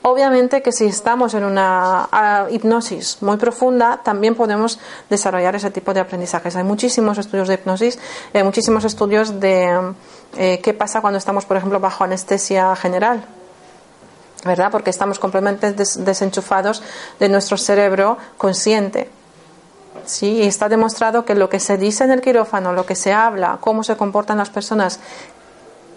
Obviamente 0.00 0.62
que 0.62 0.72
si 0.72 0.86
estamos 0.86 1.34
en 1.34 1.44
una 1.44 2.08
ah, 2.10 2.46
hipnosis 2.50 3.18
muy 3.20 3.36
profunda, 3.36 4.00
también 4.02 4.34
podemos 4.34 4.78
desarrollar 5.10 5.54
ese 5.56 5.70
tipo 5.70 5.92
de 5.92 6.00
aprendizajes. 6.00 6.56
Hay 6.56 6.64
muchísimos 6.64 7.18
estudios 7.18 7.48
de 7.48 7.54
hipnosis, 7.54 7.98
hay 8.32 8.42
muchísimos 8.44 8.84
estudios 8.84 9.40
de 9.40 9.92
eh, 10.38 10.60
qué 10.62 10.72
pasa 10.72 11.02
cuando 11.02 11.18
estamos, 11.18 11.44
por 11.44 11.58
ejemplo, 11.58 11.78
bajo 11.78 12.04
anestesia 12.04 12.74
general. 12.76 13.24
¿Verdad? 14.42 14.70
Porque 14.70 14.90
estamos 14.90 15.18
completamente 15.18 15.72
desenchufados 15.72 16.82
de 17.18 17.28
nuestro 17.28 17.58
cerebro 17.58 18.16
consciente. 18.38 19.10
Sí, 20.06 20.34
y 20.34 20.42
está 20.42 20.68
demostrado 20.68 21.24
que 21.24 21.34
lo 21.34 21.48
que 21.48 21.58
se 21.58 21.76
dice 21.76 22.04
en 22.04 22.12
el 22.12 22.20
quirófano, 22.20 22.72
lo 22.72 22.86
que 22.86 22.94
se 22.94 23.12
habla, 23.12 23.58
cómo 23.60 23.82
se 23.82 23.96
comportan 23.96 24.38
las 24.38 24.50
personas, 24.50 25.00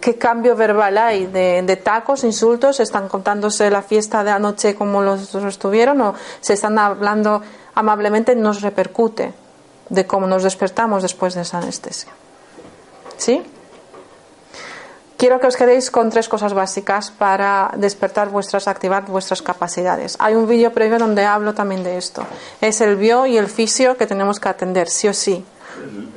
qué 0.01 0.17
cambio 0.17 0.55
verbal 0.55 0.97
hay 0.97 1.27
de, 1.27 1.81
tacos, 1.83 2.23
insultos, 2.23 2.79
están 2.79 3.07
contándose 3.07 3.69
la 3.69 3.83
fiesta 3.83 4.23
de 4.23 4.31
anoche 4.31 4.73
como 4.73 5.01
los, 5.01 5.35
estuvieron 5.35 6.01
o 6.01 6.15
se 6.41 6.53
están 6.53 6.79
hablando 6.79 7.43
amablemente, 7.75 8.35
nos 8.35 8.61
repercute 8.61 9.31
de 9.89 10.07
cómo 10.07 10.25
nos 10.25 10.43
despertamos 10.43 11.03
después 11.03 11.35
de 11.35 11.41
esa 11.41 11.59
anestesia. 11.59 12.11
¿Sí? 13.17 13.43
Quiero 15.19 15.41
que 15.41 15.51
os 15.51 15.59
quedéis 15.59 15.91
con 15.91 16.07
tres 16.07 16.31
cosas 16.31 16.55
básicas 16.55 17.11
para 17.11 17.75
despertar 17.75 18.29
vuestras, 18.29 18.71
activar 18.71 19.03
vuestras 19.03 19.41
capacidades. 19.41 20.15
Hay 20.17 20.33
un 20.33 20.47
vídeo 20.47 20.71
previo 20.71 20.97
donde 20.97 21.25
hablo 21.25 21.53
también 21.53 21.83
de 21.83 21.97
esto. 21.97 22.23
Es 22.61 22.79
el 22.79 22.95
bio 22.95 23.25
y 23.25 23.35
el 23.35 23.49
fisio 23.49 23.97
que 23.97 24.07
tenemos 24.07 24.39
que 24.39 24.47
atender, 24.47 24.87
sí 24.87 25.09
o 25.09 25.13
sí. 25.13 25.43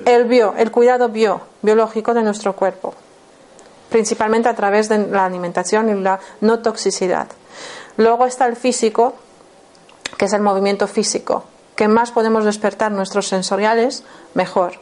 El 0.04 0.26
bio, 0.26 0.54
el 0.56 0.70
cuidado 0.70 1.08
bio, 1.08 1.40
biológico 1.62 2.14
de 2.14 2.22
nuestro 2.22 2.54
cuerpo, 2.54 2.94
principalmente 3.90 4.48
a 4.48 4.54
través 4.54 4.88
de 4.88 4.98
la 4.98 5.24
alimentación 5.24 5.90
y 5.90 6.00
la 6.00 6.20
no 6.40 6.60
toxicidad. 6.60 7.26
Luego 7.96 8.24
está 8.24 8.46
el 8.46 8.54
físico, 8.54 9.14
que 10.16 10.26
es 10.26 10.32
el 10.32 10.42
movimiento 10.42 10.86
físico. 10.86 11.42
Que 11.74 11.88
más 11.88 12.12
podemos 12.12 12.44
despertar 12.44 12.92
nuestros 12.92 13.26
sensoriales, 13.26 14.04
mejor 14.34 14.78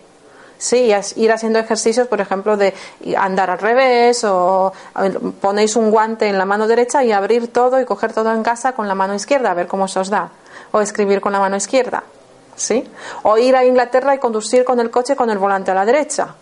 Sí, 0.60 0.92
ir 1.16 1.32
haciendo 1.32 1.58
ejercicios, 1.58 2.06
por 2.06 2.20
ejemplo, 2.20 2.58
de 2.58 2.74
andar 3.16 3.48
al 3.48 3.58
revés 3.58 4.22
o 4.24 4.74
ponéis 5.40 5.74
un 5.74 5.90
guante 5.90 6.28
en 6.28 6.36
la 6.36 6.44
mano 6.44 6.66
derecha 6.66 7.02
y 7.02 7.12
abrir 7.12 7.50
todo 7.50 7.80
y 7.80 7.86
coger 7.86 8.12
todo 8.12 8.30
en 8.34 8.42
casa 8.42 8.72
con 8.72 8.86
la 8.86 8.94
mano 8.94 9.14
izquierda, 9.14 9.52
a 9.52 9.54
ver 9.54 9.66
cómo 9.66 9.88
se 9.88 9.98
os 10.00 10.10
da. 10.10 10.28
O 10.72 10.82
escribir 10.82 11.22
con 11.22 11.32
la 11.32 11.40
mano 11.40 11.56
izquierda. 11.56 12.02
¿Sí? 12.56 12.86
O 13.22 13.38
ir 13.38 13.56
a 13.56 13.64
Inglaterra 13.64 14.14
y 14.14 14.18
conducir 14.18 14.62
con 14.64 14.80
el 14.80 14.90
coche 14.90 15.16
con 15.16 15.30
el 15.30 15.38
volante 15.38 15.70
a 15.70 15.74
la 15.74 15.86
derecha. 15.86 16.34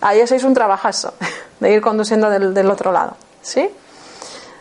Ahí 0.00 0.20
hacéis 0.20 0.42
un 0.42 0.52
trabajazo 0.52 1.14
de 1.60 1.72
ir 1.72 1.80
conduciendo 1.80 2.28
del, 2.30 2.52
del 2.52 2.68
otro 2.68 2.90
lado. 2.90 3.16
¿Sí? 3.42 3.70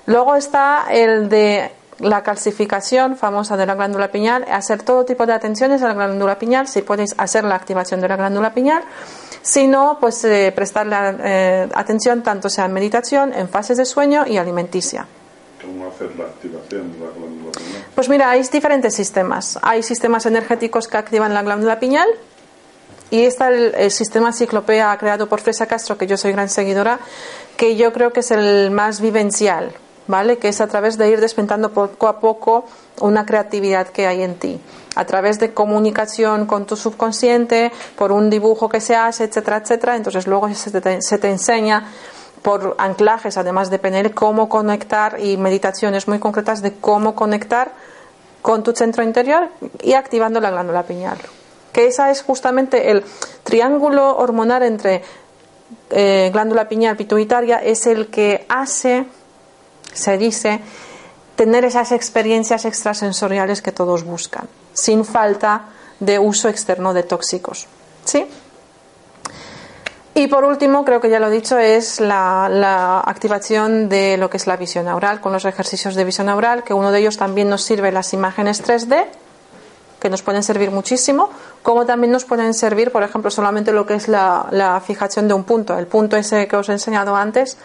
Luego 0.05 0.35
está 0.35 0.85
el 0.91 1.27
de 1.27 1.71
la 1.99 2.23
calcificación 2.23 3.15
famosa 3.15 3.55
de 3.57 3.65
la 3.65 3.75
glándula 3.75 4.11
pineal, 4.11 4.45
hacer 4.51 4.83
todo 4.83 5.05
tipo 5.05 5.25
de 5.25 5.33
atenciones 5.33 5.81
a 5.81 5.87
la 5.87 5.93
glándula 5.93 6.37
pineal, 6.37 6.67
si 6.67 6.81
podéis 6.81 7.15
hacer 7.17 7.43
la 7.43 7.55
activación 7.55 8.01
de 8.01 8.07
la 8.07 8.17
glándula 8.17 8.53
pineal, 8.53 8.83
si 9.41 9.67
no, 9.67 9.97
pues 9.99 10.23
eh, 10.25 10.51
prestarle 10.55 10.95
eh, 11.23 11.69
atención 11.73 12.23
tanto 12.23 12.49
sea 12.49 12.65
en 12.65 12.73
meditación, 12.73 13.33
en 13.33 13.47
fases 13.47 13.77
de 13.77 13.85
sueño 13.85 14.25
y 14.27 14.37
alimenticia. 14.37 15.05
¿Cómo 15.61 15.87
hacer 15.87 16.15
la 16.17 16.25
activación 16.25 16.91
de 16.93 16.99
la 16.99 17.11
glándula 17.11 17.51
pineal? 17.51 17.85
Pues 17.93 18.09
mira, 18.09 18.29
hay 18.29 18.43
diferentes 18.43 18.93
sistemas. 18.93 19.57
Hay 19.61 19.81
sistemas 19.83 20.25
energéticos 20.25 20.87
que 20.87 20.97
activan 20.97 21.33
la 21.33 21.43
glándula 21.43 21.79
pineal, 21.79 22.07
y 23.11 23.21
está 23.21 23.49
el, 23.49 23.73
el, 23.75 23.91
sistema 23.91 24.33
Ciclopea 24.33 24.97
creado 24.97 25.29
por 25.29 25.39
Fresa 25.39 25.67
Castro, 25.67 25.95
que 25.95 26.07
yo 26.07 26.17
soy 26.17 26.31
gran 26.31 26.49
seguidora, 26.49 26.99
que 27.55 27.75
yo 27.75 27.93
creo 27.93 28.11
que 28.11 28.21
es 28.21 28.31
el 28.31 28.71
más 28.71 28.99
vivencial, 28.99 29.75
¿vale? 30.07 30.37
Que 30.37 30.49
es 30.49 30.61
a 30.61 30.67
través 30.67 30.97
de 30.97 31.09
ir 31.09 31.19
despertando 31.19 31.71
poco 31.71 32.07
a 32.07 32.19
poco 32.19 32.65
una 33.01 33.25
creatividad 33.25 33.87
que 33.87 34.07
hay 34.07 34.21
en 34.23 34.35
ti, 34.35 34.59
a 34.95 35.05
través 35.05 35.39
de 35.39 35.53
comunicación 35.53 36.45
con 36.45 36.65
tu 36.65 36.75
subconsciente, 36.75 37.71
por 37.97 38.11
un 38.11 38.29
dibujo 38.29 38.69
que 38.69 38.81
se 38.81 38.95
hace, 38.95 39.25
etcétera, 39.25 39.57
etcétera. 39.57 39.95
Entonces 39.95 40.27
luego 40.27 40.53
se 40.53 40.79
te, 40.79 41.01
se 41.01 41.17
te 41.17 41.29
enseña 41.29 41.87
por 42.41 42.75
anclajes, 42.77 43.37
además 43.37 43.71
de 43.71 43.79
PNL, 43.79 44.13
cómo 44.13 44.47
conectar 44.49 45.19
y 45.19 45.35
meditaciones 45.37 46.07
muy 46.07 46.19
concretas 46.19 46.61
de 46.61 46.73
cómo 46.73 47.15
conectar 47.15 47.71
con 48.43 48.61
tu 48.61 48.73
centro 48.73 49.01
interior 49.01 49.49
y 49.81 49.93
activando 49.93 50.39
la 50.39 50.51
glándula 50.51 50.83
pineal. 50.83 51.17
Que 51.73 51.87
esa 51.87 52.11
es 52.11 52.21
justamente 52.21 52.91
el 52.91 53.03
triángulo 53.43 54.15
hormonal 54.17 54.61
entre 54.61 55.01
eh, 55.89 56.29
glándula 56.31 56.69
pineal 56.69 56.95
pituitaria, 56.95 57.57
es 57.57 57.87
el 57.87 58.07
que 58.07 58.45
hace 58.47 59.07
se 59.95 60.17
dice, 60.17 60.59
tener 61.35 61.65
esas 61.65 61.91
experiencias 61.91 62.65
extrasensoriales 62.65 63.61
que 63.61 63.71
todos 63.71 64.03
buscan, 64.03 64.47
sin 64.73 65.03
falta 65.05 65.69
de 65.99 66.19
uso 66.19 66.49
externo 66.49 66.93
de 66.93 67.03
tóxicos. 67.03 67.67
¿Sí? 68.03 68.27
Y 70.13 70.27
por 70.27 70.45
último, 70.45 70.85
creo 70.85 71.01
que 71.01 71.09
ya 71.09 71.19
lo 71.19 71.27
he 71.27 71.31
dicho, 71.31 71.57
es 71.57 71.99
la, 71.99 72.47
la, 72.49 73.01
activación 73.01 73.89
de 73.89 74.15
lo 74.15 74.29
que 74.29 74.37
es 74.37 74.47
la 74.47 74.55
visión 74.55 74.87
aural, 74.87 75.19
con 75.19 75.33
los 75.33 75.43
ejercicios 75.43 75.95
de 75.95 76.05
visión 76.05 76.29
aural, 76.29 76.63
que 76.63 76.73
uno 76.73 76.91
de 76.91 76.99
ellos 76.99 77.17
también 77.17 77.49
nos 77.49 77.63
sirve 77.63 77.91
las 77.91 78.13
imágenes 78.13 78.63
3D, 78.63 79.05
que 79.99 80.09
nos 80.09 80.21
pueden 80.21 80.43
servir 80.43 80.71
muchísimo, 80.71 81.29
como 81.65 81.83
también 81.87 82.11
nos 82.11 82.25
pueden 82.25 82.53
servir, 82.53 82.91
por 82.91 83.01
ejemplo, 83.01 83.31
solamente 83.31 83.71
lo 83.71 83.87
que 83.87 83.95
es 83.95 84.07
la, 84.07 84.79
fijación 84.85 85.27
de 85.27 85.33
un 85.33 85.45
punto, 85.45 85.75
el 85.79 85.87
punto 85.87 86.15
ese 86.15 86.47
que 86.47 86.55
os 86.55 86.69
he 86.69 86.73
enseñado 86.73 87.15
antes, 87.15 87.57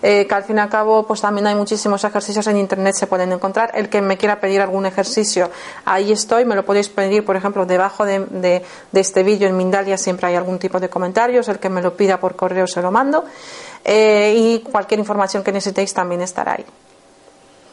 eh, 0.00 0.28
que 0.28 0.34
al 0.36 0.44
fin 0.44 0.58
y 0.58 0.60
al 0.60 0.68
cabo 0.68 1.08
pues 1.08 1.22
también 1.22 1.44
hay 1.48 1.56
muchísimos 1.56 2.04
ejercicios 2.04 2.46
en 2.46 2.56
internet 2.56 2.94
se 2.94 3.08
pueden 3.08 3.32
encontrar. 3.32 3.72
El 3.74 3.88
que 3.88 4.00
me 4.00 4.16
quiera 4.16 4.38
pedir 4.38 4.60
algún 4.60 4.86
ejercicio 4.86 5.50
ahí 5.84 6.12
estoy 6.12 6.44
me 6.44 6.54
lo 6.54 6.64
podéis 6.64 6.88
pedir 6.88 7.24
por 7.24 7.34
ejemplo 7.34 7.66
debajo 7.66 8.04
de, 8.04 8.20
de, 8.26 8.62
de 8.92 9.00
este 9.00 9.24
vídeo 9.24 9.48
en 9.48 9.56
Mindalia 9.56 9.98
siempre 9.98 10.28
hay 10.28 10.36
algún 10.36 10.60
tipo 10.60 10.78
de 10.78 10.88
comentarios 10.88 11.48
el 11.48 11.58
que 11.58 11.68
me 11.68 11.82
lo 11.82 11.96
pida 11.96 12.20
por 12.20 12.36
correo 12.36 12.68
se 12.68 12.80
lo 12.80 12.92
mando 12.92 13.24
eh, 13.84 14.34
y 14.36 14.60
cualquier 14.60 15.00
información 15.00 15.42
que 15.42 15.50
necesitéis 15.50 15.92
también 15.92 16.20
estará 16.20 16.52
ahí 16.52 16.64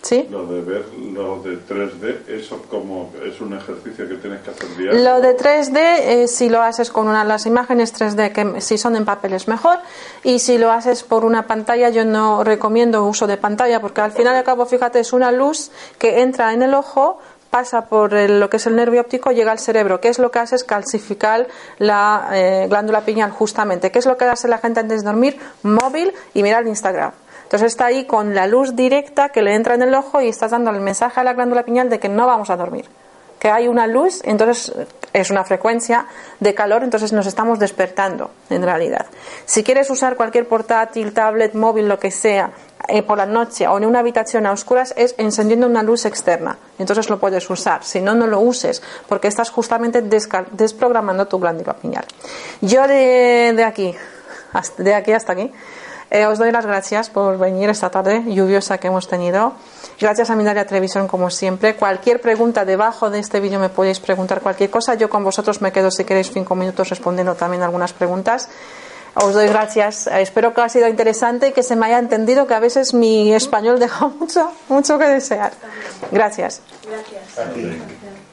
¿Sí? 0.06 0.28
Lo 0.30 0.46
de 0.46 0.62
ver 0.62 0.86
lo 1.14 1.42
de 1.42 1.58
3D, 1.58 2.28
eso 2.28 2.62
como 2.70 3.12
es 3.26 3.42
un 3.42 3.56
ejercicio 3.56 4.08
que 4.08 4.18
tienes 4.18 4.40
que 4.42 4.52
hacer 4.52 4.78
diario. 4.78 5.04
Lo 5.04 5.20
de 5.20 5.36
3D, 5.36 5.78
eh, 5.80 6.28
si 6.28 6.48
lo 6.48 6.62
haces 6.62 6.92
con 6.92 7.08
una 7.08 7.24
de 7.24 7.28
las 7.28 7.48
imágenes 7.48 7.92
3D, 7.92 8.32
que 8.32 8.62
si 8.62 8.78
son 8.78 8.96
en 8.96 9.04
papel 9.04 9.34
es 9.34 9.48
mejor, 9.48 9.80
y 10.24 10.38
si 10.38 10.60
lo 10.60 10.72
haces 10.72 11.02
por 11.02 11.26
una 11.26 11.48
pantalla, 11.48 11.90
yo 11.90 12.06
no 12.06 12.44
recomiendo 12.44 13.04
uso 13.04 13.26
de 13.26 13.38
pantalla, 13.38 13.82
porque 13.82 14.02
al 14.02 14.12
final 14.12 14.36
y 14.36 14.38
al 14.38 14.44
cabo, 14.44 14.68
fíjate, 14.68 15.00
es 15.00 15.12
una 15.12 15.32
luz 15.32 15.72
que 15.98 16.22
entra 16.22 16.54
en 16.54 16.62
el 16.62 16.76
ojo, 16.76 17.18
pasa 17.50 17.86
por 17.86 18.14
el, 18.14 18.40
lo 18.40 18.48
que 18.48 18.58
es 18.58 18.68
el 18.68 18.76
nervio 18.76 19.02
óptico, 19.02 19.32
llega 19.32 19.52
al 19.54 19.60
cerebro. 19.60 20.02
¿Qué 20.02 20.10
es 20.10 20.20
lo 20.20 20.30
que 20.30 20.38
hace? 20.38 20.56
Es 20.56 20.64
calcificar 20.64 21.48
la 21.80 22.30
eh, 22.32 22.68
glándula 22.70 23.02
pineal, 23.02 23.32
justamente. 23.32 23.92
¿Qué 23.92 23.98
es 23.98 24.06
lo 24.06 24.18
que 24.18 24.26
hace 24.26 24.48
la 24.48 24.60
gente 24.60 24.82
antes 24.82 25.02
de 25.02 25.10
dormir? 25.10 25.40
Móvil 25.64 26.14
y 26.36 26.44
mirar 26.44 26.68
Instagram. 26.68 27.12
Entonces 27.46 27.74
está 27.74 27.86
ahí 27.86 28.06
con 28.06 28.34
la 28.34 28.48
luz 28.48 28.76
directa 28.76 29.30
que 29.30 29.42
le 29.42 29.56
entra 29.56 29.76
en 29.76 29.84
el 29.84 29.94
ojo 29.94 30.20
y 30.20 30.28
estás 30.28 30.52
dando 30.52 30.72
el 30.72 30.82
mensaje 30.82 31.20
a 31.20 31.24
la 31.24 31.34
glándula 31.34 31.64
pineal 31.64 31.90
de 31.90 32.00
que 32.00 32.10
no 32.10 32.26
vamos 32.28 32.50
a 32.50 32.58
dormir. 32.58 32.86
Que 33.40 33.50
hay 33.50 33.68
una 33.68 33.86
luz, 33.86 34.22
entonces 34.24 34.74
es 35.14 35.30
una 35.30 35.44
frecuencia 35.44 36.08
de 36.40 36.56
calor, 36.56 36.84
entonces 36.84 37.14
nos 37.14 37.28
estamos 37.28 37.60
despertando 37.60 38.32
en 38.50 38.64
realidad. 38.64 39.06
Si 39.46 39.64
quieres 39.64 39.90
usar 39.92 40.16
cualquier 40.16 40.48
portátil, 40.48 41.14
tablet, 41.14 41.54
móvil, 41.54 41.88
lo 41.88 42.00
que 42.00 42.10
sea, 42.10 42.52
eh, 42.88 43.04
por 43.04 43.18
la 43.18 43.26
noche 43.26 43.68
o 43.68 43.78
en 43.78 43.86
una 43.86 44.00
habitación 44.00 44.46
a 44.46 44.52
oscuras, 44.52 44.94
es 44.98 45.16
encendiendo 45.18 45.68
una 45.68 45.84
luz 45.84 46.06
externa. 46.06 46.58
Entonces 46.80 47.10
lo 47.10 47.20
puedes 47.20 47.48
usar. 47.50 47.84
Si 47.84 48.02
no, 48.02 48.16
no 48.16 48.28
lo 48.28 48.40
uses, 48.40 48.82
porque 49.08 49.28
estás 49.28 49.52
justamente 49.52 50.02
desprogramando 50.02 51.28
tu 51.28 51.40
glándula 51.40 51.74
pineal. 51.74 52.06
Yo 52.62 52.88
de, 52.88 53.54
de 53.56 53.64
aquí, 53.64 53.96
de 54.78 54.94
aquí 54.94 55.12
hasta 55.12 55.34
aquí, 55.34 55.52
eh, 56.12 56.26
os 56.26 56.38
doy 56.38 56.52
las 56.52 56.66
gracias 56.66 57.10
por 57.10 57.38
venir 57.38 57.70
esta 57.70 57.90
tarde 57.90 58.24
lluviosa 58.28 58.78
que 58.78 58.88
hemos 58.88 59.08
tenido. 59.08 59.54
Gracias 60.00 60.30
a 60.30 60.36
Mindalia 60.36 60.66
Televisión, 60.66 61.08
como 61.08 61.30
siempre. 61.30 61.76
Cualquier 61.76 62.22
pregunta 62.22 62.66
debajo 62.66 63.10
de 63.10 63.20
este 63.20 63.40
vídeo 63.40 63.60
me 63.60 63.70
podéis 63.70 64.00
preguntar 64.00 64.42
cualquier 64.42 64.70
cosa. 64.70 64.96
Yo 64.96 65.10
con 65.10 65.24
vosotros 65.24 65.62
me 65.62 65.72
quedo, 65.72 65.90
si 65.92 66.04
queréis, 66.04 66.32
cinco 66.32 66.56
minutos 66.56 66.90
respondiendo 66.90 67.36
también 67.36 67.64
algunas 67.64 67.94
preguntas. 67.94 68.50
Os 69.16 69.34
doy 69.34 69.48
gracias. 69.48 70.08
Eh, 70.08 70.22
Espero 70.22 70.54
que 70.54 70.62
ha 70.62 70.70
sido 70.70 70.88
interesante 70.88 71.48
y 71.48 71.52
que 71.54 71.64
se 71.64 71.76
me 71.76 71.86
haya 71.86 72.00
entendido, 72.00 72.46
que 72.48 72.54
a 72.54 72.60
veces 72.60 72.94
mi 72.94 73.34
español 73.34 73.80
deja 73.80 74.08
mucho, 74.08 74.52
mucho 74.68 75.00
que 75.00 75.06
desear. 75.06 75.54
Gracias. 76.12 76.62
Gracias. 76.86 78.25